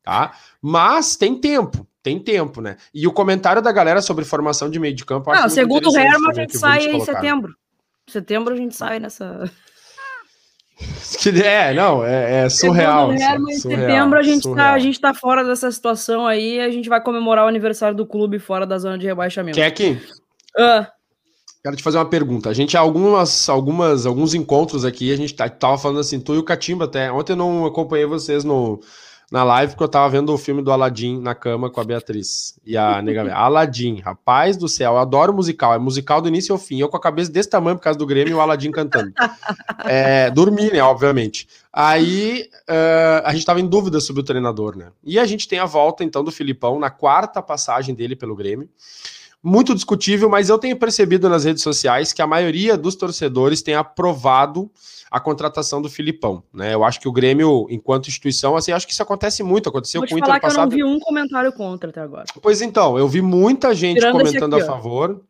Tá? 0.03 0.33
Mas 0.63 1.17
tem 1.17 1.39
tempo, 1.39 1.87
tem 2.09 2.19
tempo, 2.19 2.61
né? 2.61 2.77
E 2.95 3.07
o 3.07 3.13
comentário 3.13 3.61
da 3.61 3.71
galera 3.71 4.01
sobre 4.01 4.25
formação 4.25 4.71
de 4.71 4.79
meio 4.79 4.95
de 4.95 5.05
campo. 5.05 5.33
Não, 5.33 5.49
segundo 5.49 5.91
o 5.91 5.97
Herman, 5.97 6.31
a 6.31 6.35
gente 6.35 6.57
sai 6.57 6.87
em 6.87 7.01
setembro 7.01 7.53
setembro 8.11 8.55
a 8.55 8.57
gente 8.57 8.75
sai 8.75 8.99
nessa. 8.99 9.51
É, 11.45 11.75
não, 11.75 12.05
é, 12.05 12.45
é 12.45 12.49
surreal. 12.49 13.13
Em 13.13 13.53
setembro 13.53 14.17
a 14.17 14.23
gente, 14.23 14.55
tá, 14.55 14.73
a 14.73 14.79
gente 14.79 15.01
tá 15.01 15.13
fora 15.13 15.43
dessa 15.43 15.73
situação 15.73 16.25
aí, 16.25 16.61
a 16.61 16.71
gente 16.71 16.89
vai 16.89 17.03
comemorar 17.03 17.45
o 17.45 17.49
aniversário 17.49 17.97
do 17.97 18.07
clube 18.07 18.39
fora 18.39 18.65
da 18.65 18.79
zona 18.79 18.97
de 18.97 19.05
rebaixamento. 19.05 19.57
Quer 19.57 19.67
aqui? 19.67 20.01
Uh. 20.57 20.87
Quero 21.65 21.75
te 21.75 21.83
fazer 21.83 21.99
uma 21.99 22.09
pergunta. 22.09 22.49
A 22.49 22.53
gente, 22.53 22.77
algumas, 22.77 23.49
algumas, 23.49 24.07
alguns 24.07 24.35
encontros 24.35 24.85
aqui, 24.85 25.13
a 25.13 25.17
gente 25.17 25.35
tá, 25.35 25.49
tava 25.49 25.77
falando 25.79 25.99
assim, 25.99 26.21
tu 26.21 26.37
e 26.37 26.39
o 26.39 26.45
Catimba 26.45 26.85
até. 26.85 27.11
Ontem 27.11 27.33
eu 27.33 27.37
não 27.37 27.67
acompanhei 27.67 28.07
vocês 28.07 28.45
no, 28.45 28.79
na 29.31 29.45
live 29.45 29.73
porque 29.73 29.85
eu 29.85 29.89
tava 29.89 30.09
vendo 30.09 30.33
o 30.33 30.39
filme 30.39 30.63
do 30.63 30.73
Aladdin 30.73 31.21
na 31.21 31.35
cama 31.35 31.69
com 31.69 31.81
a 31.81 31.85
Beatriz 31.85 32.59
e 32.65 32.77
a 32.77 33.03
nega. 33.03 33.29
Aladdin, 33.37 34.01
rapaz 34.01 34.57
do 34.57 34.69
céu, 34.69 34.93
eu 34.93 34.99
adoro 34.99 35.35
musical. 35.35 35.75
É 35.75 35.79
musical 35.79 36.23
do 36.23 36.29
início 36.29 36.53
ao 36.53 36.59
fim. 36.59 36.81
Eu 36.81 36.89
com 36.89 36.97
a 36.97 37.01
cabeça 37.01 37.31
desse 37.31 37.51
tamanho 37.51 37.77
por 37.77 37.83
causa 37.83 37.99
do 37.99 38.07
Grêmio 38.07 38.31
e 38.31 38.35
o 38.35 38.41
Aladdin 38.41 38.71
cantando. 38.71 39.13
É, 39.85 40.31
dormi, 40.31 40.71
né? 40.71 40.83
Obviamente. 40.83 41.49
Aí 41.73 42.49
uh, 42.69 43.23
a 43.25 43.33
gente 43.33 43.47
tava 43.47 43.61
em 43.61 43.67
dúvida 43.67 44.01
sobre 44.01 44.21
o 44.21 44.25
treinador, 44.25 44.77
né? 44.77 44.89
E 45.05 45.19
a 45.19 45.25
gente 45.25 45.47
tem 45.47 45.59
a 45.59 45.65
volta 45.65 46.03
então 46.05 46.23
do 46.25 46.31
Filipão 46.31 46.79
na 46.79 46.91
quarta 46.91 47.41
passagem 47.41 47.95
dele 47.95 48.17
pelo 48.17 48.35
Grêmio 48.35 48.69
muito 49.43 49.75
discutível, 49.75 50.29
mas 50.29 50.49
eu 50.49 50.59
tenho 50.59 50.77
percebido 50.77 51.29
nas 51.29 51.45
redes 51.45 51.63
sociais 51.63 52.13
que 52.13 52.21
a 52.21 52.27
maioria 52.27 52.77
dos 52.77 52.97
torcedores 52.97 53.63
tem 53.63 53.75
aprovado 53.75 54.71
a 55.11 55.19
contratação 55.19 55.81
do 55.81 55.89
Filipão, 55.89 56.43
né? 56.53 56.75
Eu 56.75 56.85
acho 56.85 57.01
que 57.01 57.09
o 57.09 57.13
Grêmio, 57.13 57.67
enquanto 57.71 58.09
instituição, 58.09 58.57
assim, 58.57 58.73
acho 58.73 58.87
que 58.87 58.93
isso 58.93 59.03
acontece 59.03 59.43
muito, 59.43 59.69
aconteceu 59.69 60.01
Vou 60.01 60.09
com 60.09 60.15
o 60.17 60.19
Inter 60.19 60.41
passado. 60.41 60.73
eu 60.73 60.87
não 60.87 60.91
vi 60.91 60.97
um 60.97 61.01
comentário 61.01 61.53
contra 61.53 61.89
até 61.89 62.01
agora. 62.01 62.25
Pois 62.43 62.61
então, 62.61 62.99
eu 62.99 63.09
vi 63.09 63.23
muita 63.23 63.75
gente 63.75 63.99
Tirando 63.99 64.19
comentando 64.19 64.57
a 64.57 64.65
favor. 64.65 65.23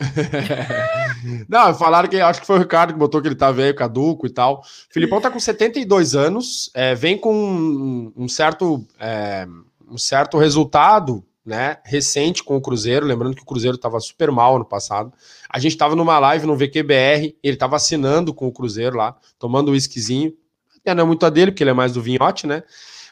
não, 1.48 1.74
falaram 1.74 2.08
que 2.08 2.20
acho 2.20 2.40
que 2.40 2.46
foi 2.46 2.56
o 2.56 2.60
Ricardo 2.60 2.92
que 2.92 2.98
botou 2.98 3.22
que 3.22 3.28
ele 3.28 3.34
tá 3.34 3.50
velho, 3.50 3.74
caduco 3.74 4.26
e 4.26 4.30
tal. 4.30 4.60
O 4.60 4.92
Filipão 4.92 5.20
tá 5.20 5.30
com 5.30 5.40
72 5.40 6.14
anos, 6.14 6.70
é, 6.74 6.94
vem 6.94 7.16
com 7.16 7.34
um, 7.34 8.12
um 8.16 8.28
certo 8.28 8.84
é, 8.98 9.46
um 9.88 9.98
certo 9.98 10.38
resultado 10.38 11.24
né, 11.44 11.76
recente 11.84 12.42
com 12.42 12.56
o 12.56 12.60
Cruzeiro, 12.60 13.04
lembrando 13.04 13.36
que 13.36 13.42
o 13.42 13.46
Cruzeiro 13.46 13.76
estava 13.76 14.00
super 14.00 14.30
mal 14.30 14.58
no 14.58 14.64
passado. 14.64 15.12
A 15.48 15.58
gente 15.58 15.72
estava 15.72 15.94
numa 15.94 16.18
live 16.18 16.46
no 16.46 16.56
VQBR, 16.56 17.36
ele 17.42 17.54
estava 17.54 17.76
assinando 17.76 18.32
com 18.32 18.46
o 18.46 18.52
Cruzeiro 18.52 18.96
lá, 18.96 19.16
tomando 19.38 19.68
um 19.68 19.72
whiskyzinho. 19.72 20.32
Não 20.86 21.02
é 21.02 21.06
muito 21.06 21.24
a 21.24 21.30
dele, 21.30 21.50
porque 21.50 21.62
ele 21.62 21.70
é 21.70 21.74
mais 21.74 21.92
do 21.92 22.02
vinhote, 22.02 22.46
né? 22.46 22.62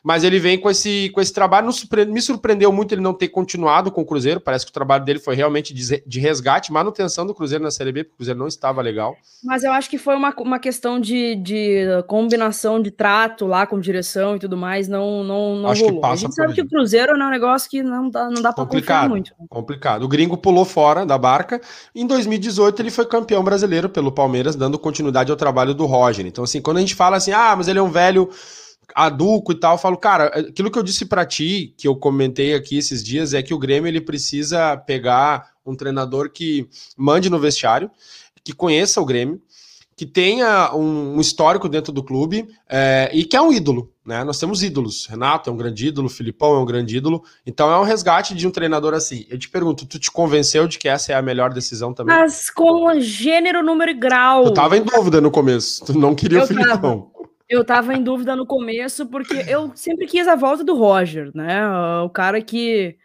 Mas 0.02 0.24
ele 0.24 0.40
vem 0.40 0.58
com 0.58 0.68
esse, 0.68 1.10
com 1.10 1.20
esse 1.20 1.32
trabalho. 1.32 1.68
me 2.08 2.20
surpreendeu 2.20 2.72
muito 2.72 2.92
ele 2.92 3.00
não 3.00 3.14
ter 3.14 3.28
continuado 3.28 3.90
com 3.92 4.00
o 4.00 4.04
Cruzeiro. 4.04 4.40
Parece 4.40 4.64
que 4.64 4.70
o 4.70 4.74
trabalho 4.74 5.04
dele 5.04 5.20
foi 5.20 5.36
realmente 5.36 5.72
de, 5.72 6.20
resgate, 6.20 6.72
manutenção 6.72 7.24
do 7.24 7.32
Cruzeiro 7.34 7.62
na 7.62 7.70
Série 7.70 7.92
B, 7.92 8.04
porque 8.04 8.14
o 8.14 8.16
Cruzeiro 8.16 8.40
não 8.40 8.48
estava 8.48 8.82
legal. 8.82 9.16
Mas 9.44 9.62
eu 9.62 9.72
acho 9.72 9.88
que 9.88 9.98
foi 9.98 10.16
uma, 10.16 10.34
uma 10.38 10.58
questão 10.58 10.98
de, 10.98 11.36
de 11.36 11.84
combinação 12.08 12.82
de 12.82 12.90
trato 12.90 13.46
lá 13.46 13.64
com 13.64 13.78
direção 13.78 14.34
e 14.34 14.40
tudo 14.40 14.56
mais. 14.56 14.88
Não, 14.88 15.22
não, 15.22 15.56
não 15.56 15.70
acho 15.70 15.82
rolou. 15.82 15.96
Que 15.96 16.02
passa 16.02 16.14
a 16.14 16.16
gente 16.16 16.34
sabe 16.34 16.54
que 16.54 16.62
o 16.62 16.68
Cruzeiro 16.68 17.12
é 17.12 17.14
um 17.14 17.30
negócio 17.30 17.70
que 17.70 17.80
não 17.80 18.10
dá, 18.10 18.28
não 18.28 18.42
dá 18.42 18.52
para 18.52 18.66
confiar 18.66 19.08
muito. 19.08 19.32
Complicado. 19.48 20.02
O 20.02 20.08
gringo 20.08 20.36
pulou 20.36 20.64
fora 20.64 21.06
da 21.06 21.16
barca. 21.16 21.60
Em 21.94 22.06
2018, 22.06 22.82
ele 22.82 22.90
foi 22.90 23.06
campeão 23.06 23.44
brasileiro 23.44 23.88
pelo 23.88 24.10
Palmeiras, 24.10 24.56
dando 24.56 24.78
continuidade 24.80 25.30
ao 25.30 25.36
trabalho 25.36 25.74
do 25.74 25.86
Roger. 25.86 26.26
Então, 26.26 26.42
assim, 26.42 26.60
quando 26.60 26.78
a 26.78 26.80
gente 26.80 26.96
fala 26.96 27.16
assim, 27.18 27.30
ah, 27.30 27.54
mas 27.56 27.68
ele 27.68 27.78
é 27.78 27.82
um 27.82 27.90
velho 27.90 28.28
adulco 28.94 29.52
e 29.52 29.54
tal, 29.54 29.74
eu 29.74 29.78
falo, 29.78 29.96
cara, 29.96 30.26
aquilo 30.26 30.70
que 30.70 30.78
eu 30.78 30.82
disse 30.82 31.06
para 31.06 31.26
ti, 31.26 31.74
que 31.76 31.86
eu 31.86 31.96
comentei 31.96 32.54
aqui 32.54 32.78
esses 32.78 33.02
dias, 33.02 33.34
é 33.34 33.42
que 33.42 33.54
o 33.54 33.58
Grêmio 33.58 33.88
ele 33.88 34.00
precisa 34.00 34.76
pegar 34.76 35.52
um 35.64 35.74
treinador 35.74 36.30
que 36.30 36.68
mande 36.96 37.30
no 37.30 37.38
vestiário, 37.38 37.90
que 38.44 38.52
conheça 38.52 39.00
o 39.00 39.04
Grêmio, 39.04 39.40
que 39.96 40.06
tenha 40.06 40.74
um, 40.74 41.20
histórico 41.20 41.68
dentro 41.68 41.92
do 41.92 42.02
clube 42.02 42.48
é, 42.68 43.10
e 43.12 43.24
que 43.24 43.36
é 43.36 43.42
um 43.42 43.52
ídolo, 43.52 43.92
né? 44.04 44.24
Nós 44.24 44.38
temos 44.38 44.62
ídolos. 44.62 45.06
Renato 45.06 45.48
é 45.48 45.52
um 45.52 45.56
grande 45.56 45.86
ídolo, 45.86 46.08
Filipão 46.08 46.56
é 46.56 46.58
um 46.58 46.64
grande 46.64 46.96
ídolo. 46.96 47.22
Então 47.46 47.70
é 47.70 47.78
um 47.78 47.84
resgate 47.84 48.34
de 48.34 48.48
um 48.48 48.50
treinador 48.50 48.94
assim. 48.94 49.24
Eu 49.28 49.38
te 49.38 49.48
pergunto, 49.48 49.86
tu 49.86 49.98
te 49.98 50.10
convenceu 50.10 50.66
de 50.66 50.78
que 50.78 50.88
essa 50.88 51.12
é 51.12 51.14
a 51.14 51.22
melhor 51.22 51.52
decisão 51.52 51.94
também? 51.94 52.16
Mas 52.16 52.50
com 52.50 52.98
gênero, 52.98 53.62
número 53.62 53.92
e 53.92 53.94
grau. 53.94 54.44
Eu 54.44 54.54
tava 54.54 54.76
em 54.76 54.82
dúvida 54.82 55.20
no 55.20 55.30
começo. 55.30 55.84
Tu 55.84 55.96
não 55.96 56.14
queria 56.14 56.38
eu 56.38 56.44
o 56.44 56.46
Filipão. 56.48 56.78
Tava. 56.78 57.11
Eu 57.52 57.62
tava 57.62 57.92
em 57.92 58.02
dúvida 58.02 58.34
no 58.34 58.46
começo, 58.46 59.06
porque 59.06 59.44
eu 59.46 59.70
sempre 59.74 60.06
quis 60.06 60.26
a 60.26 60.34
volta 60.34 60.64
do 60.64 60.74
Roger, 60.74 61.30
né? 61.34 61.60
O 62.02 62.08
cara 62.08 62.40
que, 62.40 62.96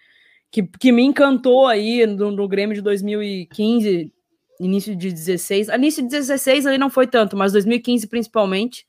que, 0.50 0.64
que 0.64 0.89
me 0.89 1.04
encantou 1.04 1.68
aí 1.68 2.06
no, 2.08 2.32
no 2.32 2.48
Grêmio 2.48 2.74
de 2.74 2.82
2015, 2.82 4.10
início 4.62 4.95
de 4.95 5.12
16. 5.12 5.68
Início 5.68 6.02
de 6.02 6.08
16 6.08 6.66
ali 6.66 6.78
não 6.78 6.89
foi 6.89 7.08
tanto, 7.08 7.36
mas 7.36 7.52
2015 7.52 8.08
principalmente. 8.08 8.88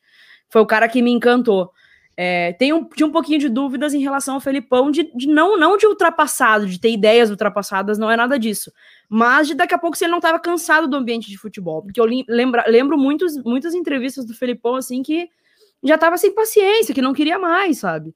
Foi 0.49 0.63
o 0.63 0.67
cara 0.67 0.89
que 0.89 1.03
me 1.03 1.11
encantou. 1.11 1.73
É, 2.17 2.53
tem 2.53 2.73
um, 2.73 2.85
tinha 2.85 3.09
um 3.09 3.13
pouquinho 3.13 3.41
de 3.41 3.49
dúvidas 3.49 3.93
em 3.93 4.01
relação 4.01 4.37
ao 4.37 4.41
Felipão, 4.41 4.93
de, 4.93 5.11
de, 5.13 5.27
não, 5.27 5.59
não 5.59 5.77
de 5.77 5.89
ultrapassado, 5.89 6.69
de 6.69 6.79
ter 6.79 6.93
ideias 6.93 7.31
ultrapassadas, 7.31 7.99
não 7.99 8.09
é 8.09 8.17
nada 8.17 8.39
disso. 8.39 8.73
Mas 9.09 9.49
de 9.49 9.57
daqui 9.57 9.75
a 9.75 9.79
pouco 9.79 9.97
se 9.97 10.05
ele 10.05 10.13
não 10.13 10.19
estava 10.19 10.39
cansado 10.39 10.87
do 10.87 10.97
ambiente 10.97 11.29
de 11.29 11.37
futebol. 11.37 11.83
Porque 11.83 12.01
eu 12.01 12.07
lembra, 12.29 12.65
lembro 12.69 12.97
muitos, 12.97 13.37
muitas 13.43 13.75
entrevistas 13.75 14.25
do 14.25 14.35
Felipão, 14.35 14.77
assim, 14.77 15.03
que 15.03 15.29
já 15.83 15.95
estava 15.95 16.17
sem 16.19 16.35
paciência, 16.35 16.95
que 16.95 17.03
não 17.03 17.13
queria 17.13 17.39
mais, 17.39 17.79
sabe? 17.79 18.15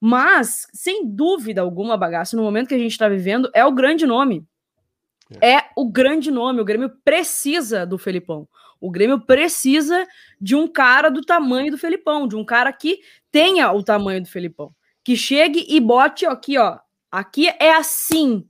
Mas, 0.00 0.66
sem 0.72 1.06
dúvida 1.06 1.60
alguma, 1.60 1.96
bagaço, 1.96 2.36
no 2.36 2.42
momento 2.42 2.68
que 2.68 2.74
a 2.74 2.78
gente 2.78 2.92
está 2.92 3.08
vivendo, 3.08 3.50
é 3.54 3.64
o 3.64 3.72
grande 3.72 4.06
nome. 4.06 4.44
É. 5.40 5.54
é 5.54 5.70
o 5.76 5.88
grande 5.88 6.30
nome. 6.30 6.60
O 6.60 6.64
Grêmio 6.64 6.90
precisa 7.04 7.86
do 7.86 7.96
Felipão. 7.96 8.48
O 8.80 8.90
Grêmio 8.90 9.20
precisa 9.20 10.06
de 10.40 10.56
um 10.56 10.66
cara 10.66 11.08
do 11.08 11.22
tamanho 11.22 11.70
do 11.70 11.78
Felipão, 11.78 12.26
de 12.26 12.34
um 12.34 12.44
cara 12.44 12.72
que 12.72 13.00
tenha 13.30 13.72
o 13.72 13.82
tamanho 13.82 14.20
do 14.20 14.28
Felipão. 14.28 14.74
Que 15.04 15.16
chegue 15.16 15.64
e 15.68 15.78
bote 15.80 16.26
aqui, 16.26 16.58
ó. 16.58 16.78
Aqui 17.10 17.48
é 17.60 17.72
assim. 17.72 18.44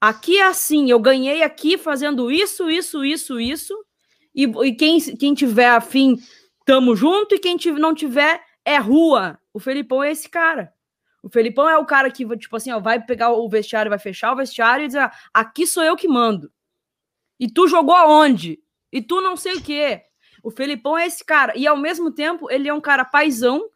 Aqui 0.00 0.36
é 0.36 0.46
assim. 0.46 0.90
Eu 0.90 1.00
ganhei 1.00 1.42
aqui 1.42 1.78
fazendo 1.78 2.30
isso, 2.30 2.68
isso, 2.68 3.02
isso, 3.02 3.40
isso. 3.40 3.74
E, 4.34 4.44
e 4.44 4.74
quem, 4.74 5.00
quem 5.16 5.32
tiver 5.32 5.70
afim, 5.70 6.18
tamo 6.64 6.96
junto. 6.96 7.34
E 7.34 7.38
quem 7.38 7.56
não 7.78 7.94
tiver, 7.94 8.42
é 8.64 8.78
rua. 8.78 9.38
O 9.52 9.60
Felipão 9.60 10.02
é 10.02 10.10
esse 10.10 10.28
cara. 10.28 10.72
O 11.22 11.28
Felipão 11.28 11.68
é 11.68 11.78
o 11.78 11.86
cara 11.86 12.10
que, 12.10 12.26
tipo 12.36 12.56
assim, 12.56 12.72
ó, 12.72 12.80
vai 12.80 13.00
pegar 13.00 13.30
o 13.30 13.48
vestiário, 13.48 13.90
vai 13.90 13.98
fechar 13.98 14.32
o 14.32 14.36
vestiário 14.36 14.84
e 14.84 14.88
dizer: 14.88 15.00
ah, 15.00 15.12
aqui 15.32 15.66
sou 15.66 15.82
eu 15.82 15.96
que 15.96 16.08
mando. 16.08 16.52
E 17.38 17.48
tu 17.48 17.68
jogou 17.68 17.94
aonde? 17.94 18.60
E 18.92 19.00
tu 19.00 19.20
não 19.20 19.36
sei 19.36 19.54
o 19.54 19.62
quê. 19.62 20.02
O 20.42 20.50
Felipão 20.50 20.98
é 20.98 21.06
esse 21.06 21.24
cara. 21.24 21.52
E 21.56 21.66
ao 21.66 21.76
mesmo 21.76 22.10
tempo, 22.10 22.50
ele 22.50 22.68
é 22.68 22.74
um 22.74 22.80
cara 22.80 23.04
paisão, 23.04 23.68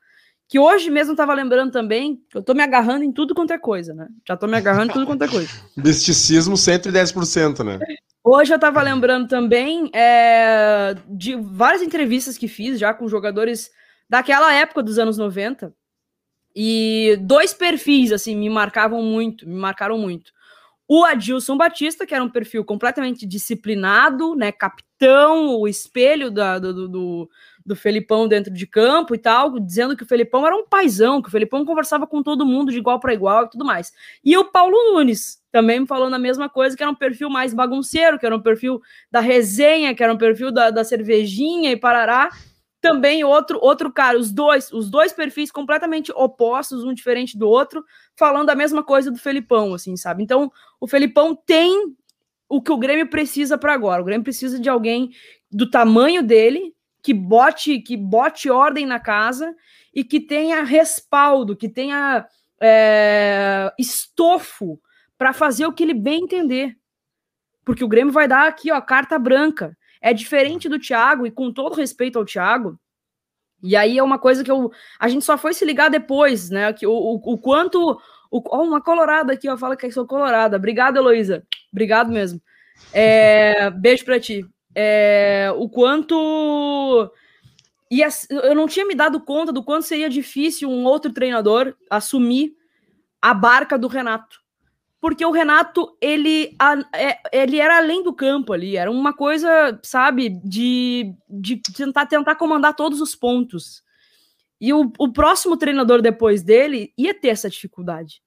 que 0.49 0.59
hoje 0.59 0.91
mesmo 0.91 1.17
tava 1.17 1.35
lembrando 1.35 1.73
também, 1.73 2.21
eu 2.35 2.43
tô 2.43 2.55
me 2.55 2.63
agarrando 2.63 3.05
em 3.05 3.13
tudo 3.13 3.35
quanto 3.35 3.53
é 3.53 3.59
coisa, 3.59 3.93
né? 3.95 4.09
Já 4.27 4.37
tô 4.37 4.47
me 4.47 4.57
agarrando 4.57 4.91
em 4.91 4.95
tudo 4.95 5.07
quanto 5.07 5.23
é 5.23 5.29
coisa. 5.29 5.51
Misticismo 5.77 6.55
110%, 6.55 7.65
né? 7.65 7.79
Hoje 8.23 8.53
eu 8.53 8.59
tava 8.59 8.83
lembrando 8.83 9.29
também 9.29 9.91
é, 9.95 10.95
de 11.09 11.37
várias 11.37 11.83
entrevistas 11.83 12.37
que 12.37 12.49
fiz 12.49 12.79
já 12.79 12.93
com 12.93 13.09
jogadores 13.09 13.71
daquela 14.09 14.53
época 14.53 14.83
dos 14.83 14.99
anos 14.99 15.19
90, 15.19 15.73
e 16.59 17.19
dois 17.21 17.53
perfis, 17.53 18.11
assim, 18.11 18.35
me 18.35 18.49
marcavam 18.49 19.03
muito, 19.03 19.47
me 19.47 19.55
marcaram 19.55 19.99
muito. 19.99 20.33
O 20.89 21.05
Adilson 21.05 21.55
Batista, 21.55 22.07
que 22.07 22.15
era 22.15 22.25
um 22.25 22.31
perfil 22.31 22.65
completamente 22.65 23.27
disciplinado, 23.27 24.35
né? 24.35 24.51
Capitão, 24.51 25.57
o 25.59 25.69
espelho 25.69 26.31
da, 26.31 26.59
do, 26.59 26.89
do, 26.89 27.31
do 27.67 27.75
Felipão 27.75 28.29
dentro 28.29 28.53
de 28.53 28.67
campo 28.67 29.15
e 29.15 29.19
tal, 29.19 29.59
dizendo 29.59 29.97
que 29.97 30.05
o 30.05 30.07
Felipão 30.07 30.47
era 30.47 30.57
um 30.57 30.67
paizão, 30.67 31.21
que 31.21 31.29
o 31.29 31.31
Felipão 31.31 31.65
conversava 31.65 32.07
com 32.07 32.23
todo 32.23 32.47
mundo 32.47 32.71
de 32.71 32.79
igual 32.79 33.01
para 33.01 33.13
igual 33.13 33.45
e 33.45 33.51
tudo 33.51 33.65
mais. 33.65 33.93
E 34.25 34.37
o 34.37 34.45
Paulo 34.45 34.77
Nunes 34.93 35.43
também 35.51 35.81
me 35.81 35.87
falando 35.87 36.15
a 36.15 36.19
mesma 36.19 36.49
coisa, 36.49 36.77
que 36.77 36.83
era 36.83 36.93
um 36.93 36.95
perfil 36.95 37.29
mais 37.29 37.53
bagunceiro, 37.53 38.19
que 38.19 38.27
era 38.27 38.37
um 38.37 38.41
perfil 38.41 38.81
da 39.11 39.21
resenha, 39.21 39.95
que 39.95 40.03
era 40.03 40.13
um 40.13 40.19
perfil 40.19 40.53
da, 40.53 40.71
da 40.71 40.85
cervejinha 40.85 41.73
e 41.73 41.77
parará 41.77 42.31
também 42.81 43.25
outro 43.25 43.59
outro 43.61 43.93
cara, 43.93 44.17
os 44.17 44.31
dois, 44.31 44.71
os 44.73 44.89
dois 44.89 45.13
perfis 45.13 45.51
completamente 45.51 46.13
opostos, 46.15 46.85
um 46.85 46.95
diferente 46.95 47.37
do 47.37 47.49
outro, 47.49 47.85
falando 48.15 48.51
a 48.51 48.55
mesma 48.55 48.83
coisa 48.85 49.11
do 49.11 49.19
Felipão, 49.19 49.75
assim, 49.75 49.97
sabe? 49.97 50.23
Então, 50.23 50.53
o 50.79 50.87
Felipão 50.87 51.35
tem 51.35 51.97
o 52.49 52.63
que 52.63 52.71
o 52.71 52.79
Grêmio 52.79 53.09
precisa 53.11 53.59
para 53.59 53.73
agora. 53.73 54.01
O 54.01 54.05
Grêmio 54.05 54.23
precisa 54.23 54.61
de 54.61 54.69
alguém 54.69 55.11
do 55.51 55.69
tamanho 55.69 56.23
dele, 56.23 56.76
que 57.07 57.15
bote, 57.15 57.79
que 57.79 57.97
bote 57.97 58.51
ordem 58.51 58.85
na 58.85 58.99
casa 58.99 59.55
e 59.95 60.03
que 60.03 60.19
tenha 60.19 60.65
respaldo, 60.65 61.55
que 61.55 61.69
tenha 61.69 62.27
é, 62.61 63.73
estofo 63.79 64.81
para 65.17 65.33
fazer 65.33 65.67
o 65.67 65.73
que 65.73 65.85
ele 65.85 65.95
bem 65.95 66.25
entender. 66.25 66.77
Porque 67.65 67.85
o 67.85 67.89
Grêmio 67.89 68.13
vai 68.13 68.27
dar 68.27 68.49
aqui, 68.49 68.73
ó, 68.73 68.81
carta 68.81 69.21
branca. 69.21 69.79
É 70.01 70.13
diferente 70.13 70.69
do 70.69 70.81
Thiago, 70.81 71.25
e 71.29 71.31
com 71.31 71.53
todo 71.53 71.77
respeito 71.77 72.19
ao 72.19 72.25
Thiago, 72.25 72.77
e 73.63 73.77
aí 73.77 73.97
é 73.97 74.03
uma 74.03 74.19
coisa 74.19 74.43
que 74.43 74.51
eu, 74.51 74.73
a 74.99 75.07
gente 75.07 75.25
só 75.25 75.39
foi 75.39 75.55
se 75.55 75.65
ligar 75.65 75.89
depois, 75.89 76.51
né? 76.51 76.73
Que 76.73 76.89
o, 76.89 76.93
o, 76.93 77.35
o 77.35 77.39
quanto. 77.39 78.01
O, 78.33 78.43
oh, 78.51 78.63
uma 78.65 78.83
colorada 78.83 79.33
aqui, 79.33 79.49
ó, 79.49 79.57
fala 79.57 79.77
que 79.77 79.89
sou 79.93 80.09
colorada. 80.09 80.57
Obrigado, 80.57 80.97
Heloísa. 80.97 81.47
Obrigado 81.73 82.11
mesmo. 82.11 82.43
É, 82.93 83.71
beijo 83.71 84.05
pra 84.05 84.19
ti. 84.19 84.45
É, 84.79 85.51
o 85.57 85.69
quanto. 85.71 87.11
E 87.91 88.03
eu 88.31 88.55
não 88.55 88.67
tinha 88.67 88.85
me 88.85 88.95
dado 88.95 89.21
conta 89.21 89.53
do 89.53 89.65
quanto 89.65 89.87
seria 89.87 90.11
difícil 90.11 90.69
um 90.69 90.85
outro 90.85 91.13
treinador 91.13 91.75
assumir 91.89 92.55
a 93.23 93.33
barca 93.33 93.79
do 93.79 93.89
Renato 93.89 94.45
porque 95.07 95.25
o 95.25 95.31
Renato, 95.31 95.97
ele, 96.01 96.57
é, 96.93 97.19
ele 97.33 97.61
era 97.61 97.77
além 97.77 98.03
do 98.03 98.13
campo 98.13 98.53
ali, 98.53 98.77
era 98.77 98.91
uma 98.91 99.13
coisa, 99.13 99.79
sabe, 99.83 100.31
de, 100.43 101.15
de 101.29 101.63
tentar, 101.77 102.07
tentar 102.07 102.35
comandar 102.35 102.75
todos 102.75 103.01
os 103.01 103.15
pontos. 103.15 103.85
E 104.61 104.73
o, 104.73 104.91
o 104.99 105.13
próximo 105.13 105.57
treinador 105.57 106.03
depois 106.03 106.43
dele 106.43 106.93
ia 106.99 107.15
ter 107.15 107.29
essa 107.29 107.49
dificuldade, 107.49 108.21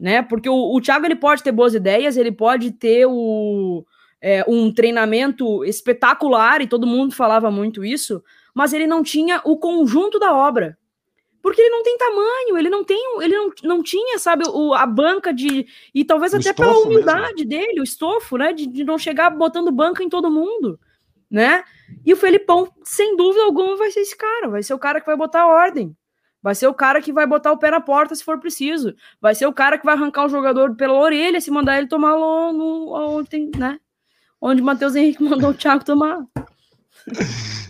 né? 0.00 0.22
Porque 0.22 0.48
o, 0.48 0.74
o 0.74 0.80
Thiago 0.80 1.04
ele 1.04 1.16
pode 1.16 1.42
ter 1.42 1.52
boas 1.52 1.74
ideias, 1.74 2.16
ele 2.16 2.32
pode 2.32 2.70
ter 2.70 3.04
o, 3.04 3.84
é, 4.20 4.44
um 4.48 4.72
treinamento 4.72 5.64
espetacular, 5.64 6.60
e 6.60 6.66
todo 6.66 6.86
mundo 6.86 7.14
falava 7.14 7.50
muito 7.50 7.84
isso, 7.84 8.22
mas 8.54 8.72
ele 8.72 8.86
não 8.86 9.02
tinha 9.02 9.40
o 9.44 9.58
conjunto 9.58 10.18
da 10.18 10.34
obra. 10.34 10.78
Porque 11.42 11.60
ele 11.60 11.70
não 11.70 11.82
tem 11.84 11.96
tamanho, 11.96 12.58
ele 12.58 12.68
não 12.68 12.82
tem, 12.82 13.00
ele 13.20 13.36
não, 13.36 13.52
não 13.62 13.82
tinha, 13.82 14.18
sabe, 14.18 14.44
o, 14.48 14.74
a 14.74 14.84
banca 14.84 15.32
de. 15.32 15.64
E 15.94 16.04
talvez 16.04 16.32
o 16.32 16.38
até 16.38 16.52
pela 16.52 16.76
humildade 16.78 17.46
mesmo. 17.46 17.48
dele, 17.48 17.80
o 17.80 17.84
estofo, 17.84 18.36
né? 18.36 18.52
De, 18.52 18.66
de 18.66 18.82
não 18.82 18.98
chegar 18.98 19.30
botando 19.30 19.70
banca 19.70 20.02
em 20.02 20.08
todo 20.08 20.28
mundo, 20.28 20.76
né? 21.30 21.62
E 22.04 22.12
o 22.12 22.16
Felipão, 22.16 22.68
sem 22.82 23.16
dúvida 23.16 23.44
alguma, 23.44 23.76
vai 23.76 23.92
ser 23.92 24.00
esse 24.00 24.16
cara, 24.16 24.48
vai 24.48 24.60
ser 24.64 24.74
o 24.74 24.78
cara 24.78 25.00
que 25.00 25.06
vai 25.06 25.16
botar 25.16 25.46
ordem. 25.46 25.96
Vai 26.42 26.54
ser 26.54 26.66
o 26.66 26.74
cara 26.74 27.00
que 27.00 27.12
vai 27.12 27.26
botar 27.26 27.52
o 27.52 27.58
pé 27.58 27.70
na 27.70 27.80
porta 27.80 28.14
se 28.14 28.24
for 28.24 28.40
preciso. 28.40 28.94
Vai 29.20 29.34
ser 29.34 29.46
o 29.46 29.52
cara 29.52 29.78
que 29.78 29.84
vai 29.84 29.94
arrancar 29.94 30.26
o 30.26 30.28
jogador 30.28 30.74
pela 30.74 30.94
orelha 30.94 31.40
se 31.40 31.50
mandar 31.50 31.78
ele 31.78 31.86
tomar 31.86 32.16
no, 32.16 32.92
onde 32.92 33.28
tem, 33.28 33.50
né? 33.56 33.78
Onde 34.40 34.62
o 34.62 34.64
Matheus 34.64 34.94
Henrique 34.94 35.22
mandou 35.22 35.50
o 35.50 35.54
Thiago 35.54 35.84
tomar. 35.84 36.18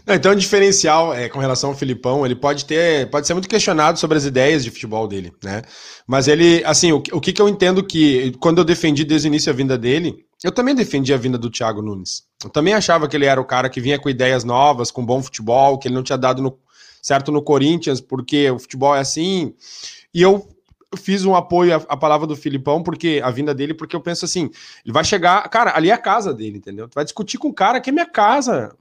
então, 0.06 0.32
o 0.32 0.36
diferencial 0.36 1.12
é, 1.14 1.28
com 1.28 1.38
relação 1.38 1.70
ao 1.70 1.76
Filipão, 1.76 2.24
ele 2.24 2.34
pode 2.34 2.64
ter, 2.64 3.08
pode 3.10 3.26
ser 3.26 3.34
muito 3.34 3.48
questionado 3.48 3.98
sobre 3.98 4.16
as 4.16 4.24
ideias 4.24 4.64
de 4.64 4.70
futebol 4.70 5.06
dele, 5.06 5.32
né? 5.42 5.62
Mas 6.06 6.28
ele, 6.28 6.62
assim, 6.64 6.92
o, 6.92 7.02
o 7.12 7.20
que, 7.20 7.32
que 7.32 7.40
eu 7.40 7.48
entendo 7.48 7.84
que, 7.84 8.32
quando 8.40 8.58
eu 8.58 8.64
defendi 8.64 9.04
desde 9.04 9.28
o 9.28 9.30
início 9.30 9.52
a 9.52 9.54
vinda 9.56 9.76
dele, 9.76 10.14
eu 10.42 10.52
também 10.52 10.74
defendi 10.74 11.12
a 11.12 11.16
vinda 11.16 11.38
do 11.38 11.50
Thiago 11.50 11.82
Nunes. 11.82 12.22
Eu 12.42 12.50
também 12.50 12.74
achava 12.74 13.08
que 13.08 13.16
ele 13.16 13.26
era 13.26 13.40
o 13.40 13.44
cara 13.44 13.68
que 13.68 13.80
vinha 13.80 13.98
com 13.98 14.08
ideias 14.08 14.44
novas, 14.44 14.90
com 14.90 15.04
bom 15.04 15.22
futebol, 15.22 15.78
que 15.78 15.88
ele 15.88 15.94
não 15.94 16.02
tinha 16.02 16.18
dado 16.18 16.42
no, 16.42 16.58
certo 17.02 17.32
no 17.32 17.42
Corinthians, 17.42 18.00
porque 18.00 18.50
o 18.50 18.58
futebol 18.58 18.94
é 18.94 19.00
assim. 19.00 19.54
E 20.12 20.22
eu 20.22 20.46
fiz 20.96 21.24
um 21.24 21.34
apoio 21.34 21.74
à, 21.74 21.76
à, 21.88 21.96
palavra 21.96 22.26
do 22.26 22.36
Filipão, 22.36 22.82
porque 22.82 23.20
a 23.22 23.30
vinda 23.30 23.54
dele, 23.54 23.74
porque 23.74 23.94
eu 23.94 24.00
penso 24.00 24.24
assim, 24.24 24.50
ele 24.84 24.92
vai 24.92 25.04
chegar, 25.04 25.48
cara, 25.48 25.76
ali 25.76 25.90
é 25.90 25.92
a 25.92 25.98
casa 25.98 26.32
dele, 26.32 26.58
entendeu? 26.58 26.88
Tu 26.88 26.94
vai 26.94 27.04
discutir 27.04 27.38
com 27.38 27.48
o 27.48 27.54
cara 27.54 27.80
que 27.80 27.90
é 27.90 27.92
minha 27.92 28.06
casa. 28.06 28.76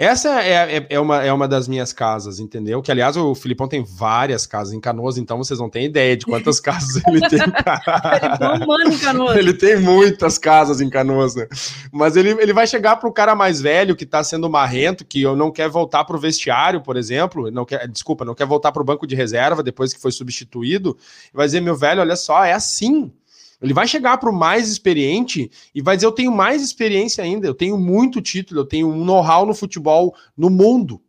Essa 0.00 0.42
é, 0.42 0.78
é, 0.78 0.86
é, 0.88 0.98
uma, 0.98 1.22
é 1.22 1.30
uma 1.30 1.46
das 1.46 1.68
minhas 1.68 1.92
casas, 1.92 2.40
entendeu? 2.40 2.80
Que, 2.80 2.90
aliás, 2.90 3.18
o 3.18 3.34
Filipão 3.34 3.68
tem 3.68 3.84
várias 3.84 4.46
casas 4.46 4.72
em 4.72 4.80
Canoas, 4.80 5.18
então 5.18 5.36
vocês 5.36 5.60
não 5.60 5.68
têm 5.68 5.84
ideia 5.84 6.16
de 6.16 6.24
quantas 6.24 6.58
casas 6.58 7.02
ele 7.06 7.20
tem. 7.28 7.38
ele, 7.38 8.66
mano 8.66 8.94
em 8.94 8.98
Canoas. 8.98 9.36
ele 9.36 9.52
tem 9.52 9.78
muitas 9.78 10.38
casas 10.38 10.80
em 10.80 10.88
Canoas, 10.88 11.34
né? 11.34 11.46
Mas 11.92 12.16
ele, 12.16 12.30
ele 12.30 12.54
vai 12.54 12.66
chegar 12.66 12.96
para 12.96 13.10
o 13.10 13.12
cara 13.12 13.34
mais 13.34 13.60
velho, 13.60 13.94
que 13.94 14.04
está 14.04 14.24
sendo 14.24 14.48
marrento, 14.48 15.04
que 15.04 15.22
não 15.36 15.50
quer 15.50 15.68
voltar 15.68 16.02
para 16.06 16.16
o 16.16 16.18
vestiário, 16.18 16.80
por 16.80 16.96
exemplo, 16.96 17.50
não 17.50 17.66
quer, 17.66 17.86
desculpa, 17.86 18.24
não 18.24 18.34
quer 18.34 18.46
voltar 18.46 18.72
para 18.72 18.80
o 18.80 18.86
banco 18.86 19.06
de 19.06 19.14
reserva 19.14 19.62
depois 19.62 19.92
que 19.92 20.00
foi 20.00 20.12
substituído, 20.12 20.96
e 21.30 21.36
vai 21.36 21.44
dizer, 21.44 21.60
meu 21.60 21.76
velho, 21.76 22.00
olha 22.00 22.16
só, 22.16 22.42
é 22.42 22.54
assim. 22.54 23.12
Ele 23.60 23.74
vai 23.74 23.86
chegar 23.86 24.18
para 24.18 24.30
o 24.30 24.34
mais 24.34 24.68
experiente 24.68 25.50
e 25.74 25.82
vai 25.82 25.96
dizer: 25.96 26.06
Eu 26.06 26.12
tenho 26.12 26.32
mais 26.32 26.62
experiência 26.62 27.22
ainda, 27.22 27.46
eu 27.46 27.54
tenho 27.54 27.76
muito 27.76 28.20
título, 28.20 28.60
eu 28.60 28.64
tenho 28.64 28.88
um 28.88 29.04
know-how 29.04 29.44
no 29.44 29.54
futebol 29.54 30.14
no 30.36 30.48
mundo. 30.48 31.00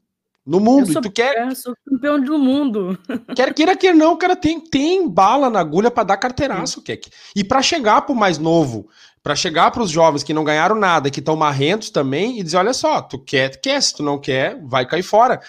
No 0.45 0.59
mundo. 0.59 0.87
Eu 0.87 0.93
sou, 0.93 1.01
e 1.01 1.03
tu 1.03 1.11
quer. 1.11 1.47
Eu 1.47 1.55
sou 1.55 1.73
campeão 1.87 2.19
do 2.19 2.37
mundo. 2.37 2.97
Quer 3.35 3.53
queira 3.53 3.75
que 3.75 3.93
não, 3.93 4.13
o 4.13 4.17
cara 4.17 4.35
tem, 4.35 4.59
tem 4.59 5.07
bala 5.07 5.51
na 5.51 5.59
agulha 5.59 5.91
para 5.91 6.03
dar 6.03 6.17
carteiraço, 6.17 6.81
Keck. 6.81 7.11
E 7.35 7.43
para 7.43 7.61
chegar 7.61 8.01
pro 8.01 8.15
mais 8.15 8.39
novo, 8.39 8.89
para 9.21 9.35
chegar 9.35 9.69
para 9.69 9.83
os 9.83 9.91
jovens 9.91 10.23
que 10.23 10.33
não 10.33 10.43
ganharam 10.43 10.75
nada, 10.75 11.11
que 11.11 11.19
estão 11.19 11.35
marrentos 11.35 11.91
também, 11.91 12.39
e 12.39 12.43
dizer: 12.43 12.57
olha 12.57 12.73
só, 12.73 13.01
tu 13.01 13.19
quer, 13.19 13.49
tu 13.49 13.59
quer, 13.61 13.81
se 13.81 13.95
tu 13.95 14.01
não 14.01 14.19
quer, 14.19 14.59
vai 14.63 14.85
cair 14.85 15.03
fora. 15.03 15.39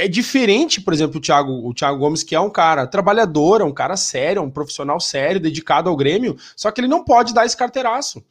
É 0.00 0.08
diferente, 0.08 0.80
por 0.80 0.94
exemplo, 0.94 1.18
o 1.18 1.20
Thiago, 1.20 1.52
o 1.68 1.74
Thiago 1.74 1.98
Gomes, 1.98 2.22
que 2.22 2.34
é 2.34 2.40
um 2.40 2.48
cara 2.48 2.86
trabalhador, 2.86 3.60
é 3.60 3.64
um 3.64 3.72
cara 3.72 3.98
sério, 3.98 4.40
é 4.40 4.42
um 4.42 4.50
profissional 4.50 4.98
sério, 4.98 5.38
dedicado 5.38 5.90
ao 5.90 5.96
Grêmio, 5.96 6.38
só 6.56 6.70
que 6.70 6.80
ele 6.80 6.88
não 6.88 7.04
pode 7.04 7.34
dar 7.34 7.44
esse 7.44 7.54
carteiraço. 7.54 8.24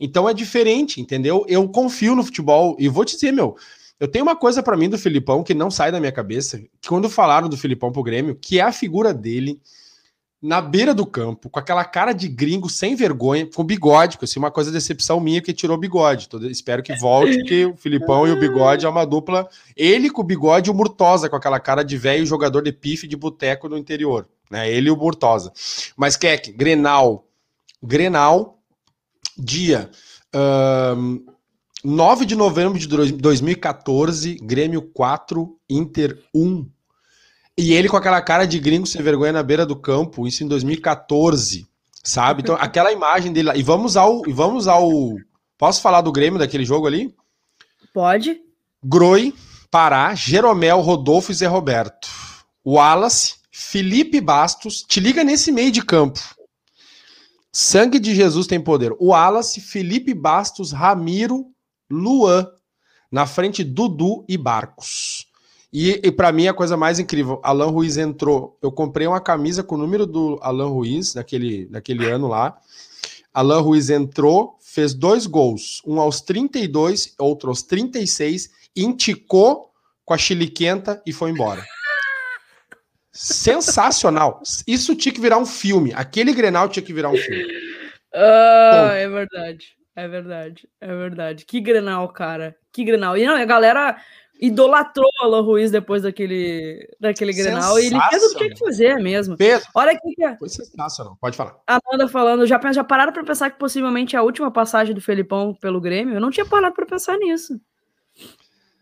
Então 0.00 0.28
é 0.28 0.34
diferente, 0.34 1.00
entendeu? 1.00 1.44
Eu 1.48 1.68
confio 1.68 2.16
no 2.16 2.24
futebol 2.24 2.74
e 2.76 2.88
vou 2.88 3.04
te 3.04 3.14
dizer, 3.14 3.30
meu, 3.30 3.56
eu 4.00 4.08
tenho 4.08 4.24
uma 4.24 4.34
coisa 4.34 4.64
para 4.64 4.76
mim 4.76 4.88
do 4.88 4.98
Filipão 4.98 5.44
que 5.44 5.54
não 5.54 5.70
sai 5.70 5.92
da 5.92 6.00
minha 6.00 6.10
cabeça, 6.10 6.58
que 6.80 6.88
quando 6.88 7.08
falaram 7.08 7.48
do 7.48 7.56
Filipão 7.56 7.92
pro 7.92 8.02
Grêmio, 8.02 8.34
que 8.34 8.58
é 8.58 8.62
a 8.62 8.72
figura 8.72 9.14
dele 9.14 9.60
na 10.42 10.60
beira 10.60 10.92
do 10.92 11.06
campo, 11.06 11.48
com 11.48 11.60
aquela 11.60 11.84
cara 11.84 12.12
de 12.12 12.26
gringo 12.26 12.68
sem 12.68 12.96
vergonha, 12.96 13.46
com 13.46 13.62
bigode, 13.62 14.18
que 14.18 14.24
assim, 14.24 14.40
uma 14.40 14.50
coisa 14.50 14.70
de 14.70 14.76
decepção 14.76 15.20
minha 15.20 15.40
que 15.40 15.52
tirou 15.52 15.78
bigode. 15.78 16.28
Tô, 16.28 16.38
espero 16.46 16.82
que 16.82 16.96
volte, 16.96 17.38
porque 17.38 17.66
o 17.66 17.76
Filipão 17.76 18.26
e 18.26 18.32
o 18.32 18.40
bigode 18.40 18.84
é 18.84 18.88
uma 18.88 19.04
dupla. 19.04 19.48
Ele 19.76 20.10
com 20.10 20.20
o 20.20 20.24
bigode 20.24 20.68
e 20.68 20.72
o 20.72 20.74
Murtosa, 20.74 21.30
com 21.30 21.36
aquela 21.36 21.60
cara 21.60 21.84
de 21.84 21.96
velho 21.96 22.26
jogador 22.26 22.62
de 22.62 22.72
pife 22.72 23.06
de 23.06 23.16
boteco 23.16 23.68
no 23.68 23.78
interior. 23.78 24.28
Né? 24.50 24.68
Ele 24.68 24.88
e 24.88 24.90
o 24.90 24.96
Murtosa. 24.96 25.52
Mas, 25.96 26.16
Keck, 26.16 26.50
Grenal. 26.50 27.24
Grenal, 27.80 28.58
dia. 29.38 29.90
Um, 30.34 31.24
9 31.84 32.24
de 32.24 32.34
novembro 32.34 32.78
de 32.78 32.86
2014, 32.86 34.38
Grêmio 34.42 34.82
4, 34.82 35.56
Inter 35.70 36.20
1. 36.34 36.66
E 37.56 37.72
ele 37.72 37.88
com 37.88 37.96
aquela 37.96 38.20
cara 38.22 38.46
de 38.46 38.58
gringo 38.58 38.86
sem 38.86 39.02
vergonha 39.02 39.32
na 39.32 39.42
beira 39.42 39.66
do 39.66 39.76
campo, 39.76 40.26
isso 40.26 40.42
em 40.42 40.48
2014, 40.48 41.66
sabe? 42.02 42.42
Então, 42.42 42.56
aquela 42.60 42.92
imagem 42.92 43.32
dele 43.32 43.48
lá. 43.48 43.56
E 43.56 43.62
vamos 43.62 43.96
ao. 43.96 44.26
E 44.26 44.32
vamos 44.32 44.66
ao. 44.66 44.90
Posso 45.58 45.82
falar 45.82 46.00
do 46.00 46.12
Grêmio 46.12 46.38
daquele 46.38 46.64
jogo 46.64 46.86
ali? 46.86 47.14
Pode. 47.92 48.40
Groi, 48.82 49.34
Pará, 49.70 50.14
Jeromel, 50.14 50.80
Rodolfo 50.80 51.30
e 51.30 51.34
Zé 51.34 51.46
Roberto. 51.46 52.08
Wallace, 52.66 53.36
Felipe 53.50 54.20
Bastos. 54.20 54.82
Te 54.82 54.98
liga 54.98 55.22
nesse 55.22 55.52
meio 55.52 55.70
de 55.70 55.84
campo. 55.84 56.20
Sangue 57.52 57.98
de 57.98 58.14
Jesus 58.14 58.46
tem 58.46 58.60
poder. 58.60 58.92
Wallace, 58.98 59.60
Felipe 59.60 60.14
Bastos, 60.14 60.72
Ramiro, 60.72 61.46
Luan, 61.90 62.48
na 63.10 63.26
frente 63.26 63.62
Dudu 63.62 64.24
e 64.26 64.38
Barcos. 64.38 65.26
E, 65.72 66.00
e 66.04 66.12
para 66.12 66.30
mim 66.30 66.46
a 66.46 66.52
coisa 66.52 66.76
mais 66.76 66.98
incrível, 66.98 67.40
Alan 67.42 67.70
Ruiz 67.70 67.96
entrou. 67.96 68.58
Eu 68.60 68.70
comprei 68.70 69.06
uma 69.06 69.20
camisa 69.20 69.62
com 69.62 69.74
o 69.74 69.78
número 69.78 70.04
do 70.04 70.38
Alan 70.42 70.68
Ruiz 70.68 71.14
naquele, 71.14 71.66
naquele 71.70 72.06
ano 72.06 72.28
lá. 72.28 72.58
Alan 73.32 73.60
Ruiz 73.60 73.88
entrou, 73.88 74.58
fez 74.60 74.92
dois 74.92 75.26
gols, 75.26 75.80
um 75.86 75.98
aos 75.98 76.20
32, 76.20 77.14
outro 77.18 77.48
aos 77.48 77.62
36, 77.62 78.50
inticou 78.76 79.70
com 80.04 80.12
a 80.12 80.18
chiliquenta 80.18 81.02
e 81.06 81.12
foi 81.12 81.30
embora. 81.30 81.64
Sensacional. 83.10 84.42
Isso 84.66 84.94
tinha 84.94 85.14
que 85.14 85.20
virar 85.20 85.38
um 85.38 85.46
filme. 85.46 85.92
Aquele 85.94 86.34
Grenal 86.34 86.68
tinha 86.68 86.84
que 86.84 86.92
virar 86.92 87.08
um 87.08 87.16
filme. 87.16 87.46
Ah, 88.14 88.92
é 88.94 89.08
verdade. 89.08 89.74
É 89.94 90.08
verdade, 90.08 90.66
é 90.80 90.86
verdade. 90.86 91.44
Que 91.44 91.60
Grenal, 91.60 92.08
cara. 92.08 92.56
Que 92.72 92.82
Grenal. 92.82 93.16
E 93.16 93.26
não, 93.26 93.34
a 93.34 93.44
galera 93.44 93.96
idolatrou 94.42 95.06
o 95.06 95.24
Alan 95.24 95.40
Ruiz 95.42 95.70
depois 95.70 96.02
daquele, 96.02 96.88
daquele 96.98 97.32
Grenal 97.32 97.78
e 97.78 97.86
ele 97.86 98.00
fez 98.10 98.24
o 98.24 98.28
que 98.30 98.38
tinha 98.38 98.50
que 98.50 98.58
fazer 98.58 98.96
mesmo. 98.96 99.36
Fez. 99.36 99.62
Olha 99.72 99.92
aqui 99.92 100.14
que. 100.16 100.36
Foi 100.36 100.48
sensacional, 100.48 101.16
pode 101.20 101.36
falar. 101.36 101.58
Amanda 101.64 102.08
falando, 102.08 102.44
já, 102.44 102.60
já 102.72 102.82
pararam 102.82 103.12
para 103.12 103.22
pensar 103.22 103.50
que 103.50 103.58
possivelmente 103.58 104.16
é 104.16 104.18
a 104.18 104.22
última 104.22 104.50
passagem 104.50 104.92
do 104.92 105.00
Felipão 105.00 105.54
pelo 105.54 105.80
Grêmio? 105.80 106.14
Eu 106.14 106.20
não 106.20 106.30
tinha 106.30 106.44
parado 106.44 106.74
para 106.74 106.84
pensar 106.84 107.16
nisso. 107.18 107.60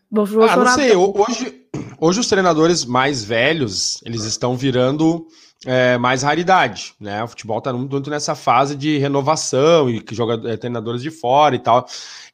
Vou, 0.09 0.25
vou 0.25 0.43
ah, 0.43 0.55
não 0.57 0.67
sei, 0.73 0.95
hoje, 0.95 1.67
hoje 1.99 2.19
os 2.19 2.27
treinadores 2.27 2.83
mais 2.83 3.23
velhos, 3.23 4.01
eles 4.03 4.23
estão 4.23 4.57
virando 4.57 5.27
é, 5.65 5.97
mais 5.97 6.23
raridade, 6.23 6.93
né? 6.99 7.23
O 7.23 7.27
futebol 7.27 7.59
está 7.59 7.71
muito 7.71 8.09
nessa 8.09 8.33
fase 8.33 8.75
de 8.75 8.97
renovação 8.97 9.89
e 9.89 10.01
que 10.01 10.15
joga 10.15 10.49
é, 10.49 10.57
treinadores 10.57 11.01
de 11.01 11.11
fora 11.11 11.55
e 11.55 11.59
tal. 11.59 11.85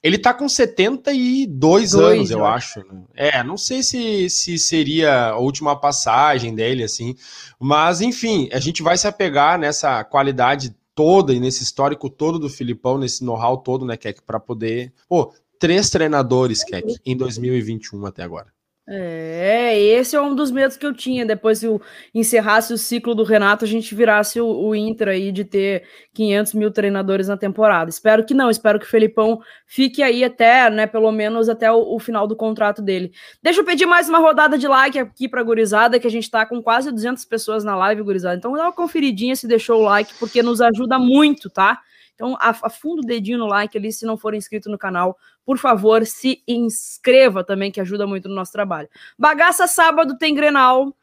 Ele 0.01 0.17
tá 0.17 0.33
com 0.33 0.47
72 0.47 1.47
Dois, 1.91 1.93
anos, 1.93 2.31
eu, 2.31 2.39
eu 2.39 2.45
acho. 2.45 2.79
Né? 2.79 3.03
É, 3.15 3.43
não 3.43 3.57
sei 3.57 3.83
se, 3.83 4.29
se 4.29 4.57
seria 4.57 5.29
a 5.29 5.37
última 5.37 5.75
passagem 5.75 6.55
dele, 6.55 6.83
assim. 6.83 7.15
Mas, 7.59 7.99
enfim, 7.99 8.47
a 8.53 8.59
gente 8.59 8.81
vai 8.81 8.97
se 8.97 9.07
apegar 9.07 9.59
nessa 9.59 10.03
qualidade 10.03 10.73
toda 10.95 11.33
e 11.33 11.39
nesse 11.39 11.63
histórico 11.63 12.09
todo 12.09 12.39
do 12.39 12.49
Filipão, 12.49 12.97
nesse 12.97 13.23
know-how 13.23 13.57
todo, 13.57 13.85
né, 13.85 13.97
Keck, 13.97 14.21
para 14.23 14.39
poder. 14.39 14.93
Pô, 15.09 15.33
três 15.59 15.89
treinadores, 15.89 16.63
Keck, 16.63 16.97
em 17.05 17.15
2021 17.15 18.05
até 18.05 18.23
agora. 18.23 18.56
É, 18.89 19.77
esse 19.77 20.15
é 20.15 20.21
um 20.21 20.33
dos 20.33 20.49
medos 20.49 20.77
que 20.77 20.85
eu 20.85 20.93
tinha. 20.93 21.25
Depois 21.25 21.59
que 21.59 21.67
encerrasse 22.15 22.71
o 22.71 22.77
ciclo 22.77 23.13
do 23.13 23.23
Renato, 23.23 23.65
a 23.65 23.67
gente 23.67 23.93
virasse 23.93 24.39
o, 24.39 24.47
o, 24.47 24.73
Inter 24.73 25.09
aí 25.09 25.29
de 25.29 25.43
ter 25.43 25.83
500 26.13 26.53
mil 26.53 26.71
treinadores 26.71 27.27
na 27.27 27.35
temporada. 27.35 27.89
Espero 27.89 28.25
que 28.25 28.33
não, 28.33 28.49
espero 28.49 28.79
que 28.79 28.85
o 28.85 28.89
Felipão 28.89 29.41
fique 29.65 30.01
aí 30.01 30.23
até, 30.23 30.69
né, 30.69 30.87
pelo 30.87 31.11
menos 31.11 31.49
até 31.49 31.69
o, 31.69 31.95
o 31.95 31.99
final 31.99 32.25
do 32.25 32.35
contrato 32.35 32.81
dele. 32.81 33.11
Deixa 33.43 33.59
eu 33.59 33.65
pedir 33.65 33.85
mais 33.85 34.07
uma 34.07 34.19
rodada 34.19 34.57
de 34.57 34.67
like 34.69 34.97
aqui 34.97 35.27
pra 35.27 35.43
gurizada, 35.43 35.99
que 35.99 36.07
a 36.07 36.11
gente 36.11 36.31
tá 36.31 36.45
com 36.45 36.63
quase 36.63 36.89
200 36.89 37.25
pessoas 37.25 37.65
na 37.65 37.75
live, 37.75 38.03
gurizada. 38.03 38.37
Então 38.37 38.53
dá 38.53 38.63
uma 38.63 38.73
conferidinha 38.73 39.35
se 39.35 39.47
deixou 39.47 39.81
o 39.81 39.83
like, 39.83 40.13
porque 40.17 40.41
nos 40.41 40.61
ajuda 40.61 40.97
muito, 40.97 41.49
tá? 41.49 41.81
Então, 42.17 42.35
afunda 42.39 43.03
o 43.03 43.05
dedinho 43.05 43.37
no 43.37 43.45
like 43.45 43.77
ali 43.77 43.93
se 43.93 44.03
não 44.03 44.17
for 44.17 44.33
inscrito 44.33 44.71
no 44.71 44.77
canal. 44.77 45.15
Por 45.47 45.57
favor, 45.57 46.05
se 46.05 46.43
inscreva 46.45 47.41
também, 47.41 47.71
que 47.71 47.79
ajuda 47.79 48.05
muito 48.05 48.27
no 48.27 48.35
nosso 48.35 48.51
trabalho. 48.51 48.89
Bagaça 49.17 49.65
sábado 49.65 50.17
tem 50.17 50.35
Grenal. 50.35 50.93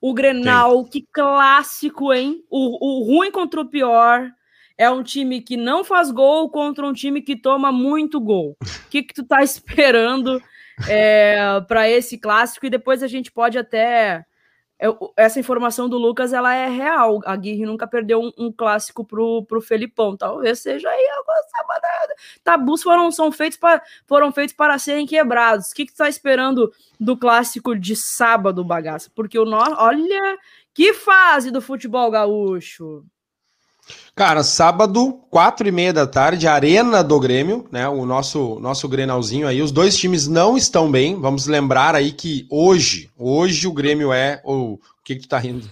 O 0.00 0.12
Grenal, 0.12 0.82
tem. 0.82 0.90
que 1.02 1.08
clássico, 1.12 2.12
hein? 2.12 2.42
O, 2.50 3.02
o 3.02 3.04
ruim 3.04 3.30
contra 3.30 3.60
o 3.60 3.68
pior. 3.68 4.32
É 4.76 4.90
um 4.90 5.04
time 5.04 5.40
que 5.40 5.56
não 5.56 5.84
faz 5.84 6.10
gol 6.10 6.50
contra 6.50 6.84
um 6.84 6.92
time 6.92 7.22
que 7.22 7.36
toma 7.36 7.70
muito 7.70 8.20
gol. 8.20 8.56
O 8.84 8.90
que, 8.94 9.04
que 9.04 9.14
tu 9.14 9.24
tá 9.24 9.42
esperando 9.42 10.40
é, 10.88 11.60
para 11.68 11.88
esse 11.88 12.18
clássico? 12.18 12.66
E 12.66 12.70
depois 12.70 13.00
a 13.00 13.08
gente 13.08 13.30
pode 13.30 13.58
até 13.58 14.24
essa 15.16 15.38
informação 15.38 15.88
do 15.88 15.96
Lucas 15.96 16.32
ela 16.32 16.54
é 16.54 16.68
real. 16.68 17.20
A 17.24 17.36
Guirre 17.36 17.64
nunca 17.64 17.86
perdeu 17.86 18.20
um, 18.20 18.32
um, 18.36 18.52
clássico 18.52 19.04
pro, 19.04 19.44
pro 19.44 19.60
Felipão. 19.60 20.16
Talvez 20.16 20.60
seja 20.60 20.88
aí 20.88 21.08
alguma 21.16 21.42
sabanada. 21.48 22.14
Tabus 22.42 22.82
foram, 22.82 23.10
são 23.10 23.30
feitos 23.30 23.58
para, 23.58 23.82
foram 24.06 24.32
feitos 24.32 24.54
para 24.54 24.78
serem 24.78 25.06
quebrados. 25.06 25.70
O 25.70 25.74
que, 25.74 25.86
que 25.86 25.92
tu 25.92 25.98
tá 25.98 26.08
esperando 26.08 26.72
do 26.98 27.16
clássico 27.16 27.76
de 27.76 27.96
sábado, 27.96 28.64
bagaça? 28.64 29.10
Porque 29.14 29.38
o 29.38 29.44
nó, 29.44 29.64
olha 29.78 30.38
que 30.74 30.92
fase 30.92 31.50
do 31.50 31.62
futebol 31.62 32.10
gaúcho. 32.10 33.04
Cara, 34.14 34.44
sábado, 34.44 35.20
quatro 35.28 35.66
e 35.66 35.72
meia 35.72 35.92
da 35.92 36.06
tarde, 36.06 36.46
Arena 36.46 37.02
do 37.02 37.18
Grêmio, 37.18 37.66
né? 37.72 37.88
O 37.88 38.06
nosso 38.06 38.60
nosso 38.60 38.88
Grenalzinho 38.88 39.48
aí. 39.48 39.60
Os 39.60 39.72
dois 39.72 39.96
times 39.96 40.28
não 40.28 40.56
estão 40.56 40.90
bem. 40.90 41.20
Vamos 41.20 41.46
lembrar 41.46 41.96
aí 41.96 42.12
que 42.12 42.46
hoje, 42.48 43.10
hoje 43.18 43.66
o 43.66 43.72
Grêmio 43.72 44.12
é. 44.12 44.40
o 44.44 44.78
que, 45.04 45.16
que 45.16 45.22
tu 45.22 45.28
tá 45.28 45.38
rindo? 45.38 45.68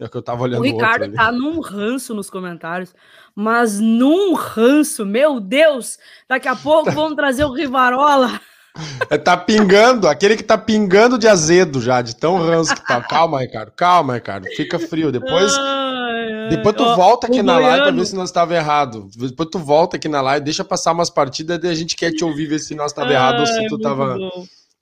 É 0.00 0.08
que 0.08 0.16
eu 0.16 0.22
tava 0.22 0.42
olhando. 0.42 0.60
O 0.60 0.64
Ricardo 0.64 1.12
tá 1.12 1.30
num 1.30 1.60
ranço 1.60 2.12
nos 2.14 2.28
comentários, 2.28 2.92
mas 3.34 3.78
num 3.78 4.34
ranço, 4.34 5.06
meu 5.06 5.38
Deus! 5.38 5.98
Daqui 6.28 6.48
a 6.48 6.56
pouco 6.56 6.90
vamos 6.90 7.14
trazer 7.16 7.44
o 7.44 7.52
Rivarola. 7.52 8.40
É, 9.08 9.16
tá 9.16 9.36
pingando, 9.36 10.08
aquele 10.08 10.36
que 10.36 10.42
tá 10.42 10.58
pingando 10.58 11.16
de 11.16 11.28
azedo 11.28 11.80
já, 11.80 12.02
de 12.02 12.16
tão 12.16 12.38
ranço 12.38 12.74
que 12.74 12.84
tá. 12.84 13.00
Calma, 13.08 13.40
Ricardo, 13.40 13.70
calma, 13.70 14.14
Ricardo. 14.14 14.48
Fica 14.56 14.80
frio. 14.80 15.12
Depois. 15.12 15.52
Depois 16.50 16.76
tu 16.76 16.84
volta 16.96 17.26
aqui 17.26 17.42
na 17.42 17.58
live 17.58 17.82
pra 17.82 17.90
ver 17.92 18.06
se 18.06 18.14
nós 18.14 18.28
estava 18.28 18.54
errado. 18.54 19.08
Depois 19.16 19.48
tu 19.50 19.58
volta 19.58 19.96
aqui 19.96 20.08
na 20.08 20.20
live, 20.20 20.44
deixa 20.44 20.64
passar 20.64 20.92
umas 20.92 21.10
partidas 21.10 21.60
e 21.62 21.68
a 21.68 21.74
gente 21.74 21.96
quer 21.96 22.12
te 22.12 22.24
ouvir 22.24 22.46
ver 22.46 22.58
se 22.58 22.74
nós 22.74 22.92
estava 22.92 23.12
errado 23.12 23.40
ou 23.40 23.46
se 23.46 23.66
tu 23.68 23.78
tava. 23.78 24.18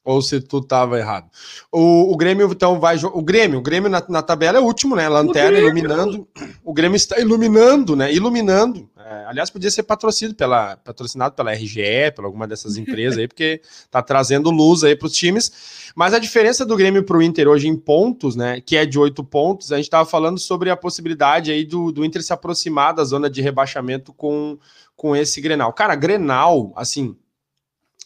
Ou 0.05 0.21
se 0.21 0.41
tu 0.41 0.61
tava 0.61 0.99
errado. 0.99 1.27
O, 1.71 2.13
o 2.13 2.17
Grêmio, 2.17 2.51
então, 2.51 2.81
vai. 2.81 2.97
O 3.05 3.23
Grêmio, 3.23 3.61
o 3.61 3.63
Grêmio 3.63 3.89
na, 3.89 4.03
na 4.09 4.21
tabela 4.21 4.59
é 4.59 4.61
o 4.61 4.65
último, 4.65 4.97
né? 4.97 5.09
Lanterna 5.09 5.59
iluminando. 5.59 6.27
O 6.65 6.73
Grêmio 6.73 6.97
está 6.97 7.21
iluminando, 7.21 7.95
né? 7.95 8.13
Iluminando. 8.13 8.91
É, 9.05 9.25
aliás, 9.27 9.51
podia 9.51 9.71
ser 9.71 9.83
patrocinado 9.83 10.37
pela, 10.37 10.77
patrocinado 10.77 11.35
pela 11.35 11.53
RGE, 11.53 12.13
pela 12.15 12.29
alguma 12.29 12.47
dessas 12.47 12.77
empresas 12.77 13.19
aí, 13.19 13.27
porque 13.29 13.61
tá 13.91 14.01
trazendo 14.01 14.51
luz 14.51 14.85
aí 14.85 14.95
para 14.95 15.07
os 15.07 15.13
times. 15.13 15.91
Mas 15.95 16.15
a 16.15 16.19
diferença 16.19 16.65
do 16.65 16.77
Grêmio 16.77 17.03
para 17.03 17.17
o 17.17 17.23
Inter 17.23 17.49
hoje 17.49 17.67
em 17.67 17.77
pontos, 17.77 18.37
né, 18.37 18.61
que 18.61 18.77
é 18.77 18.87
de 18.87 18.99
oito 18.99 19.25
pontos, 19.25 19.73
a 19.73 19.77
gente 19.77 19.87
estava 19.87 20.09
falando 20.09 20.39
sobre 20.39 20.71
a 20.71 20.77
possibilidade 20.77 21.51
aí 21.51 21.65
do, 21.65 21.91
do 21.91 22.05
Inter 22.05 22.23
se 22.23 22.33
aproximar 22.33 22.95
da 22.95 23.05
zona 23.05 23.29
de 23.29 23.43
rebaixamento 23.43 24.13
com, 24.13 24.59
com 24.95 25.17
esse 25.17 25.41
Grenal. 25.41 25.73
Cara, 25.73 25.95
Grenal, 25.97 26.73
assim, 26.77 27.17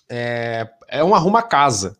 é, 0.08 0.68
é 0.88 1.04
um 1.04 1.14
arruma-casa. 1.14 1.96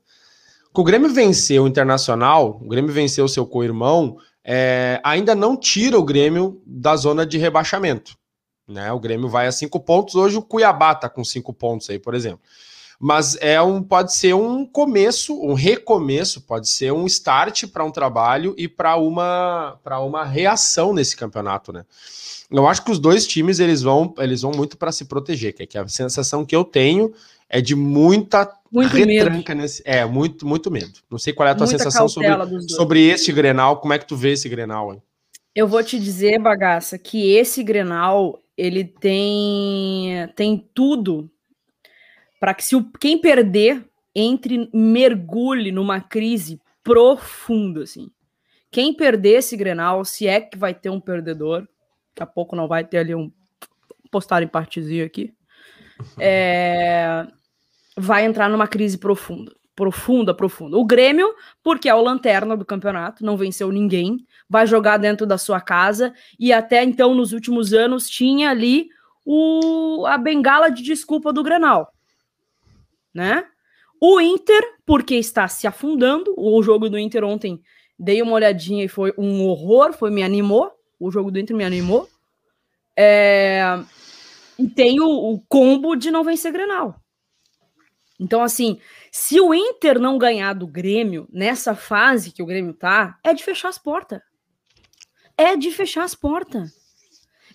O 0.74 0.84
Grêmio 0.84 1.09
venceu 1.09 1.64
o 1.64 1.68
Internacional, 1.68 2.61
o 2.62 2.68
Grêmio 2.68 2.92
venceu 2.92 3.24
o 3.24 3.28
seu 3.28 3.47
co-irmão, 3.47 4.18
é, 4.44 5.01
ainda 5.03 5.34
não 5.34 5.57
tira 5.57 5.99
o 5.99 6.05
Grêmio 6.05 6.62
da 6.66 6.97
zona 6.97 7.26
de 7.26 7.36
rebaixamento. 7.38 8.16
Né? 8.68 8.92
O 8.92 9.00
Grêmio 9.00 9.28
vai 9.28 9.46
a 9.46 9.52
cinco 9.52 9.78
pontos. 9.80 10.14
Hoje 10.14 10.36
o 10.36 10.42
Cuiabá 10.42 10.92
está 10.92 11.08
com 11.08 11.24
cinco 11.24 11.52
pontos 11.52 11.88
aí, 11.90 11.98
por 11.98 12.14
exemplo. 12.14 12.40
Mas 12.98 13.36
é 13.40 13.60
um, 13.60 13.82
pode 13.82 14.14
ser 14.14 14.34
um 14.34 14.64
começo, 14.64 15.38
um 15.38 15.52
recomeço, 15.52 16.40
pode 16.40 16.68
ser 16.68 16.92
um 16.92 17.06
start 17.06 17.66
para 17.66 17.84
um 17.84 17.90
trabalho 17.90 18.54
e 18.56 18.66
para 18.66 18.96
uma, 18.96 19.78
uma 20.00 20.24
reação 20.24 20.94
nesse 20.94 21.14
campeonato, 21.14 21.72
né? 21.72 21.84
Eu 22.50 22.66
acho 22.66 22.84
que 22.84 22.90
os 22.90 22.98
dois 22.98 23.26
times 23.26 23.58
eles 23.58 23.82
vão, 23.82 24.14
eles 24.18 24.42
vão 24.42 24.52
muito 24.52 24.78
para 24.78 24.92
se 24.92 25.04
proteger, 25.04 25.52
que 25.52 25.76
é 25.76 25.80
a 25.80 25.88
sensação 25.88 26.44
que 26.44 26.54
eu 26.54 26.64
tenho 26.64 27.12
é 27.48 27.60
de 27.60 27.74
muita 27.74 28.50
muito 28.70 28.94
retranca 28.96 29.54
medo. 29.54 29.62
nesse. 29.62 29.82
É, 29.84 30.04
muito, 30.04 30.46
muito 30.46 30.70
medo. 30.70 30.92
Não 31.10 31.18
sei 31.18 31.32
qual 31.32 31.48
é 31.48 31.52
a 31.52 31.54
tua 31.54 31.66
muita 31.66 31.78
sensação 31.78 32.08
sobre, 32.08 32.28
sobre 32.68 33.08
esse 33.08 33.32
Grenal. 33.32 33.78
Como 33.78 33.92
é 33.92 33.98
que 33.98 34.06
tu 34.06 34.16
vê 34.16 34.32
esse 34.32 34.48
Grenal? 34.48 34.92
Hein? 34.92 35.02
Eu 35.54 35.66
vou 35.66 35.82
te 35.82 35.98
dizer, 35.98 36.38
bagaça, 36.38 36.98
que 36.98 37.32
esse 37.32 37.62
Grenal 37.62 38.40
ele 38.57 38.84
tem 38.84 40.28
tem 40.34 40.68
tudo 40.74 41.30
para 42.40 42.54
que 42.54 42.64
se 42.64 42.76
o, 42.76 42.84
quem 43.00 43.18
perder 43.18 43.84
entre 44.14 44.70
mergulhe 44.72 45.70
numa 45.70 46.00
crise 46.00 46.61
profunda, 46.82 47.82
assim. 47.82 48.11
Quem 48.70 48.94
perder 48.94 49.38
esse 49.38 49.57
Grenal, 49.57 50.04
se 50.04 50.26
é 50.26 50.40
que 50.40 50.57
vai 50.57 50.74
ter 50.74 50.90
um 50.90 51.00
perdedor, 51.00 51.61
daqui 51.61 52.22
a 52.22 52.26
pouco 52.26 52.57
não 52.57 52.68
vai 52.68 52.84
ter 52.84 52.98
ali 52.98 53.14
um 53.14 53.30
postar 54.11 54.42
em 54.42 54.48
partezinho 54.48 55.04
aqui. 55.04 55.34
É, 56.18 57.26
vai 57.96 58.24
entrar 58.24 58.48
numa 58.48 58.66
crise 58.66 58.96
profunda. 58.96 59.52
Profunda, 59.76 60.34
profunda. 60.34 60.78
O 60.78 60.86
Grêmio, 60.86 61.34
porque 61.62 61.86
é 61.86 61.94
o 61.94 62.00
lanterna 62.00 62.56
do 62.56 62.64
campeonato, 62.64 63.22
não 63.22 63.36
venceu 63.36 63.70
ninguém, 63.70 64.26
vai 64.48 64.66
jogar 64.66 64.96
dentro 64.96 65.26
da 65.26 65.36
sua 65.36 65.60
casa 65.60 66.14
e 66.40 66.50
até 66.50 66.82
então, 66.82 67.14
nos 67.14 67.32
últimos 67.32 67.74
anos, 67.74 68.08
tinha 68.08 68.48
ali 68.48 68.88
o, 69.22 70.06
a 70.06 70.16
bengala 70.16 70.70
de 70.70 70.82
desculpa 70.82 71.30
do 71.30 71.42
Grenal. 71.42 71.92
Né? 73.12 73.44
O 74.00 74.18
Inter, 74.18 74.62
porque 74.86 75.16
está 75.16 75.46
se 75.46 75.66
afundando, 75.66 76.34
o 76.38 76.62
jogo 76.62 76.88
do 76.88 76.98
Inter 76.98 77.22
ontem 77.22 77.60
dei 77.98 78.22
uma 78.22 78.32
olhadinha 78.32 78.84
e 78.84 78.88
foi 78.88 79.12
um 79.18 79.44
horror, 79.46 79.92
foi 79.92 80.10
me 80.10 80.22
animou. 80.22 80.72
O 80.98 81.10
jogo 81.10 81.30
do 81.30 81.38
Inter 81.38 81.54
me 81.54 81.64
animou. 81.64 82.08
É... 82.96 83.78
E 84.58 84.66
tem 84.68 85.00
o, 85.00 85.06
o 85.06 85.40
combo 85.48 85.94
de 85.94 86.10
não 86.10 86.24
vencer 86.24 86.50
Grenal. 86.50 86.98
Então, 88.18 88.42
assim, 88.42 88.80
se 89.18 89.40
o 89.40 89.54
Inter 89.54 89.98
não 89.98 90.18
ganhar 90.18 90.52
do 90.52 90.66
Grêmio 90.66 91.26
nessa 91.32 91.74
fase 91.74 92.30
que 92.30 92.42
o 92.42 92.46
Grêmio 92.46 92.74
tá, 92.74 93.18
é 93.24 93.32
de 93.32 93.42
fechar 93.42 93.70
as 93.70 93.78
portas. 93.78 94.20
É 95.38 95.56
de 95.56 95.70
fechar 95.70 96.04
as 96.04 96.14
portas. 96.14 96.70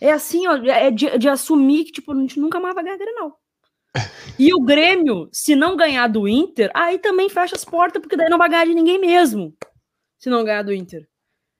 É 0.01 0.11
assim, 0.11 0.47
ó, 0.47 0.55
é 0.55 0.89
de, 0.89 1.19
de, 1.19 1.29
assumir 1.29 1.85
que, 1.85 1.91
tipo, 1.91 2.13
a 2.13 2.15
gente 2.15 2.39
nunca 2.39 2.59
mais 2.59 2.73
vai 2.73 2.83
ganhar 2.83 2.97
Grenal. 2.97 3.39
E 4.39 4.51
o 4.55 4.59
Grêmio, 4.59 5.29
se 5.31 5.55
não 5.55 5.77
ganhar 5.77 6.07
do 6.07 6.27
Inter, 6.27 6.71
aí 6.73 6.97
também 6.97 7.29
fecha 7.29 7.55
as 7.55 7.63
portas, 7.63 8.01
porque 8.01 8.17
daí 8.17 8.27
não 8.27 8.39
vai 8.39 8.49
ganhar 8.49 8.65
de 8.65 8.73
ninguém 8.73 8.99
mesmo. 8.99 9.55
Se 10.17 10.31
não 10.31 10.43
ganhar 10.43 10.63
do 10.63 10.73
Inter. 10.73 11.07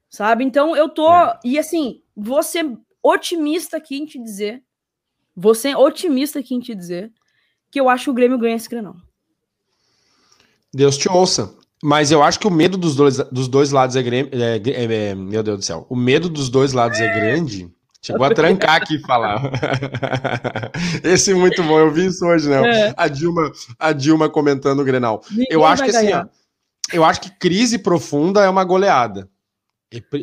Sabe? 0.10 0.44
Então 0.44 0.76
eu 0.76 0.90
tô. 0.90 1.14
É. 1.14 1.40
E 1.46 1.60
assim, 1.60 2.02
vou 2.16 2.42
ser 2.42 2.66
otimista 3.04 3.78
aqui 3.78 3.98
em 3.98 4.06
te 4.08 4.18
dizer. 4.18 4.64
Vou 5.36 5.54
ser 5.54 5.78
otimista 5.78 6.40
aqui 6.40 6.56
em 6.56 6.60
te 6.60 6.74
dizer 6.74 7.14
que 7.70 7.80
eu 7.80 7.88
acho 7.88 8.06
que 8.06 8.10
o 8.10 8.16
Grêmio 8.16 8.40
ganha 8.40 8.56
esse 8.56 8.68
Grenal. 8.68 8.96
Deus 10.74 10.98
te 10.98 11.10
ouça. 11.10 11.54
Mas 11.84 12.12
eu 12.12 12.22
acho 12.22 12.40
que 12.40 12.48
o 12.48 12.52
medo 12.52 12.78
dos 12.78 12.96
dois, 12.96 13.18
dos 13.32 13.48
dois 13.48 13.72
lados 13.72 13.96
é, 13.96 14.04
grande. 14.04 14.30
É, 14.34 14.62
é, 14.70 15.10
é, 15.10 15.16
meu 15.16 15.42
Deus 15.42 15.60
do 15.60 15.66
céu. 15.66 15.86
O 15.90 15.96
medo 15.96 16.30
dos 16.30 16.50
dois 16.50 16.74
lados 16.74 17.00
é 17.00 17.08
grande. 17.14 17.70
Chegou 18.04 18.26
a 18.26 18.34
trancar 18.34 18.76
aqui 18.76 18.96
e 18.96 19.00
falar. 19.00 19.42
Esse 21.04 21.32
é 21.32 21.36
muito 21.36 21.62
bom. 21.64 21.78
Eu 21.78 21.92
vi 21.92 22.08
isso 22.08 22.26
hoje, 22.26 22.50
né? 22.50 22.88
É. 22.88 22.94
A 22.98 23.08
Dilma, 23.08 23.52
a 23.78 23.94
Dilma 23.94 24.30
comentando 24.30 24.80
o 24.80 24.84
Grenal. 24.84 25.24
Ninguém 25.30 25.48
eu 25.52 25.64
acho 25.64 25.84
que 25.84 25.90
assim, 25.92 26.12
ó, 26.12 26.26
eu 26.92 27.04
acho 27.04 27.22
que 27.22 27.30
crise 27.30 27.78
profunda 27.78 28.44
é 28.44 28.50
uma 28.50 28.64
goleada. 28.64 29.30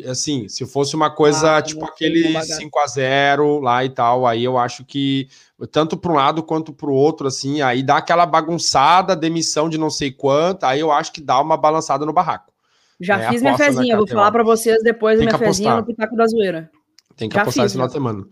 Assim, 0.09 0.47
se 0.47 0.65
fosse 0.65 0.95
uma 0.95 1.11
coisa 1.11 1.57
ah, 1.57 1.61
tipo 1.61 1.85
aquele 1.85 2.41
5 2.41 2.79
a 2.79 2.87
0 2.87 3.59
lá 3.59 3.85
e 3.85 3.89
tal, 3.89 4.25
aí 4.25 4.43
eu 4.43 4.57
acho 4.57 4.83
que 4.83 5.27
tanto 5.71 5.95
para 5.95 6.11
um 6.11 6.15
lado 6.15 6.41
quanto 6.41 6.73
para 6.73 6.89
o 6.89 6.93
outro, 6.93 7.27
assim, 7.27 7.61
aí 7.61 7.83
dá 7.83 7.97
aquela 7.97 8.25
bagunçada, 8.25 9.15
demissão 9.15 9.69
de 9.69 9.77
não 9.77 9.91
sei 9.91 10.11
quanto, 10.11 10.63
aí 10.63 10.79
eu 10.79 10.91
acho 10.91 11.11
que 11.11 11.21
dá 11.21 11.39
uma 11.39 11.55
balançada 11.55 12.03
no 12.03 12.11
barraco. 12.13 12.51
Já 12.99 13.19
é, 13.19 13.29
fiz 13.29 13.43
minha 13.43 13.55
fezinha, 13.55 13.95
vou 13.95 14.07
falar 14.07 14.31
para 14.31 14.43
vocês 14.43 14.81
depois 14.81 15.19
da 15.19 15.25
minha 15.25 15.37
fezinha 15.37 15.75
no 15.75 15.85
Pitaco 15.85 16.15
da 16.15 16.25
Zoeira. 16.25 16.71
Tem 17.15 17.29
que 17.29 17.35
Já 17.35 17.41
apostar 17.41 17.63
fiz, 17.63 17.71
esse 17.71 17.73
final 17.73 17.87
de 17.87 17.93
semana. 17.93 18.25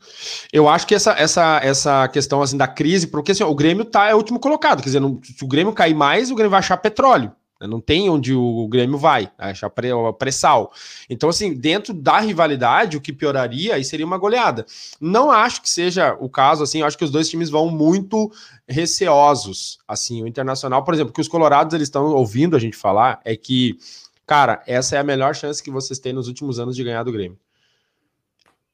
Eu 0.51 0.67
acho 0.67 0.87
que 0.87 0.95
essa, 0.95 1.11
essa, 1.11 1.59
essa 1.61 2.07
questão 2.07 2.41
assim, 2.41 2.57
da 2.57 2.67
crise, 2.67 3.05
porque 3.05 3.31
assim, 3.33 3.43
o 3.43 3.53
Grêmio 3.53 3.85
tá 3.85 4.07
é 4.07 4.13
o 4.13 4.17
último 4.17 4.39
colocado, 4.39 4.79
quer 4.79 4.85
dizer, 4.85 4.99
não, 4.99 5.19
se 5.21 5.43
o 5.43 5.47
Grêmio 5.47 5.73
cair 5.73 5.93
mais, 5.93 6.31
o 6.31 6.35
Grêmio 6.35 6.49
vai 6.49 6.59
achar 6.59 6.77
petróleo. 6.77 7.31
Né? 7.59 7.67
Não 7.67 7.79
tem 7.79 8.09
onde 8.09 8.33
o 8.33 8.67
Grêmio 8.67 8.97
vai, 8.97 9.31
achar 9.37 9.69
pré-sal. 9.69 10.71
Então, 11.09 11.29
assim, 11.29 11.53
dentro 11.53 11.93
da 11.93 12.19
rivalidade, 12.19 12.97
o 12.97 13.01
que 13.01 13.13
pioraria 13.13 13.75
aí 13.75 13.83
seria 13.83 14.05
uma 14.05 14.17
goleada. 14.17 14.65
Não 14.99 15.31
acho 15.31 15.61
que 15.61 15.69
seja 15.69 16.15
o 16.19 16.29
caso, 16.29 16.63
assim, 16.63 16.81
acho 16.81 16.97
que 16.97 17.03
os 17.03 17.11
dois 17.11 17.29
times 17.29 17.49
vão 17.49 17.69
muito 17.69 18.31
receosos. 18.67 19.79
Assim, 19.87 20.23
o 20.23 20.27
Internacional, 20.27 20.83
por 20.83 20.93
exemplo, 20.93 21.13
que 21.13 21.21
os 21.21 21.27
Colorados 21.27 21.73
eles 21.73 21.87
estão 21.87 22.05
ouvindo 22.13 22.55
a 22.55 22.59
gente 22.59 22.77
falar 22.77 23.19
é 23.23 23.35
que, 23.35 23.77
cara, 24.25 24.61
essa 24.67 24.95
é 24.95 24.99
a 24.99 25.03
melhor 25.03 25.35
chance 25.35 25.63
que 25.63 25.71
vocês 25.71 25.99
têm 25.99 26.13
nos 26.13 26.27
últimos 26.27 26.59
anos 26.59 26.75
de 26.75 26.83
ganhar 26.83 27.03
do 27.03 27.11
Grêmio. 27.11 27.37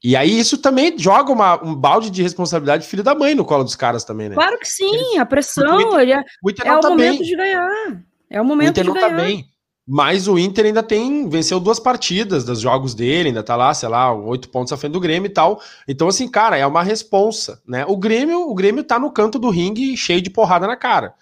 E 0.03 0.17
aí 0.17 0.37
isso 0.37 0.57
também 0.57 0.97
joga 0.97 1.31
uma, 1.31 1.63
um 1.63 1.73
balde 1.73 2.09
de 2.09 2.21
responsabilidade 2.21 2.85
filho 2.85 3.03
da 3.03 3.15
mãe 3.15 3.33
no 3.33 3.45
colo 3.45 3.63
dos 3.63 3.75
caras 3.75 4.03
também, 4.03 4.27
né? 4.27 4.35
Claro 4.35 4.59
que 4.59 4.67
sim, 4.67 5.17
a 5.17 5.25
pressão, 5.25 5.77
o 5.77 5.81
Inter, 5.81 6.09
é, 6.09 6.23
o 6.43 6.49
é 6.49 6.77
o 6.77 6.79
tá 6.81 6.89
momento 6.89 7.19
bem. 7.19 7.27
de 7.27 7.35
ganhar. 7.37 8.03
É 8.33 8.41
o 8.41 8.45
momento 8.45 8.77
o 8.77 8.81
Inter 8.81 8.85
não 8.85 8.93
tá 8.95 9.09
bem. 9.09 9.47
Mas 9.87 10.27
o 10.27 10.39
Inter 10.39 10.65
ainda 10.65 10.81
tem, 10.81 11.29
venceu 11.29 11.59
duas 11.59 11.79
partidas 11.79 12.43
dos 12.43 12.59
jogos 12.59 12.95
dele, 12.95 13.29
ainda 13.29 13.43
tá 13.43 13.55
lá, 13.55 13.71
sei 13.73 13.87
lá, 13.89 14.11
oito 14.11 14.49
pontos 14.49 14.73
à 14.73 14.77
frente 14.77 14.93
do 14.93 14.99
Grêmio 14.99 15.27
e 15.27 15.33
tal. 15.33 15.61
Então, 15.87 16.07
assim, 16.07 16.27
cara, 16.27 16.57
é 16.57 16.65
uma 16.65 16.81
responsa, 16.81 17.61
né? 17.67 17.85
O 17.85 17.95
Grêmio, 17.95 18.49
o 18.49 18.55
Grêmio 18.55 18.83
tá 18.83 18.97
no 18.97 19.11
canto 19.11 19.37
do 19.37 19.51
ringue 19.51 19.95
cheio 19.95 20.21
de 20.21 20.31
porrada 20.31 20.65
na 20.65 20.75
cara, 20.75 21.13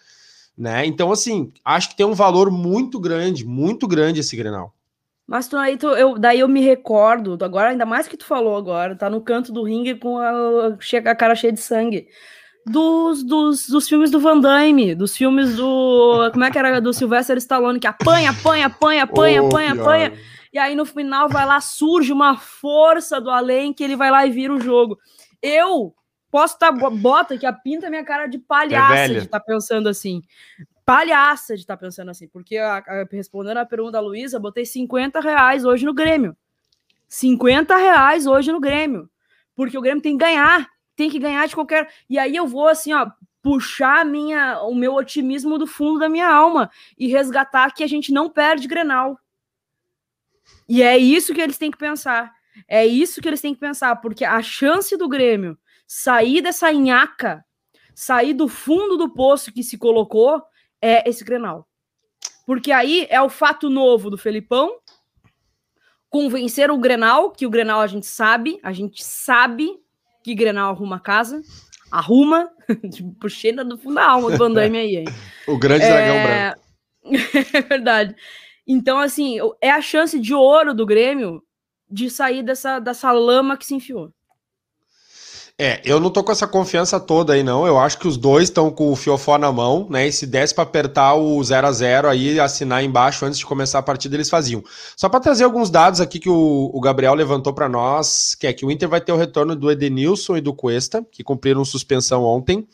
né? 0.57 0.85
Então, 0.85 1.11
assim, 1.11 1.51
acho 1.65 1.89
que 1.89 1.97
tem 1.97 2.05
um 2.05 2.13
valor 2.13 2.49
muito 2.49 2.97
grande, 2.97 3.45
muito 3.45 3.87
grande 3.87 4.21
esse 4.21 4.37
Grenal. 4.37 4.73
Mas 5.27 5.49
tu, 5.49 5.57
aí 5.57 5.75
tu, 5.75 5.87
eu, 5.87 6.17
daí 6.17 6.39
eu 6.39 6.47
me 6.47 6.61
recordo, 6.61 7.37
agora, 7.43 7.71
ainda 7.71 7.85
mais 7.85 8.07
que 8.07 8.15
tu 8.15 8.25
falou 8.25 8.55
agora, 8.55 8.95
tá 8.95 9.09
no 9.09 9.21
canto 9.21 9.51
do 9.51 9.63
ringue 9.63 9.95
com 9.95 10.17
a, 10.17 10.77
a 11.05 11.15
cara 11.15 11.35
cheia 11.35 11.51
de 11.51 11.59
sangue 11.59 12.07
dos, 12.65 13.23
dos, 13.23 13.67
dos 13.67 13.87
filmes 13.87 14.11
do 14.11 14.19
Van 14.19 14.39
Damme, 14.39 14.95
dos 14.95 15.15
filmes 15.15 15.55
do. 15.55 16.29
Como 16.31 16.43
é 16.43 16.51
que 16.51 16.57
era? 16.57 16.79
Do 16.79 16.93
Sylvester 16.93 17.37
Stallone, 17.37 17.79
que 17.79 17.87
apanha, 17.87 18.29
apanha, 18.31 18.67
apanha, 18.67 19.03
apanha, 19.03 19.43
oh, 19.43 19.47
apanha, 19.47 19.73
pior. 19.73 19.81
apanha. 19.81 20.13
E 20.53 20.59
aí 20.59 20.75
no 20.75 20.85
final 20.85 21.29
vai 21.29 21.45
lá, 21.45 21.61
surge 21.61 22.11
uma 22.11 22.37
força 22.37 23.21
do 23.21 23.29
além 23.29 23.73
que 23.73 23.83
ele 23.83 23.95
vai 23.95 24.11
lá 24.11 24.25
e 24.25 24.31
vira 24.31 24.53
o 24.53 24.59
jogo. 24.59 24.97
Eu 25.41 25.95
posso 26.29 26.55
estar. 26.55 26.73
Tá, 26.73 26.89
bota 26.89 27.37
que 27.37 27.45
a 27.45 27.53
pinta 27.53 27.89
minha 27.89 28.03
cara 28.03 28.27
de 28.27 28.37
palhaça 28.37 28.95
é 28.95 29.07
de 29.07 29.17
estar 29.19 29.39
tá 29.39 29.45
pensando 29.45 29.87
assim. 29.87 30.21
Palhaça 30.85 31.55
de 31.55 31.61
estar 31.61 31.77
tá 31.77 31.81
pensando 31.81 32.11
assim. 32.11 32.27
Porque 32.27 32.57
a, 32.57 32.77
a, 32.77 33.07
respondendo 33.11 33.57
a 33.57 33.65
pergunta 33.65 33.93
da 33.93 33.99
Luísa, 34.01 34.39
botei 34.39 34.65
50 34.65 35.19
reais 35.19 35.63
hoje 35.63 35.85
no 35.85 35.93
Grêmio. 35.93 36.35
50 37.07 37.75
reais 37.75 38.27
hoje 38.27 38.51
no 38.51 38.59
Grêmio. 38.59 39.09
Porque 39.55 39.77
o 39.77 39.81
Grêmio 39.81 40.01
tem 40.01 40.17
que 40.17 40.23
ganhar 40.23 40.67
tem 41.01 41.09
que 41.09 41.17
ganhar 41.17 41.47
de 41.47 41.55
qualquer. 41.55 41.91
E 42.07 42.19
aí 42.19 42.35
eu 42.35 42.45
vou 42.45 42.67
assim, 42.67 42.93
ó, 42.93 43.09
puxar 43.41 44.05
minha, 44.05 44.61
o 44.61 44.75
meu 44.75 44.93
otimismo 44.93 45.57
do 45.57 45.65
fundo 45.65 45.97
da 45.97 46.07
minha 46.07 46.31
alma 46.31 46.69
e 46.95 47.07
resgatar 47.07 47.73
que 47.73 47.83
a 47.83 47.87
gente 47.87 48.13
não 48.13 48.29
perde 48.29 48.67
Grenal. 48.67 49.19
E 50.69 50.83
é 50.83 50.95
isso 50.95 51.33
que 51.33 51.41
eles 51.41 51.57
têm 51.57 51.71
que 51.71 51.77
pensar. 51.77 52.31
É 52.67 52.85
isso 52.85 53.19
que 53.19 53.27
eles 53.27 53.41
têm 53.41 53.55
que 53.55 53.59
pensar, 53.59 53.95
porque 53.95 54.23
a 54.23 54.43
chance 54.43 54.95
do 54.95 55.09
Grêmio 55.09 55.57
sair 55.87 56.39
dessa 56.39 56.71
nhaca, 56.71 57.43
sair 57.95 58.35
do 58.35 58.47
fundo 58.47 58.95
do 58.95 59.09
poço 59.09 59.51
que 59.51 59.63
se 59.63 59.79
colocou, 59.79 60.39
é 60.79 61.09
esse 61.09 61.23
Grenal. 61.23 61.67
Porque 62.45 62.71
aí 62.71 63.07
é 63.09 63.19
o 63.19 63.29
fato 63.29 63.71
novo 63.71 64.11
do 64.11 64.19
Felipão, 64.19 64.77
convencer 66.09 66.69
o 66.69 66.77
Grenal, 66.77 67.31
que 67.31 67.47
o 67.47 67.49
Grenal 67.49 67.81
a 67.81 67.87
gente 67.87 68.05
sabe, 68.05 68.59
a 68.61 68.71
gente 68.71 69.03
sabe 69.03 69.80
que 70.23 70.35
Grenal 70.35 70.71
arruma 70.71 70.99
casa. 70.99 71.41
Arruma. 71.91 72.49
Tipo, 72.91 73.13
puxei 73.19 73.51
do 73.51 73.77
fundo 73.77 73.95
da 73.95 74.05
alma 74.05 74.31
do 74.31 74.37
Van 74.37 74.51
Damme 74.51 74.77
aí, 74.77 74.95
hein? 74.97 75.05
o 75.47 75.57
grande 75.57 75.85
dragão 75.85 76.15
é... 76.15 76.55
branco. 76.55 76.61
é 77.57 77.61
verdade. 77.61 78.15
Então, 78.65 78.99
assim, 78.99 79.39
é 79.59 79.69
a 79.69 79.81
chance 79.81 80.19
de 80.19 80.33
ouro 80.33 80.73
do 80.73 80.85
Grêmio 80.85 81.43
de 81.89 82.09
sair 82.09 82.43
dessa, 82.43 82.79
dessa 82.79 83.11
lama 83.11 83.57
que 83.57 83.65
se 83.65 83.75
enfiou. 83.75 84.13
É, 85.63 85.79
eu 85.85 85.99
não 85.99 86.09
tô 86.09 86.23
com 86.23 86.31
essa 86.31 86.47
confiança 86.47 86.99
toda 86.99 87.33
aí, 87.33 87.43
não. 87.43 87.67
Eu 87.67 87.77
acho 87.77 87.99
que 87.99 88.07
os 88.07 88.17
dois 88.17 88.45
estão 88.45 88.71
com 88.71 88.91
o 88.91 88.95
fiofó 88.95 89.37
na 89.37 89.51
mão, 89.51 89.85
né? 89.91 90.07
E 90.07 90.11
se 90.11 90.25
desse 90.25 90.55
para 90.55 90.63
apertar 90.63 91.13
o 91.13 91.43
0 91.43 91.67
a 91.67 91.71
0 91.71 92.09
aí, 92.09 92.39
assinar 92.39 92.83
embaixo 92.83 93.23
antes 93.27 93.37
de 93.37 93.45
começar 93.45 93.77
a 93.77 93.83
partida, 93.83 94.15
eles 94.15 94.27
faziam. 94.27 94.63
Só 94.97 95.07
para 95.07 95.19
trazer 95.19 95.43
alguns 95.43 95.69
dados 95.69 96.01
aqui 96.01 96.17
que 96.17 96.31
o, 96.31 96.71
o 96.73 96.81
Gabriel 96.81 97.13
levantou 97.13 97.53
para 97.53 97.69
nós, 97.69 98.33
que 98.33 98.47
é 98.47 98.53
que 98.53 98.65
o 98.65 98.71
Inter 98.71 98.89
vai 98.89 98.99
ter 98.99 99.11
o 99.11 99.17
retorno 99.17 99.55
do 99.55 99.69
Edenilson 99.69 100.35
e 100.35 100.41
do 100.41 100.51
Cuesta, 100.51 101.05
que 101.11 101.23
cumpriram 101.23 101.63
suspensão 101.63 102.23
ontem. 102.23 102.67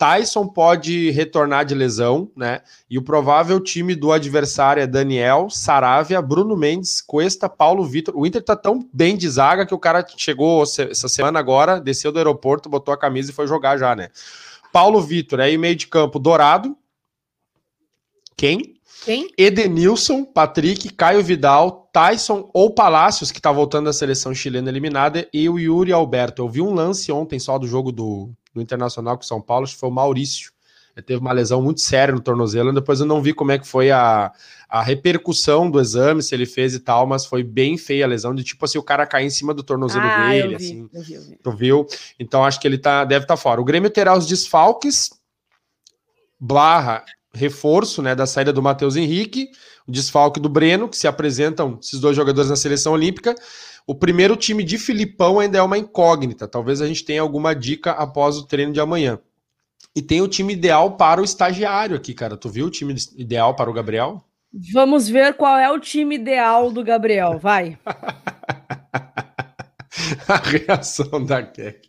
Tyson 0.00 0.48
pode 0.48 1.10
retornar 1.10 1.62
de 1.66 1.74
lesão, 1.74 2.30
né? 2.34 2.62
E 2.88 2.96
o 2.96 3.02
provável 3.02 3.60
time 3.60 3.94
do 3.94 4.12
adversário 4.12 4.82
é 4.82 4.86
Daniel, 4.86 5.50
Saravia, 5.50 6.22
Bruno 6.22 6.56
Mendes, 6.56 7.02
Cuesta, 7.02 7.50
Paulo 7.50 7.84
Vitor. 7.84 8.16
O 8.16 8.26
Inter 8.26 8.42
tá 8.42 8.56
tão 8.56 8.88
bem 8.94 9.14
de 9.14 9.28
zaga 9.28 9.66
que 9.66 9.74
o 9.74 9.78
cara 9.78 10.02
chegou 10.16 10.62
essa 10.62 11.06
semana 11.06 11.38
agora, 11.38 11.78
desceu 11.78 12.10
do 12.10 12.18
aeroporto, 12.18 12.70
botou 12.70 12.94
a 12.94 12.96
camisa 12.96 13.30
e 13.30 13.34
foi 13.34 13.46
jogar 13.46 13.76
já, 13.76 13.94
né? 13.94 14.08
Paulo 14.72 15.02
Vitor, 15.02 15.38
aí 15.38 15.58
meio 15.58 15.76
de 15.76 15.86
campo, 15.86 16.18
Dourado. 16.18 16.74
Quem? 18.34 18.76
Quem? 19.04 19.28
Edenilson, 19.36 20.24
Patrick, 20.24 20.94
Caio 20.94 21.22
Vidal, 21.22 21.90
Tyson 21.92 22.48
ou 22.54 22.70
Palácios, 22.70 23.30
que 23.30 23.40
tá 23.40 23.52
voltando 23.52 23.84
da 23.84 23.92
seleção 23.92 24.34
chilena 24.34 24.70
eliminada, 24.70 25.28
e 25.30 25.46
o 25.46 25.58
Yuri 25.58 25.92
Alberto. 25.92 26.40
Eu 26.40 26.48
vi 26.48 26.62
um 26.62 26.72
lance 26.72 27.12
ontem 27.12 27.38
só 27.38 27.58
do 27.58 27.66
jogo 27.66 27.92
do, 27.92 28.30
no 28.54 28.60
Internacional 28.62 29.16
com 29.16 29.22
São 29.22 29.40
Paulo, 29.40 29.64
acho 29.64 29.74
que 29.74 29.80
foi 29.80 29.88
o 29.88 29.92
Maurício. 29.92 30.52
Ele 30.96 31.06
teve 31.06 31.20
uma 31.20 31.32
lesão 31.32 31.62
muito 31.62 31.80
séria 31.80 32.14
no 32.14 32.20
tornozelo, 32.20 32.72
depois 32.72 33.00
eu 33.00 33.06
não 33.06 33.22
vi 33.22 33.32
como 33.32 33.52
é 33.52 33.58
que 33.58 33.66
foi 33.66 33.90
a, 33.90 34.32
a 34.68 34.82
repercussão 34.82 35.70
do 35.70 35.80
exame, 35.80 36.22
se 36.22 36.34
ele 36.34 36.46
fez 36.46 36.74
e 36.74 36.80
tal, 36.80 37.06
mas 37.06 37.24
foi 37.24 37.42
bem 37.42 37.78
feia 37.78 38.04
a 38.04 38.08
lesão, 38.08 38.34
de 38.34 38.42
tipo 38.42 38.64
assim, 38.64 38.78
o 38.78 38.82
cara 38.82 39.06
cair 39.06 39.26
em 39.26 39.30
cima 39.30 39.54
do 39.54 39.62
tornozelo 39.62 40.04
ah, 40.04 40.28
dele, 40.28 40.48
vi, 40.48 40.54
assim. 40.56 40.88
Eu 40.92 41.02
vi, 41.02 41.14
eu 41.14 41.22
vi. 41.22 41.38
Tu 41.42 41.52
viu? 41.52 41.86
Então 42.18 42.44
acho 42.44 42.60
que 42.60 42.66
ele 42.66 42.76
tá, 42.76 43.04
deve 43.04 43.24
estar 43.24 43.36
tá 43.36 43.40
fora. 43.40 43.60
O 43.60 43.64
Grêmio 43.64 43.88
terá 43.88 44.16
os 44.16 44.26
desfalques, 44.26 45.10
Blarra, 46.38 47.04
reforço, 47.32 48.02
né, 48.02 48.14
da 48.14 48.26
saída 48.26 48.52
do 48.52 48.62
Matheus 48.62 48.96
Henrique, 48.96 49.50
o 49.86 49.92
desfalque 49.92 50.40
do 50.40 50.48
Breno, 50.48 50.88
que 50.88 50.96
se 50.96 51.06
apresentam 51.06 51.78
esses 51.80 52.00
dois 52.00 52.16
jogadores 52.16 52.50
na 52.50 52.56
seleção 52.56 52.92
olímpica, 52.92 53.34
o 53.86 53.94
primeiro 53.94 54.36
time 54.36 54.62
de 54.62 54.78
Filipão 54.78 55.38
ainda 55.38 55.58
é 55.58 55.62
uma 55.62 55.78
incógnita. 55.78 56.46
Talvez 56.46 56.80
a 56.80 56.86
gente 56.86 57.04
tenha 57.04 57.22
alguma 57.22 57.54
dica 57.54 57.92
após 57.92 58.36
o 58.36 58.46
treino 58.46 58.72
de 58.72 58.80
amanhã. 58.80 59.18
E 59.94 60.00
tem 60.00 60.20
o 60.22 60.28
time 60.28 60.52
ideal 60.52 60.96
para 60.96 61.20
o 61.20 61.24
estagiário 61.24 61.96
aqui, 61.96 62.14
cara. 62.14 62.36
Tu 62.36 62.48
viu 62.48 62.66
o 62.66 62.70
time 62.70 62.94
ideal 63.16 63.54
para 63.56 63.68
o 63.68 63.72
Gabriel? 63.72 64.24
Vamos 64.72 65.08
ver 65.08 65.34
qual 65.34 65.56
é 65.56 65.70
o 65.70 65.78
time 65.78 66.14
ideal 66.16 66.70
do 66.70 66.84
Gabriel. 66.84 67.38
Vai. 67.38 67.78
a 70.28 70.36
reação 70.36 71.24
da 71.24 71.42
Keck. 71.42 71.88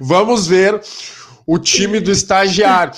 Vamos 0.00 0.46
ver 0.46 0.80
o 1.46 1.58
time 1.58 2.00
do 2.00 2.10
estagiário. 2.10 2.92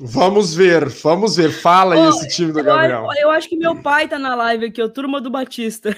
Vamos 0.00 0.54
ver, 0.54 0.88
vamos 0.88 1.36
ver. 1.36 1.50
Fala 1.50 1.94
aí 1.94 2.00
oh, 2.00 2.10
esse 2.10 2.28
time 2.28 2.52
do 2.52 2.62
Gabriel. 2.62 3.08
Eu, 3.16 3.22
eu, 3.22 3.30
acho 3.30 3.48
que 3.48 3.56
meu 3.56 3.82
pai 3.82 4.06
tá 4.06 4.18
na 4.18 4.34
live 4.34 4.66
aqui, 4.66 4.82
o 4.82 4.88
turma 4.88 5.20
do 5.20 5.30
Batista. 5.30 5.96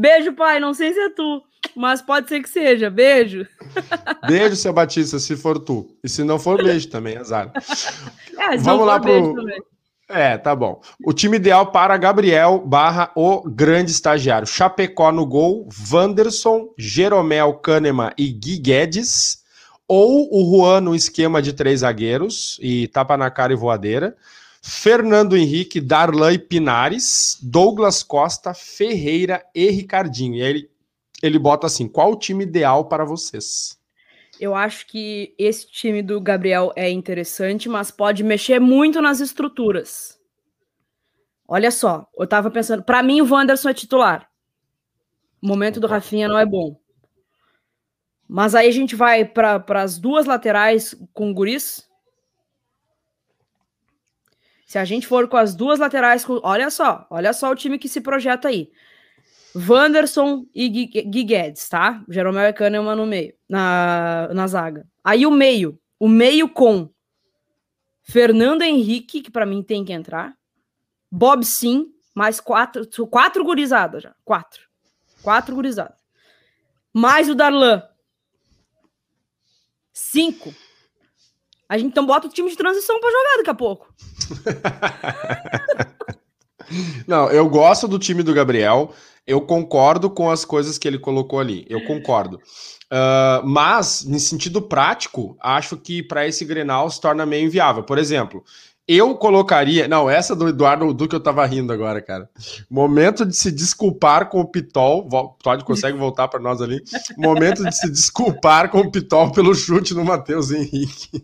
Beijo, 0.00 0.32
pai. 0.32 0.58
Não 0.58 0.72
sei 0.72 0.94
se 0.94 0.98
é 0.98 1.10
tu, 1.10 1.42
mas 1.76 2.00
pode 2.00 2.28
ser 2.28 2.40
que 2.40 2.48
seja. 2.48 2.88
Beijo. 2.88 3.46
Beijo, 4.26 4.56
seu 4.56 4.72
Batista, 4.72 5.18
se 5.18 5.36
for 5.36 5.58
tu. 5.58 5.94
E 6.02 6.08
se 6.08 6.24
não 6.24 6.38
for, 6.38 6.62
beijo 6.62 6.88
também, 6.88 7.16
azar. 7.16 7.52
É, 8.38 8.56
Vamos 8.56 8.86
lá 8.86 8.98
pro. 8.98 9.34
É, 10.08 10.38
tá 10.38 10.56
bom. 10.56 10.80
O 11.04 11.12
time 11.12 11.36
ideal 11.36 11.70
para 11.70 11.94
Gabriel 11.98 12.58
barra 12.58 13.12
o 13.14 13.42
grande 13.42 13.90
estagiário. 13.90 14.46
Chapecó 14.46 15.12
no 15.12 15.26
gol, 15.26 15.68
Wanderson, 15.92 16.70
Jeromel, 16.78 17.52
Kahneman 17.54 18.10
e 18.16 18.28
Gui 18.28 18.56
Guedes. 18.56 19.40
Ou 19.86 20.26
o 20.32 20.56
Juan 20.56 20.80
no 20.80 20.94
esquema 20.94 21.42
de 21.42 21.52
três 21.52 21.80
zagueiros 21.80 22.58
e 22.62 22.88
tapa 22.88 23.14
na 23.18 23.30
cara 23.30 23.52
e 23.52 23.56
voadeira. 23.56 24.16
Fernando 24.60 25.36
Henrique, 25.36 25.80
Darlan 25.80 26.32
e 26.32 26.38
Pinares, 26.38 27.38
Douglas 27.42 28.02
Costa, 28.02 28.52
Ferreira 28.52 29.42
e 29.54 29.70
Ricardinho. 29.70 30.36
E 30.36 30.42
aí 30.42 30.50
ele, 30.50 30.70
ele 31.22 31.38
bota 31.38 31.66
assim: 31.66 31.88
qual 31.88 32.12
o 32.12 32.18
time 32.18 32.44
ideal 32.44 32.86
para 32.86 33.04
vocês? 33.04 33.78
Eu 34.38 34.54
acho 34.54 34.86
que 34.86 35.34
esse 35.38 35.70
time 35.70 36.02
do 36.02 36.20
Gabriel 36.20 36.72
é 36.74 36.88
interessante, 36.88 37.68
mas 37.68 37.90
pode 37.90 38.24
mexer 38.24 38.58
muito 38.58 39.00
nas 39.02 39.20
estruturas. 39.20 40.18
Olha 41.46 41.70
só, 41.70 42.08
eu 42.16 42.26
tava 42.26 42.50
pensando, 42.50 42.82
para 42.82 43.02
mim 43.02 43.20
o 43.20 43.30
Wanderson 43.30 43.68
é 43.68 43.74
titular. 43.74 44.30
O 45.42 45.46
momento 45.46 45.80
do 45.80 45.86
Rafinha 45.86 46.28
não 46.28 46.38
é 46.38 46.46
bom. 46.46 46.78
Mas 48.28 48.54
aí 48.54 48.68
a 48.68 48.72
gente 48.72 48.94
vai 48.94 49.24
para 49.24 49.82
as 49.82 49.98
duas 49.98 50.26
laterais 50.26 50.94
com 51.12 51.30
o 51.30 51.34
Guris. 51.34 51.89
Se 54.70 54.78
a 54.78 54.84
gente 54.84 55.04
for 55.04 55.26
com 55.26 55.36
as 55.36 55.52
duas 55.52 55.80
laterais, 55.80 56.24
olha 56.44 56.70
só, 56.70 57.04
olha 57.10 57.32
só 57.32 57.50
o 57.50 57.56
time 57.56 57.76
que 57.76 57.88
se 57.88 58.00
projeta 58.00 58.46
aí. 58.46 58.70
Wanderson 59.52 60.46
e 60.54 60.68
Guedes, 61.24 61.68
tá? 61.68 62.04
Jeromel 62.08 62.50
e 62.50 62.52
Kahneman 62.52 62.94
no 62.94 63.04
meio, 63.04 63.34
na, 63.48 64.28
na 64.32 64.46
zaga. 64.46 64.86
Aí 65.02 65.26
o 65.26 65.30
meio, 65.32 65.76
o 65.98 66.06
meio 66.08 66.48
com 66.48 66.88
Fernando 68.04 68.62
Henrique, 68.62 69.22
que 69.22 69.28
para 69.32 69.44
mim 69.44 69.60
tem 69.60 69.84
que 69.84 69.92
entrar, 69.92 70.36
Bob 71.10 71.44
Sim, 71.44 71.92
mais 72.14 72.38
quatro, 72.38 72.86
quatro 73.08 73.42
gurizadas 73.42 74.04
já, 74.04 74.14
quatro. 74.24 74.68
Quatro 75.20 75.52
gurizadas. 75.52 75.98
Mais 76.92 77.28
o 77.28 77.34
Darlan. 77.34 77.82
Cinco. 79.92 80.54
A 81.70 81.78
gente 81.78 81.92
então 81.92 82.04
bota 82.04 82.26
o 82.26 82.30
time 82.30 82.50
de 82.50 82.56
transição 82.56 82.98
para 82.98 83.10
jogar 83.12 83.36
daqui 83.36 83.50
a 83.50 83.54
pouco. 83.54 83.94
Não, 87.06 87.30
eu 87.30 87.48
gosto 87.48 87.86
do 87.86 87.96
time 87.96 88.24
do 88.24 88.34
Gabriel. 88.34 88.92
Eu 89.24 89.40
concordo 89.42 90.10
com 90.10 90.28
as 90.28 90.44
coisas 90.44 90.76
que 90.76 90.88
ele 90.88 90.98
colocou 90.98 91.38
ali. 91.38 91.64
Eu 91.70 91.84
concordo. 91.84 92.38
Uh, 92.38 93.46
mas, 93.46 94.04
em 94.04 94.18
sentido 94.18 94.60
prático, 94.60 95.36
acho 95.40 95.76
que 95.76 96.02
para 96.02 96.26
esse 96.26 96.44
Grenal 96.44 96.90
se 96.90 97.00
torna 97.00 97.24
meio 97.24 97.46
inviável. 97.46 97.84
Por 97.84 97.98
exemplo, 97.98 98.42
eu 98.96 99.14
colocaria. 99.14 99.86
Não, 99.86 100.10
essa 100.10 100.34
do 100.34 100.48
Eduardo 100.48 100.92
do 100.92 101.06
que 101.06 101.14
eu 101.14 101.20
tava 101.20 101.46
rindo 101.46 101.72
agora, 101.72 102.00
cara. 102.00 102.28
Momento 102.68 103.24
de 103.24 103.36
se 103.36 103.52
desculpar 103.52 104.28
com 104.28 104.40
o 104.40 104.46
Pitol. 104.46 105.08
Todd 105.42 105.64
consegue 105.64 105.96
voltar 105.96 106.28
para 106.28 106.40
nós 106.40 106.60
ali. 106.60 106.82
Momento 107.16 107.64
de 107.64 107.74
se 107.74 107.88
desculpar 107.88 108.68
com 108.68 108.80
o 108.80 108.90
Pitol 108.90 109.30
pelo 109.30 109.54
chute 109.54 109.94
no 109.94 110.04
Matheus 110.04 110.50
Henrique. 110.50 111.22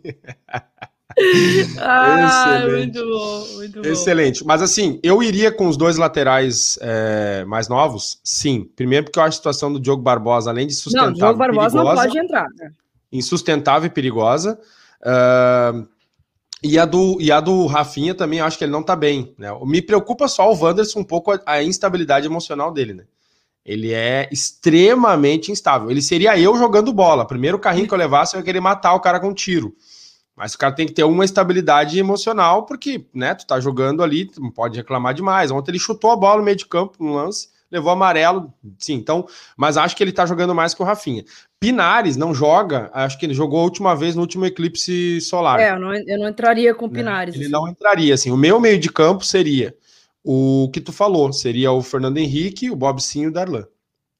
ah, 1.80 2.58
Excelente. 2.60 2.76
muito 2.76 3.04
bom, 3.04 3.46
muito 3.54 3.82
bom. 3.82 3.88
Excelente. 3.88 4.44
Mas 4.44 4.62
assim, 4.62 5.00
eu 5.02 5.22
iria 5.22 5.50
com 5.50 5.66
os 5.66 5.76
dois 5.76 5.96
laterais 5.96 6.78
é, 6.80 7.44
mais 7.46 7.68
novos, 7.68 8.20
sim. 8.22 8.70
Primeiro 8.76 9.06
porque 9.06 9.18
eu 9.18 9.22
acho 9.22 9.34
a 9.34 9.38
situação 9.38 9.72
do 9.72 9.80
Diogo 9.80 10.02
Barbosa, 10.02 10.50
além 10.50 10.66
de 10.66 10.74
sustentável. 10.74 11.10
Não, 11.10 11.18
Diogo 11.18 11.38
Barbosa 11.38 11.70
perigosa, 11.70 11.94
não 11.94 12.02
pode 12.02 12.18
entrar. 12.18 12.46
Né? 12.58 12.70
Insustentável 13.10 13.86
e 13.86 13.90
perigosa. 13.90 14.58
Uh, 15.00 15.95
e 16.62 16.78
a, 16.78 16.84
do, 16.84 17.18
e 17.20 17.30
a 17.30 17.38
do 17.40 17.66
Rafinha 17.66 18.14
também, 18.14 18.40
acho 18.40 18.56
que 18.56 18.64
ele 18.64 18.72
não 18.72 18.82
tá 18.82 18.96
bem. 18.96 19.34
Né? 19.38 19.48
Me 19.64 19.82
preocupa 19.82 20.26
só 20.26 20.50
o 20.50 20.58
Wanderson 20.58 21.00
um 21.00 21.04
pouco 21.04 21.32
a, 21.32 21.40
a, 21.46 21.62
instabilidade 21.62 22.26
emocional 22.26 22.72
dele, 22.72 22.94
né? 22.94 23.04
Ele 23.64 23.92
é 23.92 24.28
extremamente 24.30 25.50
instável. 25.50 25.90
Ele 25.90 26.00
seria 26.00 26.38
eu 26.38 26.56
jogando 26.56 26.92
bola. 26.92 27.26
Primeiro 27.26 27.58
carrinho 27.58 27.88
que 27.88 27.92
eu 27.92 27.98
levasse, 27.98 28.34
eu 28.34 28.40
ia 28.40 28.44
querer 28.44 28.60
matar 28.60 28.94
o 28.94 29.00
cara 29.00 29.18
com 29.18 29.28
um 29.28 29.34
tiro. 29.34 29.74
Mas 30.36 30.54
o 30.54 30.58
cara 30.58 30.74
tem 30.74 30.86
que 30.86 30.92
ter 30.92 31.02
uma 31.02 31.24
estabilidade 31.24 31.98
emocional, 31.98 32.64
porque, 32.64 33.06
né, 33.12 33.34
tu 33.34 33.46
tá 33.46 33.58
jogando 33.58 34.02
ali, 34.02 34.30
não 34.38 34.50
pode 34.50 34.76
reclamar 34.76 35.14
demais. 35.14 35.50
Ontem 35.50 35.72
ele 35.72 35.78
chutou 35.78 36.10
a 36.10 36.16
bola 36.16 36.38
no 36.38 36.44
meio 36.44 36.56
de 36.56 36.66
campo, 36.66 37.02
no 37.02 37.14
lance, 37.14 37.48
levou 37.76 37.92
amarelo, 37.92 38.52
sim, 38.78 38.94
então, 38.94 39.26
mas 39.56 39.76
acho 39.76 39.94
que 39.96 40.02
ele 40.02 40.12
tá 40.12 40.26
jogando 40.26 40.54
mais 40.54 40.74
que 40.74 40.82
o 40.82 40.84
Rafinha. 40.84 41.24
Pinares 41.60 42.16
não 42.16 42.34
joga, 42.34 42.90
acho 42.92 43.18
que 43.18 43.26
ele 43.26 43.34
jogou 43.34 43.60
a 43.60 43.64
última 43.64 43.94
vez 43.94 44.14
no 44.14 44.22
último 44.22 44.44
eclipse 44.44 45.20
solar. 45.20 45.60
É, 45.60 45.70
eu 45.72 45.78
não, 45.78 45.94
eu 45.94 46.18
não 46.18 46.28
entraria 46.28 46.74
com 46.74 46.86
o 46.86 46.88
né? 46.88 46.98
Pinares. 46.98 47.34
Ele 47.34 47.44
assim. 47.44 47.52
não 47.52 47.68
entraria, 47.68 48.14
assim, 48.14 48.30
o 48.30 48.36
meu 48.36 48.58
meio 48.58 48.78
de 48.78 48.90
campo 48.90 49.24
seria 49.24 49.74
o 50.24 50.68
que 50.72 50.80
tu 50.80 50.92
falou, 50.92 51.32
seria 51.32 51.70
o 51.70 51.82
Fernando 51.82 52.18
Henrique, 52.18 52.70
o 52.70 52.76
Bob 52.76 53.00
Sim 53.00 53.22
e 53.22 53.26
o 53.28 53.32
Darlan. 53.32 53.66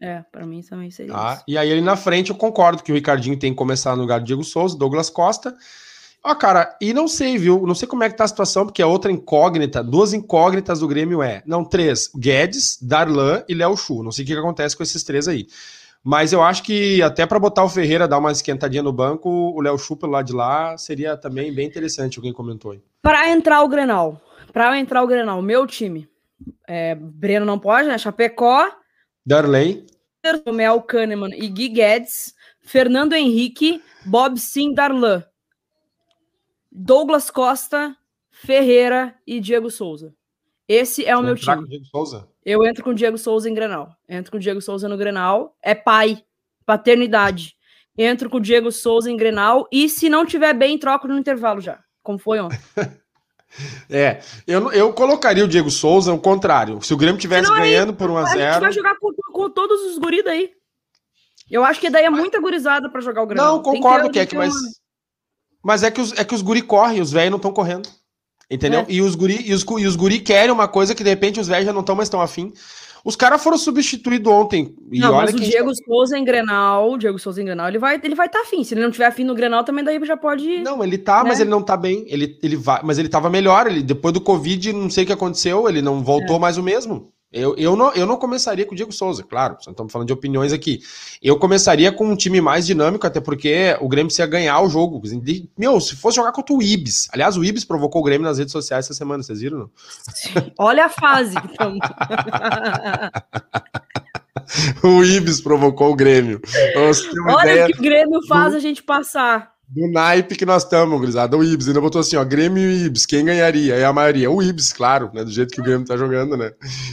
É, 0.00 0.22
para 0.30 0.46
mim 0.46 0.60
também 0.62 0.90
seria 0.90 1.12
tá? 1.12 1.34
isso. 1.34 1.44
E 1.48 1.56
aí 1.56 1.70
ele 1.70 1.80
na 1.80 1.96
frente, 1.96 2.30
eu 2.30 2.36
concordo 2.36 2.82
que 2.82 2.92
o 2.92 2.94
Ricardinho 2.94 3.38
tem 3.38 3.52
que 3.52 3.56
começar 3.56 3.96
no 3.96 4.02
lugar 4.02 4.20
do 4.20 4.26
Diego 4.26 4.44
Souza, 4.44 4.76
Douglas 4.76 5.08
Costa, 5.10 5.56
Ó, 6.28 6.34
cara, 6.34 6.76
e 6.80 6.92
não 6.92 7.06
sei, 7.06 7.38
viu? 7.38 7.64
Não 7.64 7.74
sei 7.76 7.86
como 7.86 8.02
é 8.02 8.10
que 8.10 8.16
tá 8.16 8.24
a 8.24 8.28
situação, 8.28 8.66
porque 8.66 8.82
a 8.82 8.86
outra 8.88 9.12
incógnita, 9.12 9.80
duas 9.80 10.12
incógnitas 10.12 10.80
do 10.80 10.88
Grêmio 10.88 11.22
é, 11.22 11.40
não, 11.46 11.64
três, 11.64 12.10
Guedes, 12.18 12.82
Darlan 12.82 13.44
e 13.48 13.54
Léo 13.54 13.76
Chu. 13.76 14.02
Não 14.02 14.10
sei 14.10 14.24
o 14.24 14.26
que, 14.26 14.32
que 14.32 14.38
acontece 14.40 14.76
com 14.76 14.82
esses 14.82 15.04
três 15.04 15.28
aí. 15.28 15.46
Mas 16.02 16.32
eu 16.32 16.42
acho 16.42 16.64
que 16.64 17.00
até 17.00 17.24
para 17.26 17.38
botar 17.38 17.62
o 17.62 17.68
Ferreira 17.68 18.08
dar 18.08 18.18
uma 18.18 18.32
esquentadinha 18.32 18.82
no 18.82 18.92
banco, 18.92 19.30
o 19.30 19.60
Léo 19.60 19.78
Chupa 19.78 20.08
lá 20.08 20.20
de 20.20 20.32
lá 20.32 20.76
seria 20.76 21.16
também 21.16 21.54
bem 21.54 21.64
interessante, 21.64 22.18
alguém 22.18 22.32
comentou 22.32 22.72
aí. 22.72 22.82
Para 23.00 23.30
entrar 23.30 23.62
o 23.62 23.68
Grenal, 23.68 24.20
para 24.52 24.76
entrar 24.80 25.04
o 25.04 25.06
Grenal, 25.06 25.40
meu 25.40 25.64
time, 25.64 26.08
é, 26.66 26.96
Breno 26.96 27.46
não 27.46 27.60
pode, 27.60 27.86
né? 27.86 27.98
Chapecó, 27.98 28.68
Darley, 29.24 29.86
Mel 30.52 30.82
Kahneman 30.82 31.30
e 31.36 31.46
Gui 31.48 31.68
Guedes, 31.68 32.34
Fernando 32.62 33.12
Henrique, 33.12 33.80
Bob 34.04 34.40
Sim 34.40 34.74
Darlan, 34.74 35.22
Douglas 36.78 37.30
Costa, 37.30 37.96
Ferreira 38.30 39.14
e 39.26 39.40
Diego 39.40 39.70
Souza. 39.70 40.14
Esse 40.68 41.06
é 41.06 41.16
o 41.16 41.22
meu 41.22 41.34
time. 41.34 41.56
Com 41.56 41.62
o 41.62 41.68
Diego 41.68 41.84
Souza? 41.86 42.28
Eu 42.44 42.66
entro 42.66 42.84
com 42.84 42.90
o 42.90 42.94
Diego 42.94 43.16
Souza 43.16 43.48
em 43.48 43.54
Grenal. 43.54 43.96
Entro 44.06 44.30
com 44.30 44.36
o 44.36 44.40
Diego 44.40 44.60
Souza 44.60 44.86
no 44.86 44.96
Grenal. 44.98 45.56
É 45.62 45.74
pai, 45.74 46.22
paternidade. 46.66 47.56
Entro 47.96 48.28
com 48.28 48.36
o 48.36 48.40
Diego 48.40 48.70
Souza 48.70 49.10
em 49.10 49.16
Grenal. 49.16 49.66
E 49.72 49.88
se 49.88 50.10
não 50.10 50.26
tiver 50.26 50.52
bem, 50.52 50.78
troco 50.78 51.08
no 51.08 51.16
intervalo 51.16 51.62
já. 51.62 51.78
Como 52.02 52.18
foi 52.18 52.40
ontem. 52.40 52.58
É, 53.88 54.20
eu, 54.46 54.70
eu 54.72 54.92
colocaria 54.92 55.42
o 55.42 55.48
Diego 55.48 55.70
Souza 55.70 56.10
ao 56.10 56.18
contrário. 56.18 56.82
Se 56.82 56.92
o 56.92 56.96
Grêmio 56.96 57.18
tivesse 57.18 57.48
ganhando 57.48 57.94
por 57.94 58.10
1 58.10 58.16
a 58.18 58.24
0 58.24 58.42
A 58.42 58.50
gente 58.50 58.60
vai 58.60 58.72
jogar 58.72 58.96
com, 58.98 59.14
com 59.32 59.48
todos 59.48 59.80
os 59.82 59.96
guris 59.96 60.26
aí. 60.26 60.50
Eu 61.50 61.64
acho 61.64 61.80
que 61.80 61.88
daí 61.88 62.04
é 62.04 62.10
muita 62.10 62.38
gurizada 62.38 62.90
para 62.90 63.00
jogar 63.00 63.22
o 63.22 63.26
Grêmio. 63.26 63.46
Não, 63.46 63.62
concordo, 63.62 64.10
Keck, 64.10 64.34
mas, 64.34 64.52
mas 65.66 65.82
é 65.82 65.90
que 65.90 66.00
os, 66.00 66.12
é 66.12 66.22
que 66.22 66.32
os 66.32 66.42
guri 66.42 66.62
correm, 66.62 67.00
os 67.00 67.10
velhos 67.10 67.30
não 67.30 67.38
estão 67.38 67.50
correndo. 67.50 67.88
Entendeu? 68.48 68.82
É. 68.82 68.86
E, 68.88 69.02
os 69.02 69.16
guri, 69.16 69.42
e, 69.44 69.52
os, 69.52 69.64
e 69.78 69.84
os 69.84 69.96
guri 69.96 70.20
querem 70.20 70.52
uma 70.52 70.68
coisa 70.68 70.94
que 70.94 71.02
de 71.02 71.10
repente 71.10 71.40
os 71.40 71.48
velhos 71.48 71.66
já 71.66 71.72
não 71.72 71.80
estão 71.80 71.96
mais 71.96 72.08
tão 72.08 72.20
afim. 72.20 72.52
Os 73.04 73.16
caras 73.16 73.42
foram 73.42 73.58
substituídos 73.58 74.32
ontem. 74.32 74.76
E 74.92 75.00
não, 75.00 75.12
olha 75.12 75.32
mas 75.32 75.34
o 75.34 75.40
Diego 75.40 75.70
tá... 75.70 75.74
Souza 75.84 76.16
em 76.16 76.24
Grenal, 76.24 76.92
o 76.92 76.96
Diego 76.96 77.18
Souza 77.18 77.42
em 77.42 77.44
Grenal, 77.44 77.66
ele 77.66 77.80
vai 77.80 78.00
ele 78.00 78.14
vai 78.14 78.26
estar 78.26 78.38
tá 78.38 78.44
afim. 78.44 78.62
Se 78.62 78.74
ele 78.74 78.82
não 78.82 78.92
tiver 78.92 79.06
afim 79.06 79.24
no 79.24 79.34
Grenal, 79.34 79.64
também 79.64 79.84
daí 79.84 79.98
já 80.04 80.16
pode. 80.16 80.62
Não, 80.62 80.84
ele 80.84 80.98
tá, 80.98 81.24
né? 81.24 81.30
mas 81.30 81.40
ele 81.40 81.50
não 81.50 81.62
tá 81.62 81.76
bem. 81.76 82.04
Ele, 82.06 82.38
ele 82.40 82.54
vai, 82.54 82.80
mas 82.84 82.96
ele 82.96 83.08
tava 83.08 83.28
melhor. 83.28 83.66
Ele, 83.66 83.82
depois 83.82 84.14
do 84.14 84.20
Covid, 84.20 84.72
não 84.72 84.88
sei 84.88 85.02
o 85.02 85.06
que 85.08 85.12
aconteceu, 85.12 85.68
ele 85.68 85.82
não 85.82 86.00
voltou 86.00 86.36
é. 86.36 86.38
mais 86.38 86.56
o 86.58 86.62
mesmo. 86.62 87.12
Eu, 87.32 87.56
eu, 87.56 87.74
não, 87.74 87.92
eu 87.92 88.06
não 88.06 88.16
começaria 88.16 88.64
com 88.64 88.72
o 88.72 88.76
Diego 88.76 88.92
Souza, 88.92 89.24
claro, 89.24 89.56
estamos 89.58 89.92
falando 89.92 90.06
de 90.06 90.12
opiniões 90.12 90.52
aqui. 90.52 90.80
Eu 91.20 91.36
começaria 91.38 91.90
com 91.90 92.06
um 92.06 92.16
time 92.16 92.40
mais 92.40 92.64
dinâmico, 92.64 93.04
até 93.06 93.20
porque 93.20 93.76
o 93.80 93.88
Grêmio 93.88 94.06
precisa 94.06 94.28
ganhar 94.28 94.60
o 94.60 94.68
jogo. 94.68 95.02
Meu, 95.58 95.80
se 95.80 95.96
fosse 95.96 96.16
jogar 96.16 96.32
contra 96.32 96.54
o 96.54 96.62
Ibis. 96.62 97.08
Aliás, 97.12 97.36
o 97.36 97.44
Ibis 97.44 97.64
provocou 97.64 98.00
o 98.00 98.04
Grêmio 98.04 98.26
nas 98.26 98.38
redes 98.38 98.52
sociais 98.52 98.86
essa 98.86 98.94
semana, 98.94 99.22
vocês 99.22 99.40
viram? 99.40 99.58
Não? 99.58 99.70
Olha 100.56 100.86
a 100.86 100.88
fase. 100.88 101.34
o 104.84 105.04
Ibis 105.04 105.40
provocou 105.40 105.92
o 105.92 105.96
Grêmio. 105.96 106.40
Olha 107.26 107.52
ideia... 107.52 107.66
que 107.66 107.78
o 107.78 107.82
Grêmio 107.82 108.24
faz 108.28 108.54
a 108.54 108.60
gente 108.60 108.84
passar 108.84 109.55
do 109.68 109.90
naipe 109.90 110.36
que 110.36 110.46
nós 110.46 110.62
estamos, 110.62 111.00
Grisada. 111.00 111.36
O 111.36 111.42
Ibis 111.42 111.66
ainda 111.66 111.80
botou 111.80 112.00
assim, 112.00 112.16
ó, 112.16 112.24
Grêmio 112.24 112.70
e 112.70 112.84
Ibis, 112.84 113.04
quem 113.04 113.24
ganharia? 113.24 113.74
É 113.74 113.84
a 113.84 113.92
maioria. 113.92 114.30
O 114.30 114.42
Ibis, 114.42 114.72
claro, 114.72 115.10
né? 115.12 115.24
Do 115.24 115.30
jeito 115.30 115.52
que 115.52 115.60
o 115.60 115.64
Grêmio 115.64 115.86
tá 115.86 115.96
jogando, 115.96 116.36
né? 116.36 116.52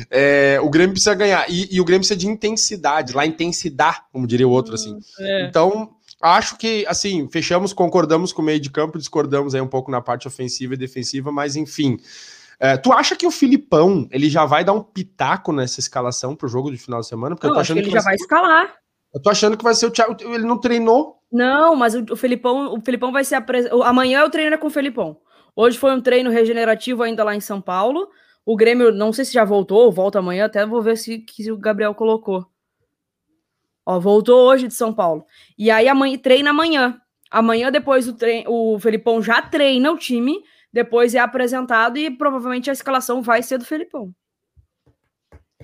É, 0.09 0.59
o 0.61 0.69
Grêmio 0.69 0.93
precisa 0.93 1.13
ganhar. 1.13 1.45
E, 1.49 1.75
e, 1.75 1.79
o 1.79 1.85
Grêmio 1.85 2.01
precisa 2.01 2.19
de 2.19 2.27
intensidade, 2.27 3.13
lá 3.13 3.25
intensidade, 3.25 4.01
como 4.11 4.25
diria 4.25 4.47
o 4.47 4.51
outro, 4.51 4.73
assim. 4.73 4.93
Hum, 4.93 4.99
é. 5.19 5.47
Então, 5.47 5.91
acho 6.21 6.57
que, 6.57 6.85
assim, 6.87 7.29
fechamos, 7.31 7.73
concordamos 7.73 8.33
com 8.33 8.41
o 8.41 8.45
meio 8.45 8.59
de 8.59 8.71
campo, 8.71 8.97
discordamos 8.97 9.53
aí 9.53 9.61
um 9.61 9.67
pouco 9.67 9.91
na 9.91 10.01
parte 10.01 10.27
ofensiva 10.27 10.73
e 10.73 10.77
defensiva, 10.77 11.31
mas 11.31 11.55
enfim. 11.55 11.97
É, 12.59 12.77
tu 12.77 12.91
acha 12.91 13.15
que 13.15 13.27
o 13.27 13.31
Filipão 13.31 14.07
ele 14.09 14.29
já 14.29 14.45
vai 14.45 14.63
dar 14.63 14.73
um 14.73 14.81
pitaco 14.81 15.51
nessa 15.51 15.79
escalação 15.79 16.35
pro 16.35 16.47
jogo 16.47 16.71
de 16.71 16.77
final 16.77 17.01
de 17.01 17.07
semana? 17.07 17.35
Porque 17.35 17.45
eu, 17.45 17.49
eu 17.49 17.55
tô 17.55 17.59
achando 17.59 17.77
que 17.77 17.83
ele 17.83 17.89
que 17.91 17.97
já 17.97 18.03
vai 18.03 18.15
escalar. 18.15 18.73
Eu 19.13 19.21
tô 19.21 19.29
achando 19.29 19.55
que 19.55 19.63
vai 19.63 19.75
ser 19.75 19.85
o 19.85 19.91
Thiago. 19.91 20.15
Ele 20.21 20.45
não 20.45 20.57
treinou. 20.57 21.19
Não, 21.33 21.75
mas 21.75 21.95
o, 21.95 22.05
o 22.11 22.15
Felipão, 22.15 22.75
o 22.75 22.81
Felipão 22.81 23.11
vai 23.11 23.23
ser 23.23 23.33
apresentado. 23.33 23.81
Amanhã 23.81 24.23
o 24.23 24.29
treino 24.29 24.53
é 24.53 24.57
com 24.57 24.67
o 24.67 24.69
Felipão. 24.69 25.17
Hoje 25.55 25.79
foi 25.79 25.91
um 25.91 25.99
treino 25.99 26.29
regenerativo 26.29 27.01
ainda 27.01 27.23
lá 27.23 27.35
em 27.35 27.39
São 27.39 27.59
Paulo. 27.59 28.07
O 28.45 28.55
Grêmio, 28.55 28.91
não 28.91 29.11
sei 29.11 29.25
se 29.25 29.33
já 29.33 29.43
voltou, 29.43 29.91
volta 29.91 30.19
amanhã, 30.19 30.45
até 30.45 30.63
vou 30.63 30.79
ver 30.79 30.95
se, 30.95 31.25
se 31.27 31.51
o 31.51 31.57
Gabriel 31.57 31.95
colocou. 31.95 32.45
Ó, 33.83 33.99
voltou 33.99 34.47
hoje 34.47 34.67
de 34.67 34.75
São 34.75 34.93
Paulo. 34.93 35.25
E 35.57 35.71
aí 35.71 35.87
amanhã 35.87 36.17
treina 36.19 36.51
amanhã. 36.51 37.01
Amanhã, 37.31 37.71
depois 37.71 38.05
do 38.05 38.13
treino, 38.13 38.51
o 38.51 38.79
Felipão 38.79 39.19
já 39.19 39.41
treina 39.41 39.91
o 39.91 39.97
time, 39.97 40.39
depois 40.71 41.15
é 41.15 41.19
apresentado 41.19 41.97
e 41.97 42.11
provavelmente 42.11 42.69
a 42.69 42.73
escalação 42.73 43.23
vai 43.23 43.41
ser 43.41 43.57
do 43.57 43.65
Felipão. 43.65 44.13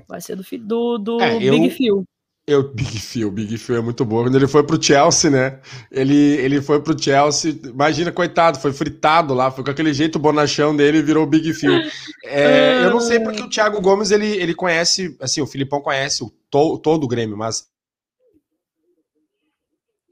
Vai 0.08 0.20
ser 0.20 0.36
do, 0.36 0.44
do, 0.44 0.98
do 0.98 1.22
é, 1.22 1.38
Big 1.38 1.66
eu... 1.66 1.72
Phil. 1.72 2.06
Eu, 2.50 2.64
Big 2.74 3.00
Phil, 3.00 3.30
Big 3.30 3.58
Phil 3.60 3.78
é 3.78 3.82
muito 3.82 4.04
bom. 4.04 4.24
Quando 4.24 4.36
ele 4.36 4.48
foi 4.48 4.64
pro 4.64 4.82
Chelsea, 4.82 5.30
né? 5.30 5.60
Ele, 5.92 6.16
ele 6.16 6.62
foi 6.62 6.82
pro 6.82 7.00
Chelsea, 7.00 7.60
imagina, 7.64 8.12
coitado, 8.12 8.60
foi 8.60 8.74
fritado 8.74 9.36
lá, 9.36 9.52
foi 9.52 9.64
com 9.64 9.70
aquele 9.70 9.94
jeito 9.94 10.18
bonachão 10.18 10.76
dele 10.76 10.98
e 10.98 11.04
virou 11.04 11.24
o 11.24 11.28
Big 11.28 11.54
Phil. 11.54 11.80
É, 12.32 12.84
eu 12.84 12.92
não 12.92 13.00
sei 13.00 13.20
porque 13.20 13.42
o 13.42 13.50
Thiago 13.50 13.82
Gomes, 13.82 14.12
ele, 14.12 14.28
ele 14.28 14.54
conhece, 14.54 15.18
assim, 15.20 15.42
o 15.42 15.48
Filipão 15.48 15.82
conhece 15.82 16.24
o 16.24 16.30
to, 16.50 16.78
todo 16.78 17.06
o 17.06 17.08
Grêmio, 17.08 17.36
mas... 17.36 17.68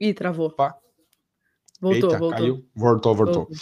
Ih, 0.00 0.12
travou. 0.14 0.46
Opa. 0.46 0.74
Voltou, 1.80 2.10
Eita, 2.10 2.18
voltou. 2.18 2.38
Caiu. 2.38 2.64
Voltou, 2.74 3.14
voltou. 3.14 3.34
voltou. 3.44 3.56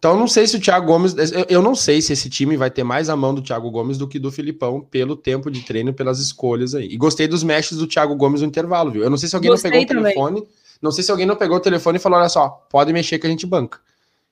Então, 0.00 0.18
não 0.18 0.26
sei 0.26 0.46
se 0.46 0.56
o 0.56 0.60
Thiago 0.60 0.86
Gomes. 0.86 1.14
Eu 1.46 1.60
não 1.60 1.74
sei 1.74 2.00
se 2.00 2.14
esse 2.14 2.30
time 2.30 2.56
vai 2.56 2.70
ter 2.70 2.82
mais 2.82 3.10
a 3.10 3.16
mão 3.16 3.34
do 3.34 3.42
Thiago 3.42 3.70
Gomes 3.70 3.98
do 3.98 4.08
que 4.08 4.18
do 4.18 4.32
Filipão, 4.32 4.80
pelo 4.80 5.14
tempo 5.14 5.50
de 5.50 5.60
treino, 5.60 5.92
pelas 5.92 6.18
escolhas 6.18 6.74
aí. 6.74 6.86
E 6.86 6.96
gostei 6.96 7.28
dos 7.28 7.44
mestres 7.44 7.78
do 7.78 7.86
Thiago 7.86 8.16
Gomes 8.16 8.40
no 8.40 8.46
intervalo, 8.46 8.90
viu? 8.90 9.02
Eu 9.02 9.10
não 9.10 9.18
sei 9.18 9.28
se 9.28 9.36
alguém 9.36 9.50
gostei 9.50 9.70
não 9.70 9.78
pegou 9.78 9.94
também. 9.94 10.12
o 10.12 10.14
telefone. 10.14 10.48
Não 10.80 10.90
sei 10.90 11.04
se 11.04 11.10
alguém 11.10 11.26
não 11.26 11.36
pegou 11.36 11.58
o 11.58 11.60
telefone 11.60 11.98
e 11.98 12.00
falou: 12.00 12.18
olha 12.18 12.30
só, 12.30 12.48
pode 12.70 12.90
mexer 12.94 13.18
que 13.18 13.26
a 13.26 13.30
gente 13.30 13.44
banca. 13.44 13.78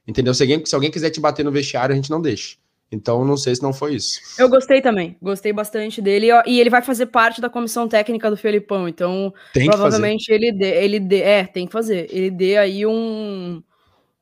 Entendeu? 0.06 0.32
Se 0.32 0.42
alguém, 0.42 0.64
se 0.64 0.74
alguém 0.74 0.90
quiser 0.90 1.10
te 1.10 1.20
bater 1.20 1.44
no 1.44 1.52
vestiário, 1.52 1.92
a 1.92 1.96
gente 1.96 2.10
não 2.10 2.22
deixa. 2.22 2.56
Então, 2.90 3.22
não 3.22 3.36
sei 3.36 3.54
se 3.54 3.62
não 3.62 3.74
foi 3.74 3.96
isso. 3.96 4.18
Eu 4.38 4.48
gostei 4.48 4.80
também. 4.80 5.18
Gostei 5.20 5.52
bastante 5.52 6.00
dele. 6.00 6.28
E 6.46 6.58
ele 6.58 6.70
vai 6.70 6.80
fazer 6.80 7.04
parte 7.04 7.42
da 7.42 7.50
comissão 7.50 7.86
técnica 7.86 8.30
do 8.30 8.38
Felipão. 8.38 8.88
Então, 8.88 9.34
tem 9.52 9.66
provavelmente 9.66 10.32
ele 10.32 10.50
dê, 10.50 10.82
ele 10.82 10.98
dê. 10.98 11.20
É, 11.20 11.44
tem 11.44 11.66
que 11.66 11.72
fazer. 11.72 12.08
Ele 12.10 12.30
dê 12.30 12.56
aí 12.56 12.86
um 12.86 13.62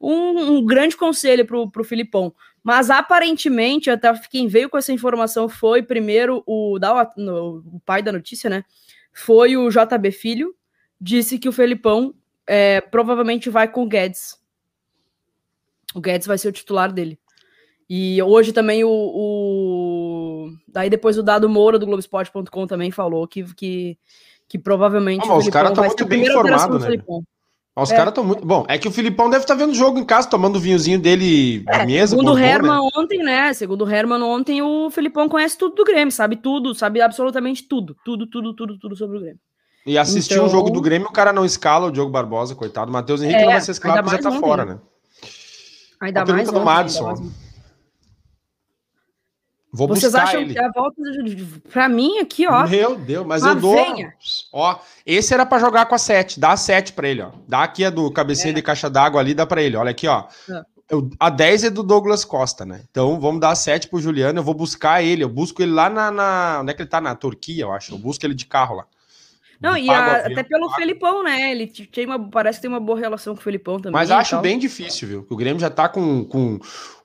um, 0.01 0.57
um 0.57 0.65
grande 0.65 0.97
conselho 0.97 1.47
para 1.47 1.81
o 1.81 1.85
Filipão. 1.85 2.35
Mas 2.63 2.91
aparentemente, 2.91 3.91
até 3.91 4.13
quem 4.31 4.49
veio 4.49 4.69
com 4.69 4.77
essa 4.77 4.93
informação 4.93 5.49
foi 5.49 5.83
primeiro 5.83 6.43
o, 6.47 6.79
da, 6.79 7.11
no, 7.17 7.63
o 7.75 7.81
pai 7.85 8.03
da 8.03 8.13
notícia, 8.13 8.51
né? 8.51 8.65
Foi 9.13 9.57
o 9.57 9.71
JB 9.71 10.11
Filho, 10.11 10.55
disse 11.01 11.39
que 11.39 11.49
o 11.49 11.53
Felipão 11.53 12.15
é, 12.47 12.81
provavelmente 12.81 13.49
vai 13.49 13.69
com 13.69 13.83
o 13.83 13.87
Guedes. 13.87 14.39
O 15.95 16.01
Guedes 16.01 16.27
vai 16.27 16.37
ser 16.37 16.49
o 16.49 16.53
titular 16.53 16.93
dele. 16.93 17.19
E 17.89 18.21
hoje 18.21 18.53
também 18.53 18.83
o. 18.83 18.91
o... 18.91 20.51
Daí 20.67 20.91
depois 20.91 21.17
o 21.17 21.23
Dado 21.23 21.49
Moura 21.49 21.79
do 21.79 21.87
Globoesporte.com 21.87 22.67
também 22.67 22.91
falou 22.91 23.27
que, 23.29 23.45
que, 23.55 23.97
que 24.49 24.59
provavelmente. 24.59 25.27
Ah, 25.29 25.35
o 25.35 25.39
os 25.39 25.49
caras 25.49 25.71
estão 25.71 25.85
muito 25.85 26.05
bem 26.05 26.27
informados, 26.27 26.83
né? 26.83 26.99
Os 27.77 27.93
é. 27.93 27.97
caras 27.97 28.11
estão 28.11 28.25
muito. 28.25 28.45
Bom, 28.45 28.65
é 28.69 28.79
que 28.79 28.89
o 28.89 28.91
Filipão 28.91 29.29
deve 29.29 29.45
estar 29.45 29.55
tá 29.55 29.61
vendo 29.61 29.73
o 29.73 29.75
jogo 29.75 29.99
em 29.99 30.05
casa, 30.05 30.29
tomando 30.29 30.57
o 30.57 30.61
vinhozinho 30.61 30.99
dele 30.99 31.63
é, 31.69 31.85
mesa. 31.85 32.17
Segundo 32.17 32.33
o 32.33 32.39
Herman 32.39 32.81
né? 32.81 32.91
ontem, 32.97 33.19
né? 33.23 33.53
Segundo 33.53 33.85
o 33.85 33.91
Herman 33.91 34.23
ontem, 34.23 34.63
o 34.63 34.89
Filipão 34.91 35.29
conhece 35.29 35.59
tudo 35.59 35.75
do 35.75 35.85
Grêmio, 35.85 36.11
sabe 36.11 36.37
tudo, 36.37 36.75
sabe 36.75 37.03
absolutamente 37.03 37.65
tudo. 37.65 37.95
Tudo, 38.03 38.27
tudo, 38.27 38.55
tudo, 38.55 38.79
tudo 38.79 38.97
sobre 38.97 39.19
o 39.19 39.21
Grêmio. 39.21 39.41
E 39.85 39.99
assistiu 39.99 40.39
então... 40.39 40.47
o 40.47 40.49
jogo 40.49 40.71
do 40.71 40.81
Grêmio, 40.81 41.07
o 41.07 41.13
cara 41.13 41.35
não 41.35 41.45
escala 41.45 41.87
o 41.87 41.93
Diogo 41.93 42.11
Barbosa, 42.11 42.55
coitado. 42.55 42.91
Matheus 42.91 43.21
Henrique 43.21 43.41
é, 43.41 43.45
não 43.45 43.53
vai 43.53 43.61
ser 43.61 43.73
escalado 43.73 44.03
porque 44.05 44.17
já 44.17 44.23
tá 44.23 44.31
ontem. 44.31 44.41
fora, 44.41 44.65
né? 44.65 44.79
Ainda 46.01 46.23
a 46.23 46.27
mais. 46.27 46.51
Do 46.51 46.61
Madison. 46.61 47.31
Vou 49.77 49.89
Vocês 49.89 50.15
acham 50.15 50.41
ele. 50.41 50.55
que 50.55 50.59
a 50.59 50.71
volta 50.71 51.03
para 51.71 51.87
mim 51.87 52.19
aqui, 52.19 52.47
ó. 52.47 52.67
Meu 52.67 52.97
Deus, 52.97 53.27
mas 53.27 53.45
eu 53.45 53.55
dou. 53.55 53.75
Venha. 53.75 54.15
Ó, 54.51 54.79
esse 55.05 55.35
era 55.35 55.45
para 55.45 55.59
jogar 55.59 55.85
com 55.85 55.95
a 55.95 55.99
7. 55.99 56.41
Dá 56.41 56.53
a 56.53 56.57
7 56.57 56.95
para 56.95 57.09
ele, 57.09 57.21
ó. 57.21 57.31
Dá 57.47 57.63
aqui 57.63 57.85
a 57.85 57.91
do 57.91 58.11
cabecinha 58.11 58.53
é. 58.53 58.55
de 58.55 58.63
caixa 58.63 58.89
d'água 58.89 59.21
ali, 59.21 59.35
dá 59.35 59.45
para 59.45 59.63
ele. 59.63 59.77
Olha 59.77 59.91
aqui, 59.91 60.09
ó. 60.09 60.25
É. 60.49 60.63
Eu, 60.89 61.11
a 61.21 61.29
10 61.29 61.65
é 61.65 61.71
do 61.71 61.83
Douglas 61.83 62.25
Costa, 62.25 62.65
né? 62.65 62.81
Então 62.91 63.21
vamos 63.21 63.41
dar 63.41 63.51
a 63.51 63.55
7 63.55 63.89
pro 63.89 64.01
Juliano. 64.01 64.39
Eu 64.39 64.45
vou 64.45 64.55
buscar 64.55 65.03
ele. 65.03 65.23
Eu 65.23 65.29
busco 65.29 65.61
ele 65.61 65.73
lá 65.73 65.91
na, 65.91 66.11
na. 66.11 66.59
Onde 66.63 66.71
é 66.71 66.75
que 66.75 66.81
ele 66.81 66.89
tá? 66.89 67.01
Na 67.01 67.15
Turquia, 67.15 67.65
eu 67.65 67.73
acho. 67.73 67.93
Eu 67.93 67.99
busco 67.99 68.25
ele 68.25 68.35
de 68.35 68.47
carro 68.47 68.77
lá. 68.77 68.87
Não, 69.61 69.77
e 69.77 69.89
a, 69.89 70.27
até 70.27 70.43
pelo 70.43 70.71
Felipão, 70.71 71.23
né? 71.23 71.51
Ele 71.51 71.67
tem 71.67 72.07
uma, 72.07 72.31
parece 72.31 72.59
que 72.59 72.63
tem 72.63 72.71
uma 72.71 72.81
boa 72.81 72.99
relação 72.99 73.35
com 73.35 73.41
o 73.41 73.43
Felipão 73.43 73.77
também. 73.77 73.93
Mas 73.93 74.11
acho 74.11 74.39
bem 74.41 74.59
difícil, 74.59 75.09
viu? 75.09 75.27
O 75.29 75.37
Grêmio 75.37 75.61
já 75.61 75.71
tá 75.71 75.89
com, 75.89 76.25
com 76.25 76.59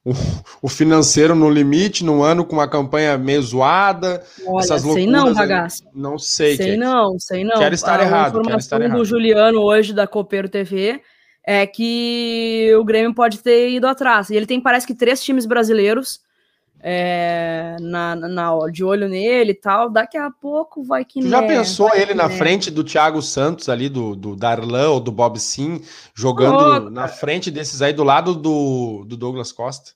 o, 0.03 0.11
o, 0.63 0.67
financeiro 0.67 1.33
no 1.33 1.49
limite, 1.49 2.03
num 2.03 2.23
ano 2.23 2.43
com 2.43 2.53
uma 2.53 2.67
campanha 2.67 3.17
meio 3.17 3.41
zoada. 3.41 4.23
Olha, 4.45 4.63
essas 4.63 4.83
loucuras. 4.83 5.03
Sei 5.03 5.11
não, 5.11 5.33
bagaço. 5.33 5.83
Não 5.93 6.17
sei. 6.17 6.57
Sei 6.57 6.77
não, 6.77 7.19
sei 7.19 7.43
não. 7.43 7.57
Quero 7.57 7.75
estar 7.75 7.99
a 7.99 8.03
errado. 8.03 8.37
A 8.37 8.41
informação 8.41 8.79
do 8.79 8.85
errado. 8.85 9.05
Juliano 9.05 9.61
hoje 9.61 9.93
da 9.93 10.07
Copeiro 10.07 10.49
TV 10.49 11.01
é 11.45 11.65
que 11.65 12.71
o 12.77 12.83
Grêmio 12.83 13.13
pode 13.13 13.39
ter 13.39 13.69
ido 13.69 13.87
atrás. 13.87 14.29
E 14.29 14.35
ele 14.35 14.45
tem, 14.45 14.59
parece 14.59 14.85
que, 14.85 14.93
três 14.93 15.23
times 15.23 15.45
brasileiros 15.45 16.19
é, 16.83 17.77
na, 17.79 18.15
na, 18.15 18.67
de 18.71 18.83
olho 18.83 19.07
nele 19.07 19.51
e 19.51 19.55
tal. 19.55 19.89
Daqui 19.89 20.17
a 20.17 20.31
pouco 20.31 20.83
vai 20.83 21.05
que. 21.05 21.21
Tu 21.21 21.29
já 21.29 21.43
pensou 21.43 21.93
ele 21.93 22.13
na 22.13 22.29
frente 22.29 22.71
do 22.71 22.83
Thiago 22.83 23.21
Santos, 23.21 23.69
ali, 23.69 23.87
do, 23.87 24.15
do 24.15 24.35
Darlan 24.35 24.89
ou 24.89 24.99
do 24.99 25.11
Bob 25.11 25.39
Sim, 25.39 25.81
jogando 26.13 26.87
oh, 26.87 26.89
na 26.89 27.07
frente 27.07 27.51
desses 27.51 27.81
aí, 27.81 27.93
do 27.93 28.03
lado 28.03 28.33
do, 28.33 29.05
do 29.05 29.15
Douglas 29.15 29.51
Costa? 29.51 29.91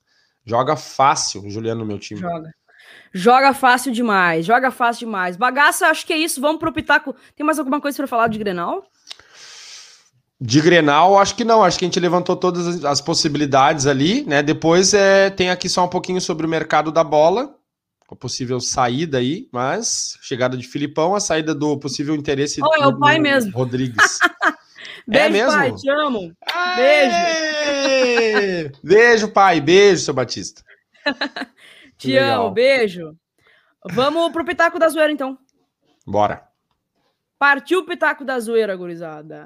Joga 0.46 0.76
fácil, 0.76 1.50
Juliano, 1.50 1.82
no 1.82 1.86
meu 1.86 1.98
time. 1.98 2.20
Joga. 2.20 2.54
Joga 3.18 3.54
fácil 3.54 3.94
demais, 3.94 4.46
joga 4.46 4.70
fácil 4.70 5.08
demais. 5.08 5.38
Bagaça, 5.38 5.88
acho 5.88 6.06
que 6.06 6.12
é 6.12 6.18
isso. 6.18 6.42
Vamos 6.42 6.60
pro 6.60 6.74
Pitaco. 6.74 7.16
Tem 7.36 7.46
mais 7.46 7.58
alguma 7.58 7.80
coisa 7.80 7.96
para 7.96 8.08
falar 8.08 8.28
de 8.28 8.38
Grenal? 8.38 8.84
De 10.40 10.60
Grenal, 10.62 11.18
acho 11.18 11.36
que 11.36 11.46
não. 11.46 11.64
Acho 11.64 11.80
que 11.80 11.86
a 11.86 11.88
gente 11.88 12.00
levantou 12.00 12.36
todas 12.36 12.84
as 12.84 13.00
possibilidades 13.00 13.88
ali, 13.88 14.26
né? 14.26 14.44
Depois 14.44 14.94
é, 14.94 15.30
tem 15.30 15.50
aqui 15.50 15.70
só 15.70 15.86
um 15.86 15.90
pouquinho 15.90 16.20
sobre 16.20 16.46
o 16.46 16.50
mercado 16.50 16.92
da 16.92 17.04
bola, 17.04 17.56
a 18.10 18.16
possível 18.16 18.60
saída 18.60 19.18
aí, 19.18 19.48
mas 19.52 20.18
chegada 20.22 20.58
de 20.58 20.68
Filipão, 20.68 21.16
a 21.16 21.20
saída 21.22 21.56
do 21.56 21.78
possível 21.80 22.14
interesse 22.16 22.62
oh, 22.62 22.84
é 22.84 22.88
o 22.88 23.00
pai 23.00 23.18
mesmo. 23.18 23.52
Rodrigues. 23.54 24.20
beijo, 25.08 25.26
é 25.26 25.30
mesmo? 25.30 25.52
pai, 25.52 25.74
te 25.74 25.90
amo. 25.90 26.34
Beijo. 26.76 27.16
beijo, 28.84 29.32
pai. 29.32 29.62
Beijo, 29.62 30.02
seu 30.04 30.14
Batista. 30.14 30.62
te 31.98 32.18
amo, 32.18 32.52
beijo. 32.52 33.16
Vamos 33.90 34.32
pro 34.34 34.44
Pitaco 34.44 34.78
da 34.78 34.90
Zoeira, 34.90 35.14
então. 35.14 35.38
Bora. 36.06 36.45
Partiu 37.38 37.80
o 37.80 37.86
Pitaco 37.86 38.24
da 38.24 38.40
Zoeira, 38.40 38.78
gurizada. 38.78 39.46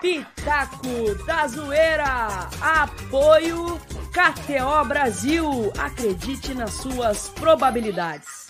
Pitaco 0.00 1.24
da 1.26 1.48
Zoeira. 1.48 2.48
Apoio 2.60 3.80
KTO 4.12 4.84
Brasil. 4.86 5.72
Acredite 5.76 6.54
nas 6.54 6.74
suas 6.74 7.28
probabilidades. 7.30 8.43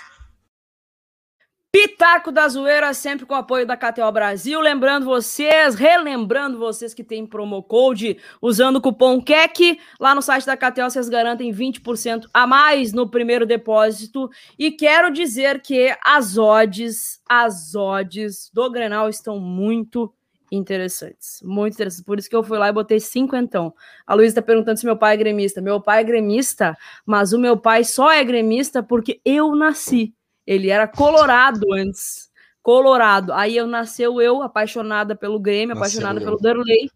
Pitaco 1.75 2.31
da 2.31 2.47
Zoeira, 2.47 2.95
sempre 2.95 3.27
com 3.27 3.35
o 3.35 3.39
apoio 3.39 3.67
da 3.67 3.77
KTO 3.77 4.13
Brasil. 4.13 4.61
Lembrando 4.61 5.07
vocês, 5.07 5.75
relembrando 5.75 6.57
vocês 6.57 6.95
que 6.95 7.03
tem 7.03 7.27
promo 7.27 7.65
code 7.65 8.17
usando 8.41 8.77
o 8.77 8.81
cupom 8.81 9.21
KEC. 9.21 9.81
Lá 9.99 10.15
no 10.15 10.23
site 10.23 10.47
da 10.47 10.57
KTO 10.57 10.89
vocês 10.89 11.09
garantem 11.09 11.53
20% 11.53 12.27
a 12.33 12.47
mais 12.47 12.93
no 12.93 13.11
primeiro 13.11 13.45
depósito. 13.45 14.31
E 14.57 14.71
quero 14.71 15.11
dizer 15.11 15.63
que 15.63 15.93
as 16.05 16.39
odds, 16.39 17.21
as 17.29 17.75
odds 17.75 18.53
do 18.55 18.71
Grenal 18.71 19.09
estão 19.09 19.41
muito 19.41 20.15
interessantes. 20.53 21.41
Muito 21.43 21.75
interessantes. 21.75 22.05
Por 22.05 22.21
isso 22.21 22.31
que 22.31 22.37
eu 22.37 22.45
fui 22.45 22.57
lá 22.57 22.69
e 22.69 22.73
botei 22.73 23.01
cinquentão. 23.01 23.75
A 24.07 24.15
Luísa 24.15 24.29
está 24.29 24.43
perguntando 24.43 24.79
se 24.79 24.87
meu 24.87 24.97
pai 24.97 25.15
é 25.15 25.17
gremista. 25.17 25.61
Meu 25.61 25.81
pai 25.81 26.03
é 26.03 26.05
gremista, 26.05 26.79
mas 27.05 27.33
o 27.33 27.39
meu 27.39 27.57
pai 27.57 27.83
só 27.83 28.13
é 28.13 28.23
gremista 28.23 28.81
porque 28.81 29.21
eu 29.25 29.57
nasci. 29.57 30.15
Ele 30.47 30.71
era 30.71 30.87
colorado 30.87 31.73
antes. 31.73 32.31
Colorado. 32.63 33.33
Aí 33.33 33.57
eu 33.57 33.67
nasceu 33.67 34.21
eu, 34.21 34.43
apaixonada 34.43 35.15
pelo 35.15 35.39
Grêmio, 35.39 35.75
nasceu 35.75 35.83
apaixonada 35.83 36.21
eu. 36.21 36.25
pelo 36.25 36.39
Darley. 36.39 36.91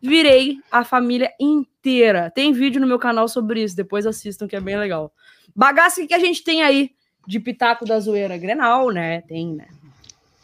Virei 0.00 0.58
a 0.70 0.84
família 0.84 1.30
inteira. 1.40 2.30
Tem 2.30 2.52
vídeo 2.52 2.80
no 2.80 2.86
meu 2.86 2.98
canal 2.98 3.26
sobre 3.26 3.62
isso, 3.62 3.76
depois 3.76 4.06
assistam, 4.06 4.46
que 4.46 4.56
é 4.56 4.60
bem 4.60 4.78
legal. 4.78 5.12
Bagaço 5.54 6.06
que 6.06 6.14
a 6.14 6.18
gente 6.18 6.42
tem 6.44 6.62
aí 6.62 6.90
de 7.26 7.40
Pitaco 7.40 7.86
da 7.86 7.98
Zoeira? 8.00 8.36
Grenal, 8.36 8.90
né? 8.90 9.22
Tem, 9.22 9.54
né? 9.54 9.66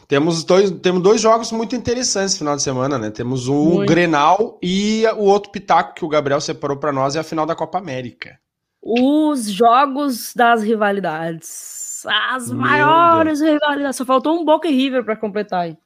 Temos 0.09 0.43
dois, 0.45 0.71
temos 0.71 1.03
dois 1.03 1.21
jogos 1.21 1.53
muito 1.53 1.77
interessantes 1.77 2.35
no 2.35 2.39
final 2.39 2.57
de 2.57 2.63
semana, 2.63 2.99
né? 2.99 3.11
Temos 3.11 3.49
o 3.49 3.77
muito. 3.77 3.89
Grenal 3.89 4.59
e 4.63 5.05
o 5.17 5.25
outro 5.25 5.53
Pitaco 5.53 5.95
que 5.95 6.05
o 6.05 6.09
Gabriel 6.09 6.41
separou 6.41 6.79
para 6.79 6.93
nós 6.93 7.15
é 7.15 7.21
a 7.21 7.23
final 7.23 7.47
da 7.47 7.55
Copa 7.55 7.79
América. 7.79 8.39
Os 8.83 9.49
jogos 9.51 10.35
das 10.35 10.63
rivalidades 10.63 11.80
as 12.07 12.51
maiores 12.51 13.41
rivalidades. 13.41 13.97
Só 13.97 14.05
faltou 14.05 14.39
um 14.39 14.45
Boca 14.45 14.69
e 14.69 14.73
River 14.73 15.05
para 15.05 15.17
completar 15.17 15.63
aí. 15.63 15.77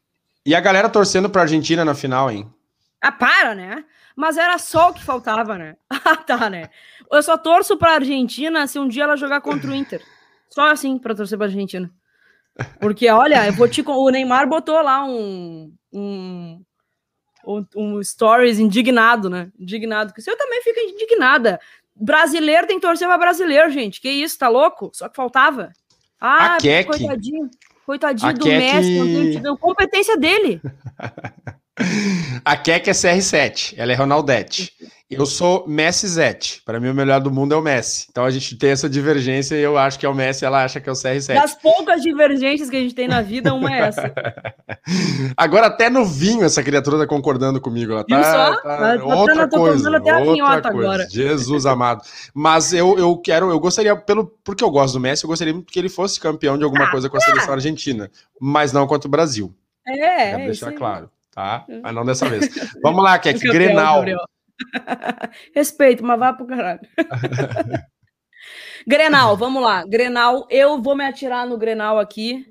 E 0.47 0.55
a 0.55 0.61
galera 0.61 0.89
torcendo 0.89 1.31
pra 1.31 1.43
Argentina 1.43 1.85
na 1.85 1.95
final, 1.95 2.31
hein? 2.31 2.51
Ah, 3.01 3.13
para, 3.13 3.55
né? 3.55 3.85
Mas 4.17 4.37
era 4.37 4.59
só 4.59 4.91
o 4.91 4.95
que 4.95 5.03
faltava, 5.03 5.59
né? 5.59 5.77
Ah, 6.05 6.17
tá, 6.17 6.51
né? 6.51 6.69
Eu 7.11 7.23
só 7.23 7.39
torço 7.39 7.77
pra 7.77 7.95
Argentina 7.95 8.67
se 8.67 8.79
um 8.79 8.87
dia 8.87 9.05
ela 9.05 9.17
jogar 9.17 9.41
contra 9.41 9.71
o 9.71 9.75
Inter. 9.75 10.03
Só 10.51 10.71
assim 10.71 10.99
pra 10.99 11.15
torcer 11.15 11.39
pra 11.39 11.47
Argentina. 11.47 11.91
Porque, 12.79 13.09
olha, 13.09 13.47
eu 13.47 13.53
vou 13.55 13.69
te. 13.69 13.83
O 13.87 14.11
Neymar 14.11 14.49
botou 14.49 14.81
lá 14.83 15.05
um. 15.05 15.73
um 15.93 16.63
um, 17.47 17.67
um 17.77 18.03
stories 18.03 18.59
indignado, 18.59 19.29
né? 19.29 19.51
Indignado. 19.59 20.13
Eu 20.27 20.37
também 20.37 20.63
fico 20.63 20.81
indignada. 20.81 21.61
Brasileiro 21.95 22.67
tem 22.67 22.77
que 22.81 22.87
torcer 22.87 23.07
pra 23.07 23.19
brasileiro, 23.19 23.71
gente. 23.71 24.01
Que 24.01 24.09
isso, 24.09 24.39
tá 24.39 24.49
louco? 24.49 24.91
Só 24.93 25.09
que 25.09 25.17
faltava. 25.17 25.73
Ah, 26.27 26.57
a 26.57 26.85
coitadinho. 26.87 27.51
Coitadinho 27.85 28.31
a 28.31 28.33
do 28.33 28.45
Keck... 28.45 28.57
Messi, 28.57 28.99
não 28.99 29.05
tem 29.05 29.31
tido 29.33 29.59
competência 29.59 30.17
dele. 30.17 30.59
a 32.43 32.57
Keck 32.57 32.89
é 32.89 32.93
CR7, 32.95 33.75
ela 33.77 33.93
é 33.93 33.95
Ronaldete. 33.95 34.73
Eu 35.19 35.27
sou 35.27 35.65
Messi 35.67 36.07
Zete. 36.07 36.63
Para 36.65 36.79
mim, 36.81 36.89
o 36.89 36.95
melhor 36.95 37.21
do 37.21 37.31
mundo 37.31 37.55
é 37.55 37.57
o 37.57 37.63
Messi. 37.63 38.07
Então 38.11 38.25
a 38.25 38.31
gente 38.31 38.57
tem 38.57 38.71
essa 38.71 38.89
divergência 38.89 39.55
e 39.55 39.61
eu 39.61 39.77
acho 39.79 39.99
que 39.99 40.07
é 40.07 40.09
o 40.09 40.15
Messi, 40.15 40.45
ela 40.45 40.65
acha 40.65 40.81
que 40.81 40.89
é 40.89 40.93
o 40.93 40.95
CR7. 40.95 41.35
Das 41.35 41.55
poucas 41.55 42.03
divergências 42.03 42.69
que 42.69 42.77
a 42.77 42.81
gente 42.81 42.95
tem 42.95 43.09
na 43.09 43.23
vida, 43.23 43.55
uma 43.55 43.75
é 43.75 43.81
essa. 43.81 44.13
Agora, 45.37 45.67
até 45.67 45.89
no 45.89 46.05
vinho, 46.05 46.45
essa 46.45 46.63
criatura 46.63 46.99
tá 46.99 47.07
concordando 47.07 47.61
comigo. 47.61 47.93
Ela 47.93 48.05
tá, 48.05 48.23
só? 48.23 48.63
tá, 48.63 48.99
tá 48.99 49.05
outra 49.05 49.49
coisa. 49.49 49.97
Até 49.97 50.17
outra 50.17 50.73
coisa. 50.73 50.89
Agora. 50.89 51.09
Jesus 51.11 51.67
amado. 51.67 52.03
Mas 52.35 52.73
eu, 52.73 52.99
eu 52.99 53.17
quero, 53.19 53.51
eu 53.51 53.61
gostaria, 53.61 53.95
pelo, 53.97 54.27
porque 54.45 54.65
eu 54.65 54.71
gosto 54.71 54.95
do 54.95 55.01
Messi, 55.01 55.25
eu 55.25 55.29
gostaria 55.29 55.55
que 55.63 55.79
ele 55.79 55.89
fosse 55.89 56.21
campeão 56.21 56.59
de 56.59 56.65
alguma 56.65 56.85
ah, 56.85 56.91
coisa 56.91 57.09
com 57.09 57.17
a 57.17 57.21
seleção 57.21 57.55
argentina, 57.55 58.11
mas 58.41 58.73
não 58.73 58.87
contra 58.87 59.09
o 59.09 59.11
Brasil. 59.11 59.55
É, 59.87 60.31
Quero 60.31 60.43
é, 60.43 60.47
deixar 60.47 60.73
claro, 60.73 61.11
tá? 61.33 61.65
Mas 61.83 61.95
não 61.95 62.05
dessa 62.05 62.29
vez. 62.29 62.49
Vamos 62.83 63.03
lá, 63.03 63.19
Kek, 63.19 63.39
Grenal. 63.49 63.97
Gabriel. 63.97 64.21
Respeito, 65.55 66.05
mas 66.05 66.19
vá 66.19 66.33
pro 66.33 66.47
caralho. 66.47 66.81
Grenal, 68.87 69.37
vamos 69.37 69.63
lá. 69.63 69.85
Grenal, 69.87 70.47
eu 70.51 70.81
vou 70.81 70.95
me 70.95 71.05
atirar 71.05 71.47
no 71.47 71.57
Grenal 71.57 71.99
aqui 71.99 72.47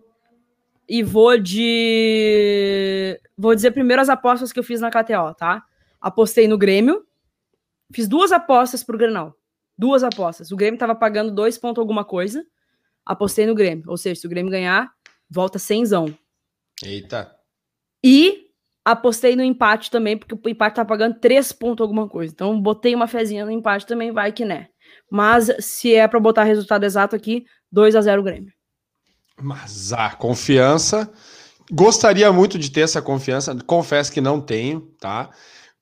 e 0.87 1.03
vou 1.03 1.37
de. 1.37 3.19
Vou 3.37 3.53
dizer 3.53 3.71
primeiro 3.71 4.01
as 4.01 4.09
apostas 4.09 4.51
que 4.51 4.59
eu 4.59 4.63
fiz 4.63 4.81
na 4.81 4.89
KTO, 4.89 5.33
tá? 5.37 5.63
Apostei 6.01 6.47
no 6.47 6.57
Grêmio, 6.57 7.05
fiz 7.93 8.07
duas 8.07 8.31
apostas 8.31 8.83
pro 8.83 8.97
Grenal. 8.97 9.35
Duas 9.77 10.03
apostas. 10.03 10.51
O 10.51 10.55
Grêmio 10.55 10.79
tava 10.79 10.95
pagando 10.95 11.31
dois 11.31 11.57
ponto 11.57 11.79
alguma 11.81 12.03
coisa. 12.03 12.45
Apostei 13.05 13.45
no 13.45 13.55
Grêmio. 13.55 13.85
Ou 13.87 13.97
seja, 13.97 14.21
se 14.21 14.27
o 14.27 14.29
Grêmio 14.29 14.51
ganhar, 14.51 14.91
volta 15.29 15.57
cenzão. 15.57 16.15
Eita. 16.83 17.35
E 18.03 18.51
Apostei 18.85 19.35
no 19.35 19.43
empate 19.43 19.89
também, 19.89 20.17
porque 20.17 20.35
o 20.35 20.49
empate 20.49 20.75
tá 20.75 20.85
pagando 20.85 21.19
3 21.19 21.51
pontos 21.53 21.81
alguma 21.81 22.07
coisa. 22.07 22.33
Então, 22.33 22.59
botei 22.59 22.93
uma 22.93 23.07
fezinha 23.07 23.45
no 23.45 23.51
empate 23.51 23.85
também, 23.85 24.11
vai 24.11 24.31
que 24.31 24.43
né. 24.43 24.67
Mas, 25.09 25.51
se 25.59 25.93
é 25.93 26.07
para 26.07 26.19
botar 26.19 26.43
resultado 26.43 26.83
exato 26.83 27.15
aqui, 27.15 27.45
2 27.71 27.95
a 27.95 28.01
0 28.01 28.23
Grêmio. 28.23 28.51
Mas 29.41 29.93
a 29.93 30.11
confiança. 30.11 31.11
Gostaria 31.71 32.31
muito 32.31 32.59
de 32.59 32.69
ter 32.69 32.81
essa 32.81 33.01
confiança. 33.01 33.57
Confesso 33.65 34.11
que 34.11 34.21
não 34.21 34.41
tenho, 34.41 34.81
tá? 34.99 35.29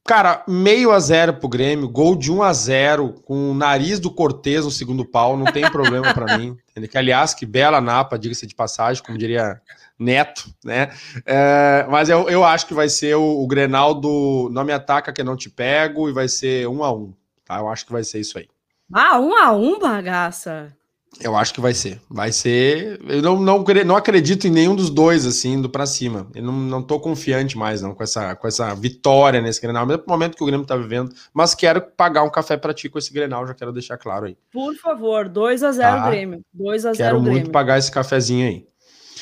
Cara, 0.05 0.43
meio 0.47 0.91
a 0.91 0.99
zero 0.99 1.35
pro 1.35 1.47
Grêmio, 1.47 1.87
gol 1.87 2.15
de 2.15 2.31
1 2.31 2.41
a 2.41 2.51
0 2.53 3.13
com 3.23 3.51
o 3.51 3.53
nariz 3.53 3.99
do 3.99 4.11
Cortez 4.11 4.65
no 4.65 4.71
segundo 4.71 5.05
pau, 5.05 5.37
não 5.37 5.45
tem 5.45 5.69
problema 5.69 6.13
para 6.13 6.37
mim. 6.37 6.57
Que, 6.89 6.97
aliás, 6.97 7.33
que 7.33 7.45
bela 7.45 7.81
napa, 7.81 8.17
diga-se 8.17 8.47
de 8.47 8.55
passagem, 8.55 9.03
como 9.03 9.17
diria 9.17 9.61
Neto, 10.01 10.49
né? 10.65 10.91
É, 11.25 11.85
mas 11.89 12.09
eu, 12.09 12.27
eu 12.27 12.43
acho 12.43 12.65
que 12.65 12.73
vai 12.73 12.89
ser 12.89 13.15
o, 13.15 13.43
o 13.43 13.47
Grenal 13.47 13.93
do 13.93 14.49
Não 14.51 14.63
Me 14.63 14.73
Ataca 14.73 15.13
Que 15.13 15.23
Não 15.23 15.37
Te 15.37 15.49
Pego 15.49 16.09
e 16.09 16.13
vai 16.13 16.27
ser 16.27 16.67
um 16.67 16.83
a 16.83 16.91
um, 16.91 17.13
tá? 17.45 17.59
Eu 17.59 17.69
acho 17.69 17.85
que 17.85 17.91
vai 17.91 18.03
ser 18.03 18.19
isso 18.19 18.37
aí. 18.39 18.47
Ah, 18.91 19.19
um 19.19 19.37
a 19.37 19.51
um, 19.51 19.77
bagaça? 19.79 20.75
Eu 21.19 21.35
acho 21.35 21.53
que 21.53 21.61
vai 21.61 21.73
ser. 21.73 22.01
Vai 22.09 22.31
ser. 22.31 22.99
Eu 23.07 23.21
não, 23.21 23.39
não, 23.39 23.63
não 23.85 23.95
acredito 23.95 24.47
em 24.47 24.49
nenhum 24.49 24.75
dos 24.75 24.89
dois, 24.89 25.25
assim, 25.25 25.53
indo 25.53 25.69
pra 25.69 25.85
cima. 25.85 26.27
Eu 26.33 26.41
não, 26.41 26.53
não 26.53 26.81
tô 26.81 26.99
confiante 26.99 27.57
mais, 27.57 27.81
não, 27.81 27.93
com 27.93 28.01
essa, 28.01 28.33
com 28.35 28.47
essa 28.47 28.73
vitória 28.73 29.41
nesse 29.41 29.61
Grenal. 29.61 29.85
Mesmo 29.85 30.03
momento 30.07 30.37
que 30.37 30.43
o 30.43 30.47
Grêmio 30.47 30.65
tá 30.65 30.77
vivendo. 30.77 31.13
Mas 31.33 31.53
quero 31.53 31.81
pagar 31.81 32.23
um 32.23 32.29
café 32.29 32.55
pra 32.55 32.73
ti 32.73 32.89
com 32.89 32.97
esse 32.97 33.13
Grenal, 33.13 33.45
já 33.45 33.53
quero 33.53 33.73
deixar 33.73 33.97
claro 33.97 34.25
aí. 34.25 34.37
Por 34.51 34.73
favor, 34.75 35.27
2 35.27 35.63
a 35.63 35.71
0 35.71 35.97
tá? 35.97 36.09
Grêmio. 36.09 36.41
2 36.53 36.85
a 36.85 36.93
0 36.93 36.97
Quero 36.97 37.21
Grêmio. 37.21 37.31
muito 37.39 37.51
pagar 37.51 37.77
esse 37.77 37.91
cafezinho 37.91 38.47
aí. 38.47 38.70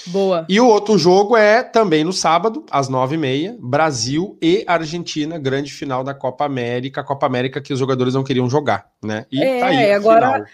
Boa. 0.07 0.45
E 0.49 0.59
o 0.59 0.67
outro 0.67 0.97
jogo 0.97 1.35
é 1.35 1.63
também 1.63 2.03
no 2.03 2.13
sábado, 2.13 2.65
às 2.71 2.89
nove 2.89 3.15
e 3.15 3.17
meia, 3.17 3.57
Brasil 3.59 4.37
e 4.41 4.63
Argentina, 4.67 5.37
grande 5.37 5.71
final 5.71 6.03
da 6.03 6.13
Copa 6.13 6.45
América, 6.45 7.03
Copa 7.03 7.25
América 7.25 7.61
que 7.61 7.73
os 7.73 7.79
jogadores 7.79 8.13
não 8.13 8.23
queriam 8.23 8.49
jogar, 8.49 8.89
né? 9.03 9.25
E 9.31 9.43
é, 9.43 9.59
tá 9.59 9.65
aí 9.67 9.91
agora, 9.91 10.45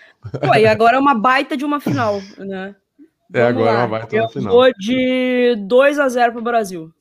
pô, 0.41 0.55
e 0.55 0.65
agora 0.65 0.97
é 0.97 0.99
uma 0.99 1.13
baita 1.13 1.55
de 1.55 1.65
uma 1.65 1.79
final, 1.79 2.21
né? 2.37 2.75
É, 3.33 3.41
agora 3.41 3.71
lá. 3.71 3.73
é 3.73 3.77
uma 3.77 3.87
baita 3.87 4.15
Eu 4.15 4.29
final. 4.29 4.53
Vou 4.53 4.71
de 4.77 5.55
2 5.67 5.99
a 5.99 6.07
0 6.07 6.33
pro 6.33 6.41
Brasil. 6.41 6.91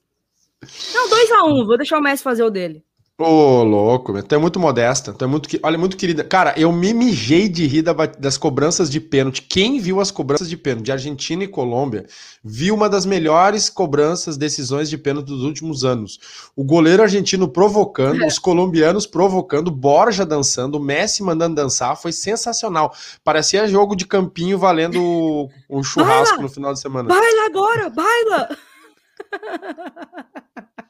Não, 0.95 1.09
2 1.09 1.31
a 1.33 1.45
1 1.45 1.67
vou 1.67 1.77
deixar 1.77 1.99
o 1.99 2.03
Messi 2.03 2.23
fazer 2.23 2.43
o 2.43 2.51
dele. 2.51 2.83
Ô, 3.17 3.27
oh, 3.27 3.63
louco, 3.63 4.13
meu. 4.13 4.25
Tu 4.25 4.35
é 4.35 4.39
muito 4.39 4.59
modesta, 4.59 5.13
tu 5.13 5.25
é 5.25 5.29
muito, 5.29 5.49
olha, 5.63 5.79
muito 5.79 5.97
querida. 5.97 6.25
Cara, 6.25 6.53
eu 6.57 6.73
me 6.73 6.93
mijei 6.93 7.49
de 7.49 7.65
rir 7.65 7.85
das 8.19 8.37
cobranças 8.37 8.91
de 8.91 8.99
pênalti. 8.99 9.41
Quem 9.43 9.79
viu 9.79 10.01
as 10.01 10.11
cobranças 10.11 10.51
de 10.51 10.57
pênalti 10.57 10.87
de 10.87 10.91
Argentina 10.91 11.45
e 11.45 11.49
Colômbia, 11.49 12.07
viu 12.43 12.75
uma 12.75 12.89
das 12.89 13.07
melhores 13.07 13.71
cobranças, 13.71 14.37
decisões 14.37 14.91
de 14.91 14.99
pênalti 14.99 15.29
dos 15.29 15.45
últimos 15.45 15.85
anos. 15.85 16.19
O 16.57 16.65
goleiro 16.65 17.05
argentino 17.05 17.47
provocando, 17.47 18.27
os 18.27 18.37
colombianos 18.37 19.07
provocando, 19.07 19.71
Borja 19.71 20.27
dançando, 20.27 20.81
Messi 20.81 21.23
mandando 21.23 21.55
dançar, 21.55 21.97
foi 21.97 22.11
sensacional. 22.11 22.93
Parecia 23.23 23.69
jogo 23.69 23.95
de 23.95 24.07
campinho 24.07 24.59
valendo 24.59 25.49
um 25.71 25.85
churrasco 25.85 26.39
baila, 26.39 26.43
no 26.43 26.49
final 26.49 26.73
de 26.73 26.81
semana. 26.81 27.09
Baila 27.09 27.47
agora, 27.47 27.91
baila! 27.91 28.59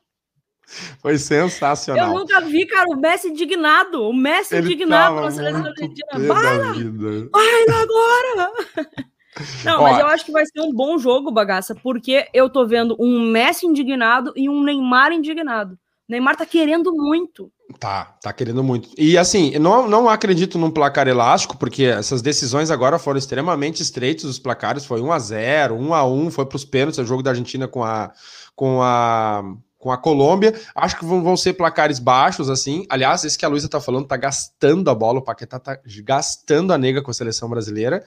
Foi 1.00 1.18
sensacional. 1.18 2.08
Eu 2.08 2.20
nunca 2.20 2.40
vi, 2.40 2.66
cara, 2.66 2.88
o 2.88 2.96
Messi 2.96 3.28
indignado. 3.28 4.02
O 4.02 4.12
Messi 4.12 4.56
Ele 4.56 4.66
indignado 4.72 5.20
na 5.20 5.30
seleção 5.30 5.66
argentina. 5.66 6.08
Vai 6.12 7.66
lá 7.68 7.82
agora! 7.82 8.52
Não, 9.64 9.80
Ó, 9.80 9.82
mas 9.82 9.98
eu 9.98 10.06
acho 10.06 10.24
que 10.24 10.32
vai 10.32 10.44
ser 10.46 10.60
um 10.60 10.72
bom 10.72 10.96
jogo, 10.96 11.32
bagaça, 11.32 11.74
porque 11.74 12.28
eu 12.32 12.48
tô 12.48 12.64
vendo 12.66 12.96
um 13.00 13.30
Messi 13.30 13.66
indignado 13.66 14.32
e 14.36 14.48
um 14.48 14.62
Neymar 14.62 15.12
indignado. 15.12 15.74
O 16.08 16.12
Neymar 16.12 16.36
tá 16.36 16.46
querendo 16.46 16.92
muito. 16.92 17.50
Tá, 17.80 18.16
tá 18.22 18.32
querendo 18.32 18.62
muito. 18.62 18.90
E 18.96 19.16
assim, 19.16 19.58
não, 19.58 19.88
não 19.88 20.08
acredito 20.08 20.58
num 20.58 20.70
placar 20.70 21.08
elástico, 21.08 21.56
porque 21.56 21.84
essas 21.84 22.20
decisões 22.20 22.70
agora 22.70 22.98
foram 22.98 23.18
extremamente 23.18 23.82
estreitos, 23.82 24.24
os 24.24 24.38
placares 24.38 24.84
foi 24.84 25.00
1 25.00 25.12
a 25.12 25.18
0 25.18 25.74
1 25.74 25.94
a 25.94 26.06
1 26.06 26.30
foi 26.30 26.46
para 26.46 26.56
os 26.56 26.64
pênaltis, 26.64 26.98
o 26.98 27.06
jogo 27.06 27.22
da 27.22 27.30
Argentina 27.30 27.66
com 27.66 27.82
a 27.82 28.12
com 28.54 28.80
a 28.82 29.42
com 29.84 29.92
a 29.92 29.98
Colômbia. 29.98 30.58
Acho 30.74 30.98
que 30.98 31.04
vão, 31.04 31.36
ser 31.36 31.52
placares 31.52 31.98
baixos, 31.98 32.48
assim. 32.48 32.86
Aliás, 32.88 33.22
esse 33.22 33.36
que 33.36 33.44
a 33.44 33.48
Luísa 33.48 33.68
tá 33.68 33.78
falando, 33.78 34.06
tá 34.06 34.16
gastando 34.16 34.88
a 34.88 34.94
bola, 34.94 35.18
o 35.18 35.22
Paquetá 35.22 35.58
tá 35.58 35.78
gastando 36.02 36.72
a 36.72 36.78
nega 36.78 37.02
com 37.02 37.10
a 37.10 37.14
seleção 37.14 37.50
brasileira. 37.50 38.02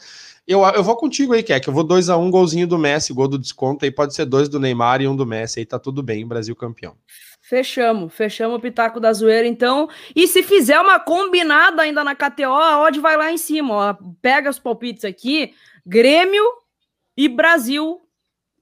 Eu, 0.47 0.63
eu 0.63 0.83
vou 0.83 0.95
contigo 0.97 1.33
aí, 1.33 1.43
Keck. 1.43 1.67
Eu 1.67 1.73
vou 1.75 1.83
2 1.83 2.09
a 2.09 2.17
1 2.17 2.25
um, 2.25 2.31
golzinho 2.31 2.65
do 2.65 2.79
Messi, 2.79 3.13
gol 3.13 3.27
do 3.27 3.37
desconto. 3.37 3.85
Aí 3.85 3.91
pode 3.91 4.15
ser 4.15 4.25
dois 4.25 4.49
do 4.49 4.59
Neymar 4.59 5.03
e 5.03 5.07
um 5.07 5.15
do 5.15 5.23
Messi. 5.23 5.59
Aí 5.59 5.67
tá 5.67 5.77
tudo 5.77 6.01
bem, 6.01 6.27
Brasil 6.27 6.55
campeão. 6.55 6.95
Fechamos, 7.43 8.11
fechamos 8.11 8.57
o 8.57 8.59
pitaco 8.59 8.99
da 8.99 9.13
zoeira, 9.13 9.47
então. 9.47 9.87
E 10.15 10.27
se 10.27 10.41
fizer 10.41 10.79
uma 10.79 10.99
combinada 10.99 11.83
ainda 11.83 12.03
na 12.03 12.15
KTO, 12.15 12.45
a 12.45 12.81
odd 12.81 12.99
vai 12.99 13.15
lá 13.15 13.31
em 13.31 13.37
cima, 13.37 13.73
ó. 13.75 13.95
Pega 14.19 14.49
os 14.49 14.57
palpites 14.57 15.05
aqui, 15.05 15.53
Grêmio 15.85 16.43
e 17.15 17.29
Brasil 17.29 18.01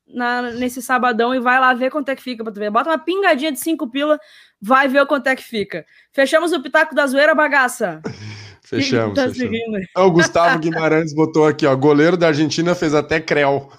na, 0.07 0.51
nesse 0.51 0.81
sabadão 0.81 1.33
e 1.33 1.39
vai 1.39 1.59
lá 1.59 1.73
ver 1.73 1.89
quanto 1.89 2.09
é 2.09 2.15
que 2.15 2.21
fica 2.23 2.43
pra 2.43 2.53
tu 2.53 2.59
ver. 2.59 2.69
Bota 2.69 2.89
uma 2.89 2.97
pingadinha 2.97 3.51
de 3.51 3.59
cinco 3.59 3.89
pila, 3.89 4.19
vai 4.61 4.87
ver 4.87 5.05
quanto 5.05 5.27
é 5.27 5.35
que 5.35 5.43
fica. 5.43 5.85
Fechamos 6.11 6.51
o 6.51 6.61
Pitaco 6.61 6.93
da 6.93 7.07
Zoeira, 7.07 7.33
bagaça. 7.33 8.01
Fechamos. 8.65 9.13
Tá 9.13 9.29
fechamos. 9.29 9.85
o 9.95 10.11
Gustavo 10.11 10.57
Guimarães 10.57 11.13
botou 11.13 11.45
aqui, 11.45 11.67
ó. 11.67 11.75
Goleiro 11.75 12.17
da 12.17 12.27
Argentina 12.27 12.73
fez 12.73 12.95
até 12.95 13.19
creu. 13.19 13.71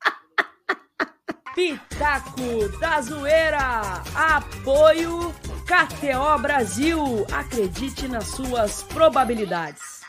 Pitaco 1.54 2.78
da 2.80 3.02
Zoeira. 3.02 4.02
Apoio 4.14 5.34
KTO 5.66 6.40
Brasil. 6.40 7.26
Acredite 7.30 8.08
nas 8.08 8.28
suas 8.28 8.82
probabilidades. 8.84 10.01